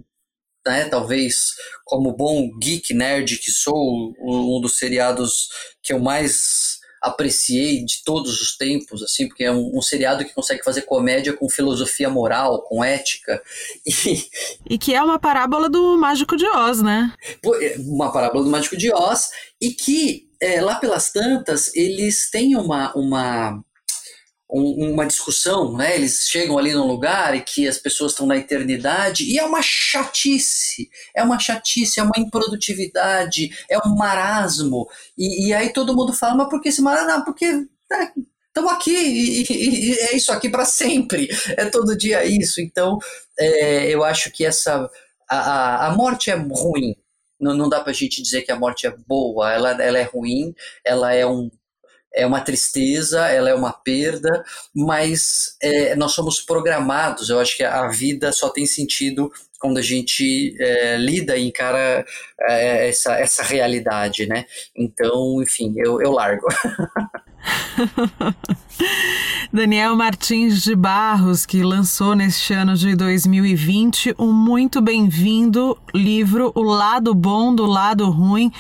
né, 0.66 0.86
talvez 0.86 1.54
como 1.86 2.16
bom 2.16 2.50
geek 2.60 2.94
nerd 2.94 3.38
que 3.38 3.52
sou, 3.52 4.14
um 4.20 4.62
dos 4.62 4.78
seriados 4.78 5.50
que 5.82 5.94
eu 5.94 6.00
mais 6.00 6.80
apreciei 7.02 7.84
de 7.84 8.04
todos 8.04 8.40
os 8.40 8.56
tempos, 8.56 9.02
assim, 9.02 9.28
porque 9.28 9.44
é 9.44 9.52
um, 9.52 9.72
um, 9.76 9.82
seriado 9.82 10.24
que 10.24 10.36
consegue 10.36 10.64
fazer 10.64 10.84
comédia 10.84 11.34
com 11.34 11.50
filosofia 11.50 12.10
moral, 12.10 12.62
com 12.62 12.84
ética. 12.84 13.42
E, 14.06 14.30
e 14.70 14.78
que 14.78 14.94
é 14.94 15.02
uma 15.02 15.20
parábola 15.20 15.68
do 15.68 15.98
Mágico 15.98 16.38
de 16.38 16.46
Oz, 16.46 16.82
né? 16.82 17.12
É, 17.62 17.76
uma 17.80 18.12
parábola 18.12 18.44
do 18.44 18.50
Mágico 18.50 18.78
de 18.78 18.94
Oz, 18.94 19.32
e 19.60 19.72
que 19.72 20.30
é, 20.40 20.62
lá 20.62 20.76
pelas 20.76 21.12
tantas 21.12 21.76
eles 21.76 22.30
têm 22.30 22.56
uma, 22.56 22.94
uma 22.96 23.64
um, 24.52 24.92
uma 24.92 25.06
discussão, 25.06 25.76
né? 25.78 25.96
Eles 25.96 26.28
chegam 26.28 26.58
ali 26.58 26.74
num 26.74 26.86
lugar 26.86 27.36
e 27.36 27.42
que 27.42 27.68
as 27.68 27.78
pessoas 27.78 28.12
estão 28.12 28.28
na 28.28 28.36
eternidade 28.36 29.24
e 29.24 29.40
é 29.40 29.46
uma 29.46 29.62
chatice, 29.62 30.90
é 31.16 31.24
uma 31.24 31.40
chatice, 31.40 32.00
é 32.00 32.04
uma 32.04 32.18
improdutividade, 32.18 33.50
é 33.70 33.78
um 33.80 33.96
marasmo. 33.96 34.88
E, 35.18 35.48
e 35.48 35.54
aí 35.54 35.72
todo 35.72 35.96
mundo 35.96 36.14
fala, 36.14 36.36
mas 36.36 36.50
por 36.50 36.62
que 36.62 36.70
esse 36.70 36.82
marasmo? 36.82 37.24
Porque 37.24 37.46
estamos 38.48 38.72
aqui 38.74 38.92
e, 38.92 39.44
e, 39.44 39.92
e, 39.92 40.00
é 40.00 40.16
isso 40.16 40.32
aqui 40.32 40.50
para 40.50 40.66
sempre, 40.66 41.30
é 41.58 41.66
todo 41.66 41.98
dia 41.98 42.26
isso. 42.26 42.60
Então, 42.60 42.98
é, 43.40 43.88
eu 43.90 44.04
acho 44.04 44.32
que 44.32 44.46
essa 44.46 44.90
a, 45.30 45.88
a 45.88 45.96
morte 45.96 46.30
é 46.30 46.36
ruim. 46.36 46.96
Não, 47.40 47.56
não 47.56 47.70
dá 47.70 47.80
para 47.80 47.92
a 47.92 47.96
gente 47.96 48.22
dizer 48.22 48.44
que 48.44 48.52
a 48.52 48.60
morte 48.60 48.86
é 48.86 48.96
boa, 49.08 49.52
ela, 49.52 49.72
ela 49.82 49.98
é 49.98 50.04
ruim, 50.04 50.54
ela 50.86 51.14
é 51.14 51.26
um 51.26 51.50
é 52.14 52.26
uma 52.26 52.42
tristeza, 52.42 53.28
ela 53.28 53.50
é 53.50 53.54
uma 53.54 53.72
perda, 53.72 54.44
mas 54.74 55.56
é, 55.62 55.96
nós 55.96 56.12
somos 56.12 56.42
programados. 56.42 57.30
Eu 57.30 57.40
acho 57.40 57.56
que 57.56 57.64
a 57.64 57.88
vida 57.88 58.32
só 58.32 58.50
tem 58.50 58.66
sentido 58.66 59.32
quando 59.62 59.78
a 59.78 59.82
gente 59.82 60.56
é, 60.60 60.98
lida 60.98 61.38
e 61.38 61.48
encara 61.48 62.04
é, 62.42 62.90
essa, 62.90 63.14
essa 63.14 63.44
realidade, 63.44 64.26
né? 64.26 64.46
Então, 64.76 65.42
enfim, 65.42 65.74
eu, 65.78 66.02
eu 66.02 66.12
largo. 66.12 66.48
Daniel 69.52 69.96
Martins 69.96 70.64
de 70.64 70.76
Barros, 70.76 71.46
que 71.46 71.62
lançou 71.62 72.16
neste 72.16 72.54
ano 72.54 72.76
de 72.76 72.96
2020 72.96 74.16
um 74.18 74.32
muito 74.32 74.82
bem-vindo 74.82 75.78
livro 75.94 76.52
O 76.56 76.62
Lado 76.62 77.14
Bom 77.14 77.54
do 77.54 77.66
Lado 77.66 78.10
Ruim, 78.10 78.52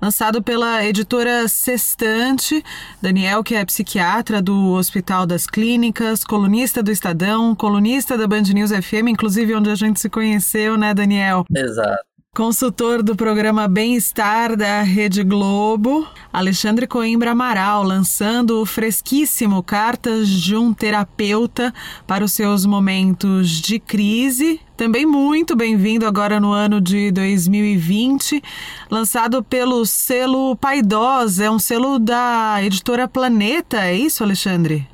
lançado 0.00 0.42
pela 0.42 0.84
editora 0.84 1.48
Sextante. 1.48 2.62
Daniel, 3.00 3.42
que 3.42 3.54
é 3.54 3.64
psiquiatra 3.64 4.42
do 4.42 4.72
Hospital 4.72 5.26
das 5.26 5.46
Clínicas, 5.46 6.24
colunista 6.24 6.82
do 6.82 6.90
Estadão, 6.90 7.54
colunista 7.54 8.18
da 8.18 8.26
Band 8.26 8.42
News 8.42 8.70
FM, 8.70 9.08
inclusive 9.08 9.54
onde 9.54 9.70
a 9.70 9.74
gente 9.74 10.00
se 10.00 10.10
conheceu, 10.10 10.43
né, 10.76 10.94
Daniel? 10.94 11.44
Exato. 11.54 12.14
Consultor 12.34 13.00
do 13.00 13.14
programa 13.14 13.68
Bem-Estar 13.68 14.56
da 14.56 14.82
Rede 14.82 15.22
Globo, 15.22 16.04
Alexandre 16.32 16.84
Coimbra 16.84 17.30
Amaral, 17.30 17.84
lançando 17.84 18.60
o 18.60 18.66
fresquíssimo 18.66 19.62
Cartas 19.62 20.28
de 20.28 20.56
um 20.56 20.74
Terapeuta 20.74 21.72
para 22.08 22.24
os 22.24 22.32
seus 22.32 22.66
momentos 22.66 23.50
de 23.50 23.78
crise. 23.78 24.60
Também 24.76 25.06
muito 25.06 25.54
bem-vindo 25.54 26.08
agora 26.08 26.40
no 26.40 26.50
ano 26.50 26.80
de 26.80 27.12
2020, 27.12 28.42
lançado 28.90 29.40
pelo 29.44 29.86
selo 29.86 30.56
Paidós, 30.56 31.38
é 31.38 31.48
um 31.48 31.60
selo 31.60 32.00
da 32.00 32.56
editora 32.64 33.06
Planeta, 33.06 33.84
é 33.84 33.94
isso, 33.94 34.24
Alexandre? 34.24 34.88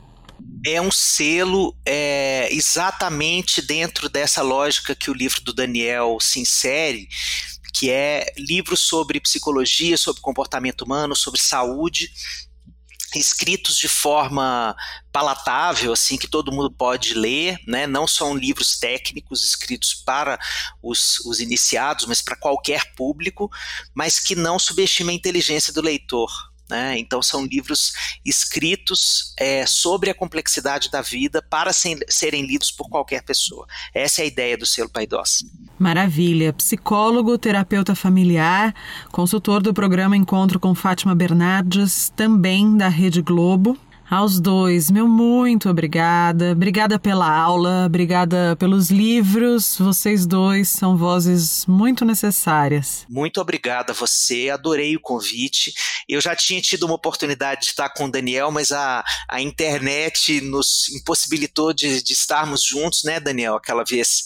É 0.67 0.81
um 0.81 0.91
selo 0.91 1.77
é, 1.87 2.49
exatamente 2.53 3.63
dentro 3.63 4.09
dessa 4.09 4.43
lógica 4.43 4.95
que 4.95 5.11
o 5.11 5.15
livro 5.15 5.41
do 5.41 5.53
Daniel 5.53 6.19
se 6.21 6.41
insere, 6.41 7.09
que 7.73 7.91
é 7.91 8.33
livros 8.37 8.81
sobre 8.81 9.21
psicologia, 9.21 9.97
sobre 9.97 10.21
comportamento 10.21 10.83
humano, 10.83 11.17
sobre 11.17 11.41
saúde, 11.41 12.11
escritos 13.15 13.77
de 13.79 13.89
forma 13.89 14.77
palatável, 15.11 15.93
assim, 15.93 16.17
que 16.17 16.29
todo 16.29 16.53
mundo 16.53 16.71
pode 16.71 17.15
ler, 17.15 17.59
né? 17.67 17.87
não 17.87 18.07
são 18.07 18.37
livros 18.37 18.79
técnicos 18.79 19.43
escritos 19.43 19.95
para 19.95 20.39
os, 20.83 21.19
os 21.21 21.41
iniciados, 21.41 22.07
mas 22.07 22.21
para 22.21 22.37
qualquer 22.37 22.95
público, 22.95 23.51
mas 23.95 24.21
que 24.21 24.35
não 24.35 24.59
subestima 24.59 25.11
a 25.11 25.15
inteligência 25.15 25.73
do 25.73 25.81
leitor. 25.81 26.50
Né? 26.71 26.99
Então, 26.99 27.21
são 27.23 27.45
livros 27.45 27.93
escritos 28.25 29.35
é, 29.37 29.67
sobre 29.67 30.09
a 30.09 30.15
complexidade 30.15 30.91
da 30.91 31.03
vida 31.03 31.43
para 31.43 31.73
sem, 31.73 31.99
serem 32.09 32.47
lidos 32.47 32.71
por 32.71 32.89
qualquer 32.89 33.23
pessoa. 33.23 33.67
Essa 33.93 34.23
é 34.23 34.25
a 34.25 34.29
ideia 34.29 34.57
do 34.57 34.65
selo 34.65 34.89
Paidós. 34.89 35.45
Maravilha. 35.79 36.53
Psicólogo, 36.53 37.37
terapeuta 37.37 37.95
familiar, 37.95 38.75
consultor 39.11 39.63
do 39.63 39.75
programa 39.75 40.17
Encontro 40.17 40.61
com 40.61 40.75
Fátima 40.75 41.15
Bernardes, 41.15 42.13
também 42.15 42.77
da 42.77 42.89
Rede 42.89 43.21
Globo. 43.21 43.77
Aos 44.11 44.41
dois, 44.41 44.91
meu 44.91 45.07
muito 45.07 45.71
obrigada. 45.71 46.51
Obrigada 46.51 46.99
pela 46.99 47.31
aula, 47.31 47.87
obrigada 47.87 48.57
pelos 48.57 48.91
livros. 48.91 49.79
Vocês 49.79 50.27
dois 50.27 50.69
são 50.69 50.97
vozes 50.97 51.65
muito 51.65 52.05
necessárias. 52.05 53.07
Muito 53.09 53.41
obrigada 53.41 53.93
a 53.93 53.95
você, 53.95 54.51
adorei 54.51 54.97
o 54.97 55.01
convite. 55.01 55.73
Eu 56.09 56.21
já 56.21 56.35
tinha 56.35 56.61
tido 56.61 56.87
uma 56.87 56.97
oportunidade 56.97 57.61
de 57.61 57.67
estar 57.69 57.89
com 57.91 58.07
o 58.07 58.11
Daniel, 58.11 58.51
mas 58.51 58.73
a, 58.73 59.05
a 59.29 59.41
internet 59.41 60.41
nos 60.41 60.89
impossibilitou 60.89 61.73
de, 61.73 62.03
de 62.03 62.13
estarmos 62.13 62.65
juntos, 62.65 63.05
né, 63.05 63.21
Daniel, 63.21 63.55
aquela 63.55 63.85
vez. 63.85 64.25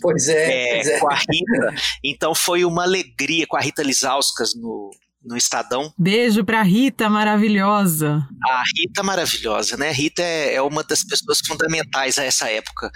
Pois 0.00 0.30
é, 0.30 0.70
é, 0.70 0.74
pois 0.76 0.88
é. 0.88 0.98
Com 0.98 1.12
a 1.12 1.14
Rita. 1.14 1.82
Então 2.02 2.34
foi 2.34 2.64
uma 2.64 2.84
alegria 2.84 3.46
com 3.46 3.58
a 3.58 3.60
Rita 3.60 3.82
Lisauskas 3.82 4.54
no, 4.54 4.90
no 5.26 5.36
Estadão. 5.36 5.92
Beijo 5.98 6.44
pra 6.44 6.62
Rita, 6.62 7.10
maravilhosa. 7.10 8.26
A 8.44 8.62
Rita 8.76 9.02
maravilhosa, 9.02 9.76
né? 9.76 9.90
Rita 9.90 10.22
é, 10.22 10.54
é 10.54 10.62
uma 10.62 10.84
das 10.84 11.02
pessoas 11.02 11.40
fundamentais 11.46 12.18
a 12.18 12.24
essa 12.24 12.48
época. 12.48 12.90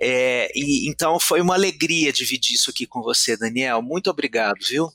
É, 0.00 0.50
e 0.54 0.88
Então 0.88 1.18
foi 1.18 1.40
uma 1.40 1.54
alegria 1.54 2.12
dividir 2.12 2.54
isso 2.54 2.70
aqui 2.70 2.86
com 2.86 3.02
você, 3.02 3.36
Daniel. 3.36 3.82
Muito 3.82 4.08
obrigado, 4.08 4.58
viu? 4.68 4.88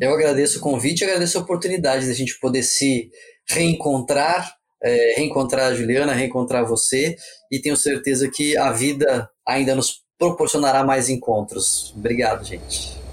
Eu 0.00 0.12
agradeço 0.12 0.58
o 0.58 0.60
convite, 0.60 1.04
agradeço 1.04 1.38
a 1.38 1.40
oportunidade 1.40 2.06
da 2.06 2.12
gente 2.12 2.38
poder 2.38 2.62
se 2.62 3.10
reencontrar, 3.48 4.54
é, 4.82 5.14
reencontrar 5.16 5.72
a 5.72 5.74
Juliana, 5.74 6.12
reencontrar 6.12 6.64
você, 6.66 7.16
e 7.50 7.60
tenho 7.60 7.76
certeza 7.76 8.30
que 8.30 8.56
a 8.56 8.70
vida 8.70 9.28
ainda 9.46 9.74
nos 9.74 10.02
proporcionará 10.18 10.84
mais 10.84 11.08
encontros. 11.08 11.92
Obrigado, 11.96 12.44
gente. 12.44 13.07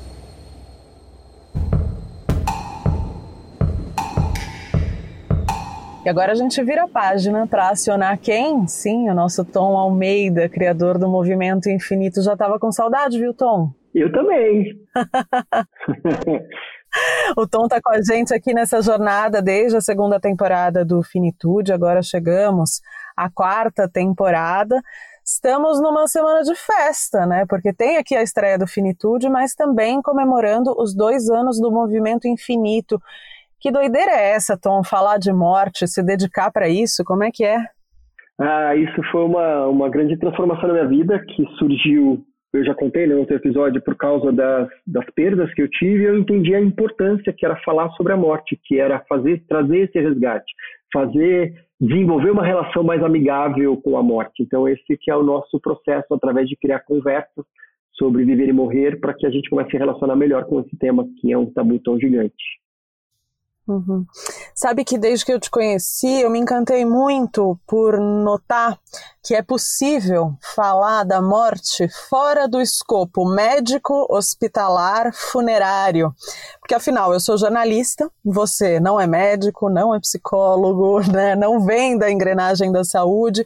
E 6.05 6.09
agora 6.09 6.33
a 6.33 6.35
gente 6.35 6.63
vira 6.63 6.83
a 6.83 6.87
página 6.87 7.47
para 7.47 7.69
acionar 7.69 8.19
quem? 8.19 8.67
Sim, 8.67 9.09
o 9.09 9.15
nosso 9.15 9.43
Tom 9.43 9.75
Almeida, 9.75 10.47
criador 10.47 10.99
do 10.99 11.09
Movimento 11.09 11.67
Infinito. 11.67 12.21
Já 12.21 12.33
estava 12.33 12.59
com 12.59 12.71
saudade, 12.71 13.17
viu, 13.17 13.33
Tom? 13.33 13.71
Eu 13.91 14.11
também. 14.11 14.79
o 17.35 17.47
Tom 17.47 17.63
está 17.63 17.81
com 17.81 17.91
a 17.91 17.99
gente 18.03 18.35
aqui 18.35 18.53
nessa 18.53 18.83
jornada 18.83 19.41
desde 19.41 19.77
a 19.77 19.81
segunda 19.81 20.19
temporada 20.19 20.85
do 20.85 21.01
Finitude. 21.01 21.73
Agora 21.73 22.03
chegamos 22.03 22.81
à 23.17 23.27
quarta 23.27 23.89
temporada. 23.89 24.79
Estamos 25.25 25.81
numa 25.81 26.07
semana 26.07 26.43
de 26.43 26.53
festa, 26.53 27.25
né? 27.25 27.47
Porque 27.49 27.73
tem 27.73 27.97
aqui 27.97 28.15
a 28.15 28.21
estreia 28.21 28.59
do 28.59 28.67
Finitude, 28.67 29.27
mas 29.27 29.55
também 29.55 30.03
comemorando 30.03 30.71
os 30.77 30.93
dois 30.93 31.27
anos 31.31 31.59
do 31.59 31.71
Movimento 31.71 32.27
Infinito. 32.27 33.01
Que 33.65 33.71
doideira 33.71 34.11
é 34.11 34.35
essa, 34.35 34.55
Tom? 34.55 34.83
Falar 34.83 35.17
de 35.17 35.33
morte, 35.33 35.87
se 35.87 36.05
dedicar 36.05 36.51
para 36.51 36.69
isso, 36.69 37.03
como 37.03 37.23
é 37.23 37.31
que 37.33 37.43
é? 37.43 37.57
Ah, 38.39 38.75
isso 38.75 39.01
foi 39.11 39.23
uma, 39.23 39.65
uma 39.65 39.89
grande 39.89 40.15
transformação 40.19 40.67
na 40.67 40.73
minha 40.75 40.87
vida 40.87 41.17
que 41.17 41.43
surgiu, 41.57 42.23
eu 42.53 42.63
já 42.63 42.75
contei 42.75 43.07
no 43.07 43.17
outro 43.17 43.35
episódio, 43.35 43.81
por 43.81 43.95
causa 43.95 44.31
das, 44.31 44.69
das 44.85 45.05
perdas 45.15 45.51
que 45.55 45.63
eu 45.63 45.67
tive, 45.67 46.03
eu 46.03 46.15
entendi 46.15 46.53
a 46.53 46.61
importância 46.61 47.33
que 47.33 47.43
era 47.43 47.59
falar 47.65 47.89
sobre 47.93 48.13
a 48.13 48.17
morte, 48.17 48.55
que 48.65 48.79
era 48.79 49.03
fazer, 49.09 49.43
trazer 49.47 49.89
esse 49.89 49.99
resgate, 49.99 50.53
fazer, 50.93 51.55
desenvolver 51.81 52.29
uma 52.29 52.45
relação 52.45 52.83
mais 52.83 53.01
amigável 53.01 53.77
com 53.77 53.97
a 53.97 54.03
morte. 54.03 54.43
Então 54.43 54.67
esse 54.67 54.95
que 55.01 55.09
é 55.09 55.15
o 55.15 55.23
nosso 55.23 55.59
processo 55.59 56.13
através 56.13 56.47
de 56.47 56.55
criar 56.55 56.81
conversas 56.81 57.43
sobre 57.93 58.25
viver 58.25 58.47
e 58.47 58.53
morrer 58.53 58.99
para 58.99 59.15
que 59.15 59.25
a 59.25 59.31
gente 59.31 59.49
comece 59.49 59.75
a 59.75 59.79
relacionar 59.79 60.15
melhor 60.15 60.45
com 60.45 60.59
esse 60.59 60.77
tema 60.77 61.03
que 61.19 61.33
é 61.33 61.37
um 61.37 61.51
tabu 61.51 61.79
tão 61.79 61.99
gigante. 61.99 62.63
Uhum. 63.67 64.05
Sabe 64.53 64.85
que 64.85 64.97
desde 64.97 65.25
que 65.25 65.33
eu 65.33 65.39
te 65.39 65.49
conheci, 65.49 66.21
eu 66.21 66.29
me 66.29 66.37
encantei 66.39 66.85
muito 66.85 67.59
por 67.65 67.99
notar 67.99 68.79
que 69.23 69.33
é 69.33 69.41
possível 69.41 70.35
falar 70.55 71.03
da 71.03 71.19
morte 71.19 71.87
fora 72.07 72.47
do 72.47 72.61
escopo 72.61 73.27
médico, 73.27 74.05
hospitalar, 74.07 75.11
funerário. 75.13 76.13
Porque 76.59 76.75
afinal, 76.75 77.11
eu 77.11 77.19
sou 77.19 77.39
jornalista, 77.39 78.09
você 78.23 78.79
não 78.79 79.01
é 79.01 79.07
médico, 79.07 79.67
não 79.67 79.95
é 79.95 79.99
psicólogo, 79.99 80.99
né? 81.11 81.35
não 81.35 81.65
vem 81.65 81.97
da 81.97 82.11
engrenagem 82.11 82.71
da 82.71 82.83
saúde. 82.83 83.43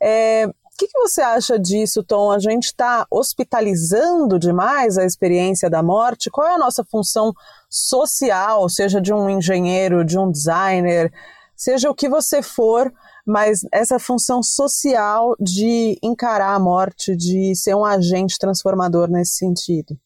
É, 0.00 0.48
o 0.78 0.86
que, 0.86 0.86
que, 0.86 0.98
você 1.00 1.20
acha 1.20 1.58
disso, 1.58 2.04
Tom? 2.04 2.30
A 2.30 2.38
gente 2.38 2.66
está 2.66 3.04
hospitalizando 3.10 4.38
demais 4.38 4.96
a 4.96 5.04
experiência 5.04 5.68
da 5.68 5.82
morte? 5.82 6.30
Qual 6.30 6.46
é 6.46 6.54
a 6.54 6.58
nossa 6.58 6.84
função 6.84 7.32
social, 7.68 8.68
seja 8.68 9.00
de 9.00 9.12
um 9.12 9.28
engenheiro, 9.28 10.04
de 10.04 10.16
um 10.16 10.30
designer, 10.30 11.10
seja 11.56 11.90
o 11.90 11.94
que 11.96 12.08
você 12.08 12.40
for, 12.44 12.92
mas 13.26 13.66
essa 13.74 13.98
função 13.98 14.40
social 14.40 15.34
de 15.40 15.98
encarar 16.00 16.54
a 16.54 16.60
morte, 16.60 17.16
de 17.16 17.56
ser 17.56 17.74
um 17.74 17.84
agente 17.84 18.38
transformador 18.38 19.10
nesse 19.10 19.36
sentido? 19.38 19.96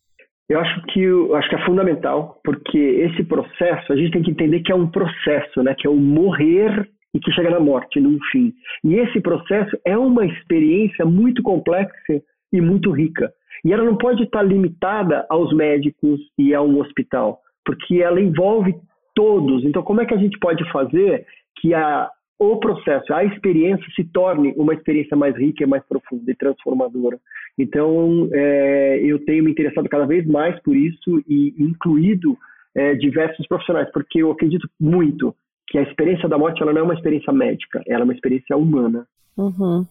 Eu 0.49 0.59
acho 0.59 0.83
que 0.87 1.07
acho 1.35 1.51
que 1.51 1.55
é 1.55 1.67
fundamental, 1.67 2.41
porque 2.43 2.79
esse 2.79 3.23
processo 3.25 3.93
a 3.93 3.97
gente 3.97 4.13
tem 4.13 4.23
que 4.23 4.31
entender 4.31 4.61
que 4.61 4.73
é 4.73 4.75
um 4.75 4.91
processo, 4.91 5.63
né? 5.63 5.75
Que 5.79 5.87
é 5.87 5.91
o 5.91 5.97
morrer 5.97 6.89
e 7.15 7.21
que 7.21 7.33
chega 7.33 7.51
na 7.51 7.61
morte, 7.61 8.01
num 8.01 8.19
fim. 8.31 8.53
E 8.85 8.95
esse 8.95 9.21
processo 9.21 9.77
é 9.85 9.97
uma 9.97 10.25
experiência 10.27 11.05
muito 11.05 11.43
complexa 11.43 12.23
e 12.53 12.61
muito 12.61 12.91
rica. 12.91 13.33
E 13.65 13.73
ela 13.73 13.85
não 13.85 13.97
pode 13.97 14.25
estar 14.25 14.43
limitada 14.43 15.27
aos 15.29 15.55
médicos 15.55 16.21
e 16.39 16.55
a 16.55 16.63
um 16.63 16.81
hospital, 16.81 17.41
porque 17.65 18.03
ela 18.03 18.21
envolve 18.21 18.75
todos. 19.15 19.65
Então, 19.65 19.83
como 19.83 20.01
é 20.01 20.07
que 20.07 20.15
a 20.15 20.19
gente 20.19 20.39
pode 20.39 20.65
fazer 20.73 21.27
que 21.61 21.75
a, 21.75 22.11
o 22.39 22.57
processo, 22.57 23.13
a 23.13 23.25
experiência 23.25 23.87
se 23.95 24.05
torne 24.05 24.53
uma 24.57 24.75
experiência 24.75 25.17
mais 25.17 25.37
rica, 25.37 25.67
mais 25.67 25.85
profunda 25.87 26.31
e 26.31 26.35
transformadora? 26.35 27.19
Então, 27.59 28.29
é, 28.33 29.01
eu 29.03 29.25
tenho 29.25 29.45
me 29.45 29.51
interessado 29.51 29.89
cada 29.89 30.07
vez 30.07 30.27
mais 30.27 30.61
por 30.63 30.75
isso 30.75 31.23
e 31.29 31.55
incluído 31.59 32.37
é, 32.75 32.95
diversos 32.95 33.47
profissionais, 33.47 33.91
porque 33.93 34.23
eu 34.23 34.31
acredito 34.31 34.69
muito 34.81 35.35
que 35.69 35.79
a 35.79 35.83
experiência 35.83 36.29
da 36.29 36.39
morte 36.39 36.63
ela 36.63 36.73
não 36.73 36.81
é 36.81 36.85
uma 36.85 36.95
experiência 36.95 37.33
médica, 37.33 37.83
ela 37.87 38.03
é 38.03 38.05
uma 38.05 38.15
experiência 38.15 38.57
humana. 38.57 39.07
Uhum. 39.37 39.87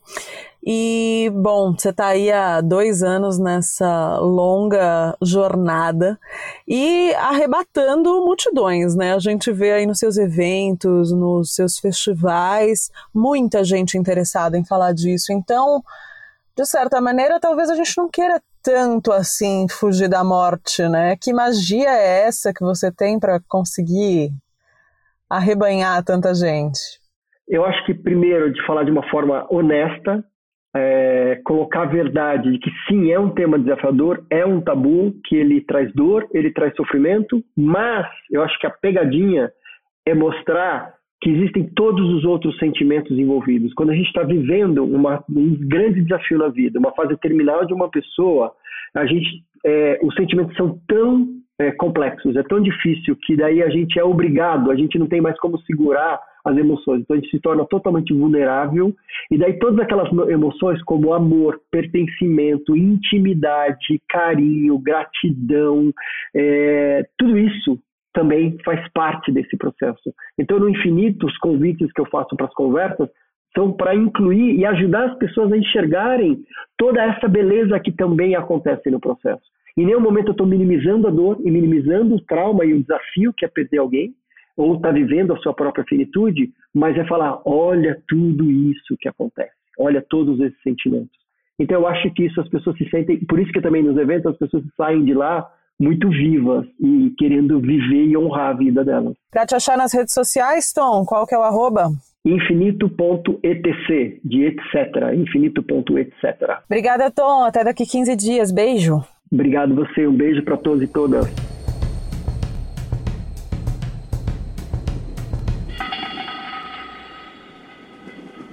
E, 0.63 1.31
bom, 1.33 1.73
você 1.73 1.89
está 1.89 2.07
aí 2.07 2.31
há 2.31 2.61
dois 2.61 3.01
anos 3.01 3.39
nessa 3.39 4.19
longa 4.19 5.17
jornada 5.19 6.19
e 6.67 7.11
arrebatando 7.15 8.23
multidões, 8.23 8.95
né? 8.95 9.15
A 9.15 9.19
gente 9.19 9.51
vê 9.51 9.71
aí 9.71 9.87
nos 9.87 9.97
seus 9.97 10.17
eventos, 10.17 11.11
nos 11.11 11.55
seus 11.55 11.79
festivais, 11.79 12.91
muita 13.11 13.63
gente 13.63 13.97
interessada 13.97 14.55
em 14.55 14.63
falar 14.63 14.93
disso. 14.93 15.33
Então, 15.33 15.81
de 16.55 16.65
certa 16.65 17.01
maneira, 17.01 17.39
talvez 17.39 17.71
a 17.71 17.75
gente 17.75 17.97
não 17.97 18.07
queira 18.07 18.39
tanto 18.61 19.11
assim 19.11 19.65
fugir 19.67 20.07
da 20.07 20.23
morte, 20.23 20.87
né? 20.87 21.17
Que 21.19 21.33
magia 21.33 21.89
é 21.89 22.27
essa 22.27 22.53
que 22.53 22.63
você 22.63 22.91
tem 22.91 23.19
para 23.19 23.39
conseguir 23.47 24.31
arrebanhar 25.31 26.03
tanta 26.03 26.33
gente? 26.33 26.79
Eu 27.47 27.65
acho 27.65 27.85
que, 27.85 27.93
primeiro, 27.93 28.51
de 28.51 28.65
falar 28.65 28.83
de 28.83 28.91
uma 28.91 29.07
forma 29.09 29.47
honesta, 29.49 30.23
é, 30.75 31.41
colocar 31.43 31.83
a 31.83 31.85
verdade 31.85 32.51
de 32.51 32.59
que 32.59 32.69
sim, 32.87 33.11
é 33.11 33.19
um 33.19 33.29
tema 33.29 33.59
desafiador, 33.59 34.25
é 34.29 34.45
um 34.45 34.61
tabu, 34.61 35.13
que 35.25 35.35
ele 35.35 35.61
traz 35.61 35.91
dor, 35.93 36.27
ele 36.33 36.51
traz 36.51 36.75
sofrimento, 36.75 37.43
mas 37.57 38.07
eu 38.31 38.41
acho 38.43 38.57
que 38.59 38.67
a 38.67 38.71
pegadinha 38.71 39.51
é 40.05 40.13
mostrar 40.13 40.93
que 41.21 41.29
existem 41.29 41.69
todos 41.75 42.13
os 42.13 42.25
outros 42.25 42.57
sentimentos 42.57 43.17
envolvidos. 43.17 43.73
Quando 43.73 43.91
a 43.91 43.95
gente 43.95 44.07
está 44.07 44.23
vivendo 44.23 44.83
uma, 44.83 45.23
um 45.29 45.55
grande 45.67 46.01
desafio 46.01 46.39
na 46.39 46.47
vida, 46.47 46.79
uma 46.79 46.93
fase 46.93 47.15
terminal 47.17 47.65
de 47.65 47.73
uma 47.73 47.89
pessoa, 47.89 48.51
a 48.95 49.05
gente, 49.05 49.27
é, 49.65 49.99
os 50.01 50.15
sentimentos 50.15 50.55
são 50.57 50.79
tão 50.87 51.27
é, 51.59 51.71
complexos, 51.71 52.35
é 52.35 52.43
tão 52.43 52.61
difícil 52.61 53.15
que 53.15 53.35
daí 53.35 53.61
a 53.61 53.69
gente 53.69 53.99
é 53.99 54.03
obrigado, 54.03 54.71
a 54.71 54.75
gente 54.75 54.97
não 54.97 55.07
tem 55.07 55.21
mais 55.21 55.37
como 55.39 55.59
segurar 55.61 56.19
as 56.43 56.57
emoções, 56.57 57.01
então 57.01 57.15
a 57.15 57.19
gente 57.19 57.29
se 57.29 57.39
torna 57.39 57.65
totalmente 57.65 58.13
vulnerável 58.13 58.93
e 59.29 59.37
daí 59.37 59.59
todas 59.59 59.79
aquelas 59.79 60.11
emoções 60.29 60.81
como 60.83 61.13
amor, 61.13 61.59
pertencimento, 61.69 62.75
intimidade, 62.75 64.01
carinho, 64.09 64.79
gratidão, 64.79 65.91
é, 66.35 67.05
tudo 67.17 67.37
isso 67.37 67.79
também 68.13 68.57
faz 68.65 68.85
parte 68.91 69.31
desse 69.31 69.55
processo. 69.55 70.13
Então, 70.37 70.59
no 70.59 70.69
infinito, 70.69 71.25
os 71.25 71.37
convites 71.37 71.91
que 71.93 72.01
eu 72.01 72.07
faço 72.07 72.35
para 72.35 72.47
as 72.47 72.53
conversas 72.53 73.09
são 73.55 73.71
para 73.71 73.95
incluir 73.95 74.57
e 74.57 74.65
ajudar 74.65 75.11
as 75.11 75.17
pessoas 75.17 75.51
a 75.51 75.57
enxergarem 75.57 76.39
toda 76.77 77.03
essa 77.03 77.27
beleza 77.27 77.79
que 77.79 77.91
também 77.91 78.35
acontece 78.35 78.89
no 78.89 78.99
processo. 78.99 79.43
Em 79.77 79.85
nenhum 79.85 80.01
momento 80.01 80.27
eu 80.27 80.31
estou 80.31 80.47
minimizando 80.47 81.07
a 81.07 81.11
dor 81.11 81.37
e 81.43 81.49
minimizando 81.49 82.15
o 82.15 82.21
trauma 82.21 82.65
e 82.65 82.73
o 82.73 82.81
desafio 82.81 83.33
que 83.33 83.45
é 83.45 83.47
perder 83.47 83.77
alguém, 83.77 84.13
ou 84.57 84.75
estar 84.75 84.89
tá 84.89 84.93
vivendo 84.93 85.33
a 85.33 85.37
sua 85.37 85.53
própria 85.53 85.85
finitude, 85.85 86.51
mas 86.73 86.97
é 86.97 87.05
falar: 87.05 87.41
olha 87.45 88.01
tudo 88.07 88.51
isso 88.51 88.97
que 88.99 89.07
acontece, 89.07 89.51
olha 89.79 90.03
todos 90.09 90.39
esses 90.39 90.61
sentimentos. 90.61 91.19
Então 91.57 91.81
eu 91.81 91.87
acho 91.87 92.11
que 92.11 92.25
isso 92.25 92.41
as 92.41 92.49
pessoas 92.49 92.77
se 92.77 92.89
sentem, 92.89 93.19
por 93.25 93.39
isso 93.39 93.51
que 93.51 93.61
também 93.61 93.83
nos 93.83 93.97
eventos 93.97 94.31
as 94.31 94.37
pessoas 94.37 94.63
saem 94.75 95.05
de 95.05 95.13
lá 95.13 95.49
muito 95.79 96.09
vivas 96.09 96.65
e 96.79 97.13
querendo 97.17 97.59
viver 97.59 98.05
e 98.05 98.17
honrar 98.17 98.49
a 98.49 98.53
vida 98.53 98.83
delas. 98.83 99.15
Para 99.31 99.45
te 99.45 99.55
achar 99.55 99.77
nas 99.77 99.93
redes 99.93 100.13
sociais, 100.13 100.71
Tom, 100.73 101.05
qual 101.05 101.25
que 101.25 101.33
é 101.33 101.37
o 101.37 101.43
arroba? 101.43 101.89
infinito.etc, 102.23 104.19
de 104.23 104.45
etc, 104.45 105.13
infinito.etc. 105.15 106.59
Obrigada, 106.65 107.09
Tom. 107.09 107.43
Até 107.43 107.63
daqui 107.63 107.83
15 107.83 108.15
dias. 108.15 108.51
Beijo. 108.51 109.03
Obrigado 109.31 109.73
você, 109.73 110.05
um 110.05 110.13
beijo 110.13 110.43
para 110.43 110.57
todos 110.57 110.83
e 110.83 110.87
todas. 110.87 111.25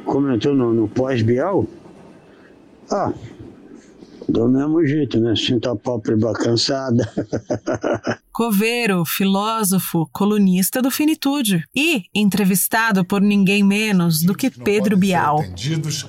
Comentou 0.05 0.55
no, 0.55 0.73
no 0.73 0.89
pós-bial? 0.89 1.67
Ah, 2.91 3.13
do 4.29 4.49
mesmo 4.49 4.87
jeito, 4.87 5.19
né? 5.19 5.35
Sinto 5.35 5.69
a 5.69 5.75
pálpebra 5.75 6.33
cansada. 6.35 7.11
Coveiro, 8.31 9.05
filósofo, 9.05 10.09
colunista 10.13 10.81
do 10.81 10.93
Finitude 10.93 11.65
e 11.75 12.05
entrevistado 12.15 13.05
por 13.05 13.21
ninguém 13.21 13.65
menos 13.65 14.23
do 14.23 14.33
que 14.33 14.49
Pedro 14.49 14.97
Bial. 14.97 15.43
Entendidos 15.43 16.07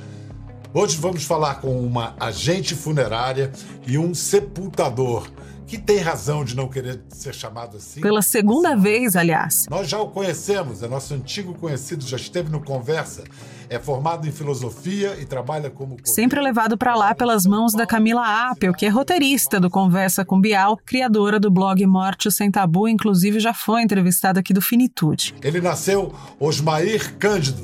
Hoje 0.71 0.97
vamos 0.97 1.23
falar 1.23 1.55
com 1.55 1.79
uma 1.79 2.15
agente 2.19 2.75
funerária 2.75 3.51
e 3.87 3.97
um 3.97 4.13
sepultador 4.13 5.27
que 5.65 5.79
tem 5.79 5.97
razão 5.97 6.45
de 6.45 6.55
não 6.55 6.67
querer 6.67 7.01
ser 7.09 7.33
chamado 7.33 7.77
assim. 7.77 8.01
Pela 8.01 8.21
segunda 8.21 8.75
vez, 8.75 9.15
aliás. 9.15 9.65
Nós 9.67 9.89
já 9.89 9.99
o 9.99 10.09
conhecemos, 10.09 10.83
é 10.83 10.87
nosso 10.87 11.15
antigo 11.15 11.55
conhecido, 11.55 12.05
já 12.05 12.17
esteve 12.17 12.51
no 12.51 12.59
Conversa. 12.59 13.23
É 13.67 13.79
formado 13.79 14.27
em 14.27 14.31
filosofia 14.31 15.17
e 15.19 15.25
trabalha 15.25 15.71
como. 15.71 15.97
Sempre 16.03 16.39
levado 16.39 16.77
para 16.77 16.95
lá 16.95 17.15
pelas 17.15 17.47
mãos 17.47 17.73
da 17.73 17.87
Camila 17.87 18.51
Apel, 18.51 18.73
que 18.73 18.85
é 18.85 18.89
roteirista 18.89 19.59
do 19.59 19.71
Conversa 19.71 20.23
com 20.23 20.39
Bial, 20.39 20.77
criadora 20.85 21.39
do 21.39 21.49
blog 21.49 21.83
Morte 21.87 22.31
Sem 22.31 22.51
Tabu, 22.51 22.87
inclusive 22.87 23.39
já 23.39 23.55
foi 23.55 23.81
entrevistada 23.81 24.39
aqui 24.39 24.53
do 24.53 24.61
Finitude. 24.61 25.33
Ele 25.41 25.61
nasceu 25.61 26.13
Osmair 26.39 27.15
Cândido, 27.17 27.63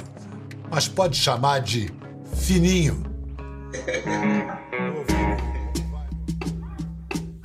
mas 0.72 0.88
pode 0.88 1.18
chamar 1.18 1.60
de 1.60 1.92
fininho. 2.36 3.16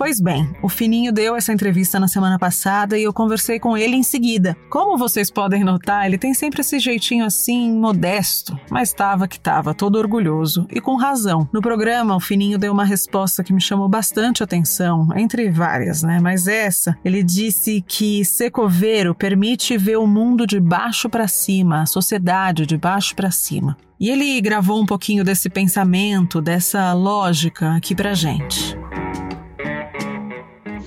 Pois 0.01 0.19
bem, 0.19 0.51
o 0.63 0.69
Fininho 0.71 1.13
deu 1.13 1.37
essa 1.37 1.53
entrevista 1.53 2.01
na 2.01 2.09
semana 2.09 2.39
passada 2.39 2.99
e 2.99 3.03
eu 3.03 3.13
conversei 3.13 3.61
com 3.61 3.77
ele 3.77 3.95
em 3.95 4.03
seguida. 4.03 4.57
Como 4.71 4.97
vocês 4.97 5.31
podem 5.31 5.63
notar, 5.63 6.07
ele 6.07 6.17
tem 6.17 6.33
sempre 6.33 6.63
esse 6.63 6.79
jeitinho 6.79 7.23
assim, 7.23 7.71
modesto, 7.71 8.59
mas 8.71 8.89
estava 8.89 9.29
que 9.29 9.37
estava 9.37 9.75
todo 9.75 9.97
orgulhoso 9.97 10.67
e 10.71 10.81
com 10.81 10.97
razão. 10.97 11.47
No 11.53 11.61
programa, 11.61 12.17
o 12.17 12.21
Fininho 12.21 12.59
deu 12.59 12.73
uma 12.73 12.83
resposta 12.83 13.45
que 13.45 13.53
me 13.53 13.61
chamou 13.61 13.91
bastante 13.91 14.43
atenção, 14.43 15.07
entre 15.15 15.51
várias, 15.51 16.03
né? 16.03 16.19
Mas 16.19 16.49
essa, 16.49 16.97
ele 17.05 17.23
disse 17.23 17.85
que 17.87 18.25
ser 18.25 18.51
coveiro 18.51 19.15
permite 19.15 19.77
ver 19.77 19.99
o 19.99 20.07
mundo 20.07 20.47
de 20.47 20.59
baixo 20.59 21.11
para 21.11 21.29
cima, 21.29 21.83
a 21.83 21.87
sociedade 21.87 22.65
de 22.65 22.79
baixo 22.79 23.15
para 23.15 23.31
cima. 23.31 23.77
E 24.01 24.09
ele 24.09 24.41
gravou 24.41 24.81
um 24.81 24.87
pouquinho 24.87 25.23
desse 25.23 25.51
pensamento, 25.51 26.41
dessa 26.41 26.95
lógica 26.95 27.75
aqui 27.77 27.95
pra 27.95 28.15
gente. 28.15 28.75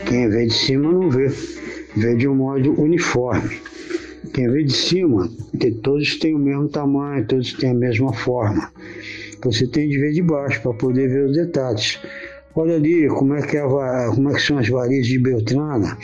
Quem 0.07 0.28
vê 0.28 0.47
de 0.47 0.53
cima 0.53 0.91
não 0.91 1.11
vê, 1.11 1.28
vê 1.95 2.16
de 2.16 2.28
um 2.28 2.34
modo 2.34 2.74
uniforme. 2.82 3.61
Quem 4.34 4.49
vê 4.49 4.64
de 4.64 4.74
cima, 4.74 5.30
todos 5.84 6.18
têm 6.18 6.34
o 6.34 6.39
mesmo 6.39 6.68
tamanho, 6.68 7.24
todos 7.28 7.53
têm 7.53 7.70
a 7.70 7.76
mesma 7.76 8.11
forma. 8.14 8.72
Você 9.43 9.68
tem 9.68 9.88
de 9.89 9.99
ver 9.99 10.14
de 10.14 10.24
baixo 10.24 10.64
para 10.64 10.74
poder 10.74 11.07
ver 11.07 11.26
os 11.26 11.36
detalhes. 11.38 11.99
Olha 12.55 12.78
ali 12.78 13.07
como 13.09 13.36
é 13.36 13.43
que, 13.43 13.57
é 13.57 13.61
como 13.61 14.32
é 14.32 14.34
que 14.34 14.41
são 14.41 14.57
as 14.57 14.68
varizes 14.68 15.05
de 15.05 15.20
Beltrana. 15.20 15.99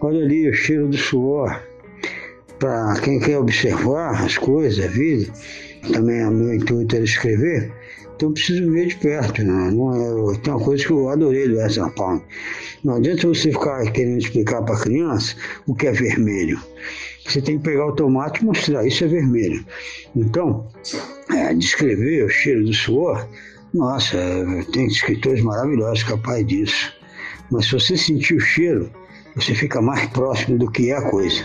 Olha 0.00 0.24
ali 0.24 0.50
o 0.50 0.52
cheiro 0.52 0.88
do 0.88 0.96
suor. 0.96 1.62
Para 2.58 3.00
quem 3.02 3.20
quer 3.20 3.38
observar 3.38 4.24
as 4.24 4.36
coisas, 4.36 4.84
a 4.84 4.88
vida, 4.88 5.32
também 5.92 6.24
o 6.26 6.30
meu 6.30 6.54
intuito 6.54 6.96
era 6.96 7.04
escrever, 7.04 7.72
então 8.14 8.28
eu 8.28 8.34
preciso 8.34 8.70
ver 8.70 8.86
de 8.86 8.96
perto. 8.96 9.42
Né? 9.42 9.70
Não 9.70 10.32
é, 10.32 10.38
tem 10.38 10.52
uma 10.52 10.62
coisa 10.62 10.84
que 10.84 10.90
eu 10.90 11.08
adorei 11.08 11.48
do 11.48 11.56
Wes 11.56 11.78
Palm. 11.96 12.20
Não 12.84 12.96
adianta 12.96 13.26
você 13.26 13.50
ficar 13.50 13.82
querendo 13.92 14.18
explicar 14.18 14.62
para 14.62 14.74
a 14.74 14.80
criança 14.80 15.34
o 15.66 15.74
que 15.74 15.86
é 15.86 15.92
vermelho. 15.92 16.60
Você 17.26 17.40
tem 17.40 17.58
que 17.58 17.64
pegar 17.64 17.86
o 17.86 17.92
tomate 17.92 18.42
e 18.42 18.44
mostrar, 18.44 18.86
isso 18.86 19.04
é 19.04 19.08
vermelho. 19.08 19.64
Então, 20.16 20.66
é, 21.30 21.54
descrever 21.54 22.24
o 22.24 22.28
cheiro 22.28 22.64
do 22.64 22.74
suor, 22.74 23.26
nossa, 23.72 24.18
tem 24.72 24.86
escritores 24.86 25.42
maravilhosos 25.42 26.02
capazes 26.02 26.46
disso. 26.46 26.92
Mas 27.50 27.66
se 27.66 27.72
você 27.72 27.96
sentir 27.96 28.34
o 28.34 28.40
cheiro, 28.40 28.90
você 29.34 29.54
fica 29.54 29.80
mais 29.80 30.06
próximo 30.08 30.58
do 30.58 30.70
que 30.70 30.90
é 30.90 30.96
a 30.96 31.10
coisa. 31.10 31.44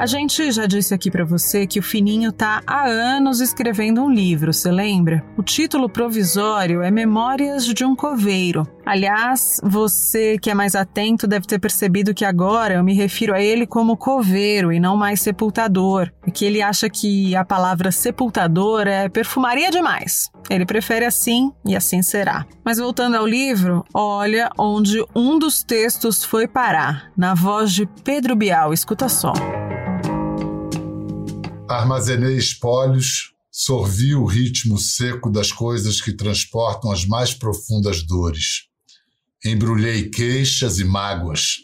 A 0.00 0.06
gente 0.06 0.50
já 0.50 0.64
disse 0.64 0.94
aqui 0.94 1.10
para 1.10 1.26
você 1.26 1.66
que 1.66 1.78
o 1.78 1.82
Fininho 1.82 2.32
tá 2.32 2.62
há 2.66 2.86
anos 2.86 3.38
escrevendo 3.38 4.02
um 4.02 4.10
livro, 4.10 4.50
você 4.50 4.70
lembra? 4.70 5.22
O 5.36 5.42
título 5.42 5.90
provisório 5.90 6.80
é 6.80 6.90
Memórias 6.90 7.66
de 7.66 7.84
um 7.84 7.94
Coveiro. 7.94 8.66
Aliás, 8.86 9.60
você 9.62 10.38
que 10.38 10.48
é 10.48 10.54
mais 10.54 10.74
atento 10.74 11.26
deve 11.26 11.46
ter 11.46 11.58
percebido 11.58 12.14
que 12.14 12.24
agora 12.24 12.76
eu 12.76 12.82
me 12.82 12.94
refiro 12.94 13.34
a 13.34 13.42
ele 13.42 13.66
como 13.66 13.94
coveiro 13.94 14.72
e 14.72 14.80
não 14.80 14.96
mais 14.96 15.20
sepultador, 15.20 16.10
e 16.26 16.30
que 16.30 16.46
ele 16.46 16.62
acha 16.62 16.88
que 16.88 17.36
a 17.36 17.44
palavra 17.44 17.92
sepultador 17.92 18.88
é 18.88 19.06
perfumaria 19.06 19.70
demais. 19.70 20.30
Ele 20.48 20.64
prefere 20.64 21.04
assim 21.04 21.52
e 21.62 21.76
assim 21.76 22.00
será. 22.00 22.46
Mas 22.64 22.78
voltando 22.78 23.16
ao 23.16 23.26
livro, 23.26 23.84
olha 23.92 24.50
onde 24.58 25.04
um 25.14 25.38
dos 25.38 25.62
textos 25.62 26.24
foi 26.24 26.48
parar, 26.48 27.12
na 27.14 27.34
voz 27.34 27.70
de 27.70 27.86
Pedro 28.02 28.34
Bial. 28.34 28.72
Escuta 28.72 29.06
só. 29.06 29.34
Armazenei 31.70 32.36
espólios, 32.36 33.30
sorvi 33.48 34.12
o 34.12 34.24
ritmo 34.24 34.76
seco 34.76 35.30
das 35.30 35.52
coisas 35.52 36.00
que 36.00 36.12
transportam 36.12 36.90
as 36.90 37.06
mais 37.06 37.32
profundas 37.32 38.02
dores. 38.02 38.64
Embrulhei 39.44 40.10
queixas 40.10 40.80
e 40.80 40.84
mágoas. 40.84 41.58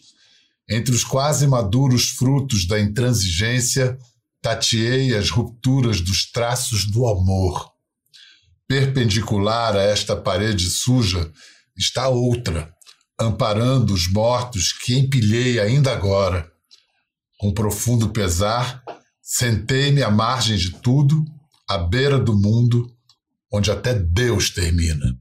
Entre 0.70 0.94
os 0.94 1.02
quase 1.02 1.48
maduros 1.48 2.10
frutos 2.10 2.68
da 2.68 2.78
intransigência, 2.80 3.98
tateei 4.40 5.12
as 5.12 5.28
rupturas 5.28 6.00
dos 6.00 6.30
traços 6.30 6.84
do 6.84 7.08
amor. 7.08 7.68
Perpendicular 8.68 9.74
a 9.74 9.82
esta 9.82 10.14
parede 10.14 10.70
suja 10.70 11.32
está 11.76 12.06
outra, 12.06 12.72
amparando 13.18 13.92
os 13.92 14.08
mortos 14.08 14.72
que 14.72 14.94
empilhei 14.96 15.58
ainda 15.58 15.90
agora. 15.90 16.48
Com 17.40 17.52
profundo 17.52 18.10
pesar, 18.10 18.84
sentei-me 19.26 20.04
à 20.04 20.10
margem 20.10 20.56
de 20.56 20.70
tudo, 20.80 21.24
à 21.68 21.76
beira 21.76 22.16
do 22.16 22.32
mundo, 22.32 22.88
onde 23.52 23.72
até 23.72 23.92
Deus 23.92 24.50
termina. 24.50 25.16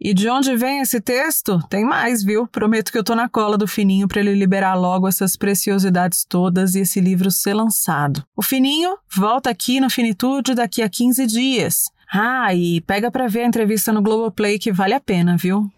E 0.00 0.14
de 0.14 0.28
onde 0.28 0.56
vem 0.56 0.80
esse 0.80 1.00
texto? 1.00 1.58
Tem 1.68 1.84
mais, 1.84 2.22
viu? 2.22 2.46
Prometo 2.46 2.92
que 2.92 2.98
eu 2.98 3.02
tô 3.02 3.14
na 3.14 3.28
cola 3.28 3.58
do 3.58 3.66
Fininho 3.66 4.06
para 4.06 4.20
ele 4.20 4.34
liberar 4.34 4.74
logo 4.74 5.08
essas 5.08 5.34
preciosidades 5.34 6.24
todas 6.28 6.74
e 6.76 6.80
esse 6.80 7.00
livro 7.00 7.28
ser 7.30 7.54
lançado. 7.54 8.22
O 8.36 8.42
Fininho 8.42 8.96
volta 9.12 9.50
aqui 9.50 9.80
no 9.80 9.90
Finitude 9.90 10.54
daqui 10.54 10.82
a 10.82 10.88
15 10.88 11.26
dias. 11.26 11.84
Ah, 12.12 12.54
e 12.54 12.80
pega 12.82 13.10
para 13.10 13.26
ver 13.26 13.40
a 13.40 13.46
entrevista 13.46 13.92
no 13.92 14.02
Globoplay 14.02 14.58
que 14.58 14.72
vale 14.72 14.94
a 14.94 15.00
pena, 15.00 15.36
viu? 15.36 15.68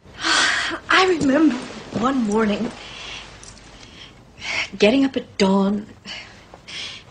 I 0.91 1.07
remember 1.07 1.57
one 2.03 2.19
morning 2.19 2.69
getting 4.79 5.07
up 5.07 5.19
at 5.19 5.27
dawn. 5.39 5.85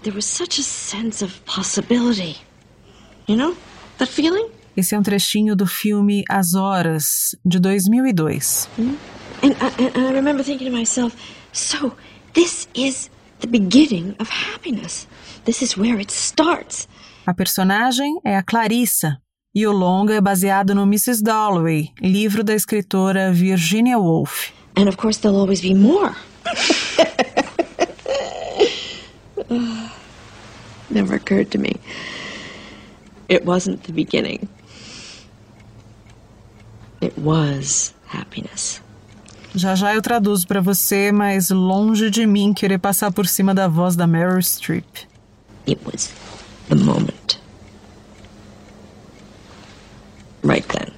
There 0.05 0.13
was 0.13 0.27
such 0.27 0.59
a 0.59 0.63
sense 0.63 1.23
of 1.23 1.43
possibility. 1.45 2.37
You 3.25 3.37
know 3.37 3.57
that 3.97 4.07
feeling? 4.07 4.51
Esse 4.77 4.93
é 4.93 4.99
um 4.99 5.01
trechinho 5.01 5.55
do 5.55 5.65
filme 5.65 6.23
As 6.29 6.53
Horas, 6.53 7.35
de 7.43 7.59
2002. 7.59 8.67
Hmm? 8.77 8.97
And 9.41 9.55
I, 9.59 9.71
and 9.81 10.05
I 10.05 10.11
remember 10.13 10.43
thinking 10.43 10.69
to 10.69 10.71
myself, 10.71 11.15
so 11.51 11.93
this 12.33 12.67
is 12.75 13.09
the 13.39 13.47
beginning 13.47 14.15
of 14.19 14.29
happiness. 14.29 15.07
This 15.45 15.63
is 15.63 15.75
where 15.75 15.99
it 15.99 16.13
starts. 16.13 16.87
A 17.25 17.33
personagem 17.33 18.19
é 18.23 18.37
a 18.37 18.43
Clarissa, 18.43 19.17
e 19.55 19.65
o 19.65 19.71
longa 19.71 20.13
é 20.13 20.21
baseado 20.21 20.75
no 20.75 20.83
Mrs. 20.83 21.23
Dalloway, 21.23 21.89
livro 21.99 22.43
da 22.43 22.53
escritora 22.53 23.33
Virginia 23.33 23.97
Woolf. 23.97 24.51
And 24.77 24.87
of 24.87 24.97
course 24.97 25.19
there'll 25.19 25.39
always 25.39 25.61
be 25.61 25.73
more. 25.73 26.13
Never 30.89 31.15
occurred 31.15 31.51
to 31.51 31.57
me. 31.57 31.79
It 33.27 33.45
wasn't 33.45 33.83
the 33.83 33.91
beginning. 33.91 34.47
It 37.01 37.17
was 37.17 37.93
happiness. 38.07 38.81
Já 39.55 39.73
já 39.73 39.95
eu 39.95 40.01
traduzo 40.01 40.45
para 40.45 40.59
você, 40.59 41.11
mas 41.11 41.49
longe 41.49 42.09
de 42.09 42.25
mim 42.25 42.53
querer 42.53 42.77
passar 42.77 43.11
por 43.11 43.25
cima 43.25 43.53
da 43.53 43.67
voz 43.67 43.95
da 43.95 44.05
Meryl 44.05 44.41
Streep. 44.41 44.85
It 45.67 45.79
was 45.85 46.11
the 46.67 46.75
moment. 46.75 47.39
Right 50.43 50.67
then. 50.67 50.93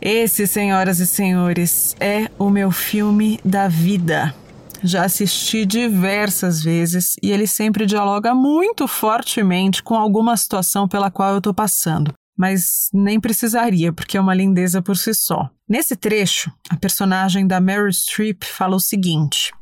Esse, 0.00 0.46
senhoras 0.46 1.00
e 1.00 1.06
senhores, 1.06 1.96
é 1.98 2.30
o 2.38 2.48
meu 2.50 2.70
filme 2.70 3.40
da 3.44 3.66
vida. 3.66 4.34
Já 4.82 5.04
assisti 5.04 5.66
diversas 5.66 6.62
vezes 6.62 7.16
e 7.22 7.30
ele 7.30 7.46
sempre 7.46 7.86
dialoga 7.86 8.34
muito 8.34 8.86
fortemente 8.86 9.82
com 9.82 9.94
alguma 9.94 10.36
situação 10.36 10.86
pela 10.86 11.10
qual 11.10 11.32
eu 11.32 11.38
estou 11.38 11.54
passando 11.54 12.12
mas 12.38 12.88
nem 12.94 13.18
precisaria, 13.18 13.92
porque 13.92 14.16
é 14.16 14.20
uma 14.20 14.32
lindeza 14.32 14.80
por 14.80 14.96
si 14.96 15.12
só. 15.12 15.50
Nesse 15.68 15.96
trecho, 15.96 16.52
a 16.70 16.76
personagem 16.76 17.44
da 17.44 17.60
Mary 17.60 17.92
Streep 17.92 18.44
fala 18.44 18.76
o 18.76 18.80
seguinte: 18.80 19.52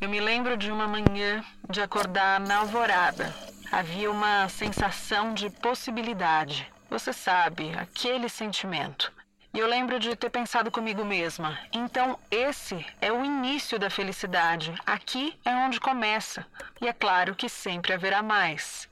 Eu 0.00 0.08
me 0.08 0.18
lembro 0.18 0.56
de 0.56 0.70
uma 0.70 0.88
manhã 0.88 1.44
de 1.68 1.82
acordar 1.82 2.40
na 2.40 2.56
alvorada. 2.56 3.34
Havia 3.70 4.10
uma 4.10 4.48
sensação 4.48 5.34
de 5.34 5.50
possibilidade. 5.50 6.66
Você 6.88 7.12
sabe, 7.12 7.72
aquele 7.76 8.28
sentimento. 8.30 9.12
E 9.54 9.58
eu 9.60 9.68
lembro 9.68 10.00
de 10.00 10.16
ter 10.16 10.30
pensado 10.30 10.68
comigo 10.68 11.04
mesma: 11.04 11.56
então 11.72 12.18
esse 12.28 12.84
é 13.00 13.12
o 13.12 13.24
início 13.24 13.78
da 13.78 13.88
felicidade. 13.88 14.74
Aqui 14.84 15.38
é 15.44 15.54
onde 15.54 15.78
começa. 15.78 16.44
E 16.80 16.88
é 16.88 16.92
claro 16.92 17.36
que 17.36 17.48
sempre 17.48 17.92
haverá 17.92 18.20
mais. 18.20 18.88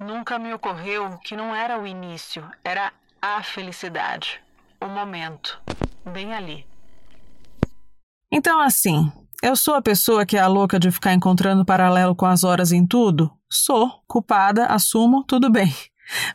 Nunca 0.00 0.36
me 0.36 0.52
ocorreu 0.52 1.16
que 1.18 1.36
não 1.36 1.54
era 1.54 1.78
o 1.78 1.86
início, 1.86 2.44
era 2.64 2.92
a 3.22 3.42
felicidade, 3.42 4.40
o 4.80 4.86
momento, 4.86 5.60
bem 6.04 6.34
ali. 6.34 6.66
Então, 8.30 8.60
assim, 8.60 9.10
eu 9.42 9.56
sou 9.56 9.74
a 9.74 9.82
pessoa 9.82 10.26
que 10.26 10.36
é 10.36 10.40
a 10.40 10.46
louca 10.46 10.78
de 10.78 10.90
ficar 10.90 11.14
encontrando 11.14 11.64
paralelo 11.64 12.14
com 12.14 12.26
as 12.26 12.44
horas 12.44 12.72
em 12.72 12.86
tudo? 12.86 13.30
Sou, 13.50 14.02
culpada, 14.06 14.66
assumo, 14.66 15.24
tudo 15.24 15.50
bem. 15.50 15.72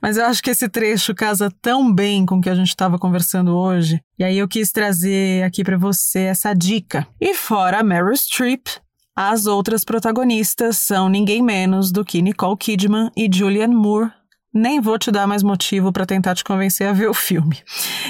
Mas 0.02 0.18
eu 0.18 0.26
acho 0.26 0.42
que 0.42 0.50
esse 0.50 0.70
trecho 0.70 1.16
casa 1.16 1.52
tão 1.62 1.94
bem 1.94 2.26
com 2.26 2.38
o 2.38 2.42
que 2.42 2.50
a 2.50 2.56
gente 2.56 2.70
estava 2.70 3.00
conversando 3.00 3.56
hoje, 3.56 4.00
e 4.18 4.24
aí 4.24 4.38
eu 4.38 4.48
quis 4.48 4.72
trazer 4.72 5.44
aqui 5.44 5.64
para 5.64 5.78
você 5.78 6.22
essa 6.22 6.54
dica. 6.54 7.08
E 7.20 7.34
fora 7.34 7.84
Meryl 7.84 8.16
Streep, 8.16 8.68
as 9.16 9.46
outras 9.46 9.84
protagonistas 9.84 10.78
são 10.78 11.08
ninguém 11.08 11.42
menos 11.42 11.92
do 11.92 12.04
que 12.04 12.22
Nicole 12.22 12.58
Kidman 12.58 13.12
e 13.16 13.30
Julianne 13.32 13.76
Moore. 13.76 14.12
Nem 14.54 14.80
vou 14.80 15.00
te 15.00 15.10
dar 15.10 15.26
mais 15.26 15.42
motivo 15.42 15.92
para 15.92 16.06
tentar 16.06 16.36
te 16.36 16.44
convencer 16.44 16.88
a 16.88 16.94
ver 16.94 17.10
o 17.10 17.14
filme. 17.14 17.58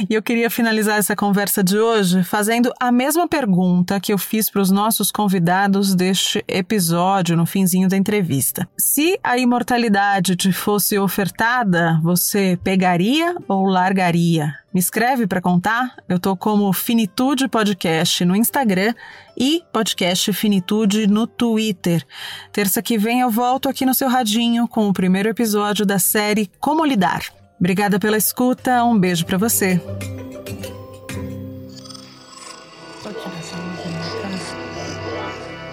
E 0.10 0.14
eu 0.14 0.22
queria 0.22 0.50
finalizar 0.50 0.98
essa 0.98 1.16
conversa 1.16 1.64
de 1.64 1.78
hoje 1.78 2.22
fazendo 2.22 2.74
a 2.82 2.92
mesma 2.92 3.30
pergunta 3.30 3.98
que 4.00 4.12
eu 4.12 4.18
fiz 4.18 4.50
para 4.50 4.62
os 4.62 4.70
nossos 4.70 5.10
convidados 5.10 5.96
deste 5.96 6.44
episódio 6.46 7.38
no 7.38 7.46
finzinho 7.46 7.88
da 7.88 7.96
entrevista. 7.96 8.68
Se 8.78 9.18
a 9.24 9.38
imortalidade 9.38 10.36
te 10.36 10.52
fosse 10.52 11.00
ofertada, 11.00 12.00
você 12.04 12.60
pegaria 12.62 13.36
ou 13.48 13.66
largaria? 13.66 14.54
Me 14.74 14.80
escreve 14.80 15.28
para 15.28 15.40
contar. 15.40 15.96
Eu 16.10 16.20
tô 16.20 16.36
como 16.36 16.74
Finitude 16.74 17.48
Podcast 17.48 18.26
no 18.26 18.36
Instagram 18.36 18.96
e 19.38 19.64
Podcast 19.72 20.32
Finitude 20.34 21.08
no 21.08 21.28
Twitter. 21.28 22.06
Terça 22.52 22.82
que 22.82 22.98
vem 22.98 23.22
eu 23.22 23.30
volto 23.30 23.70
aqui 23.70 23.86
no 23.86 23.94
seu 23.94 24.08
radinho 24.08 24.68
com 24.68 24.88
o 24.88 24.94
primeiro 24.94 25.30
episódio 25.30 25.86
da 25.86 26.00
série 26.00 26.50
Como 26.60 26.86
Lidar. 26.86 27.24
Obrigada 27.60 28.00
pela 28.00 28.18
escuta, 28.18 28.84
um 28.84 29.00
beijo 29.00 29.26
para 29.26 29.38
você. 29.38 29.80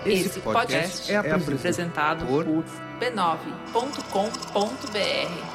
Esse 0.07 0.41
podcast 0.41 1.13
é 1.13 1.17
apresentado 1.17 2.27
por 2.27 2.45
b9.com.br. 3.01 5.50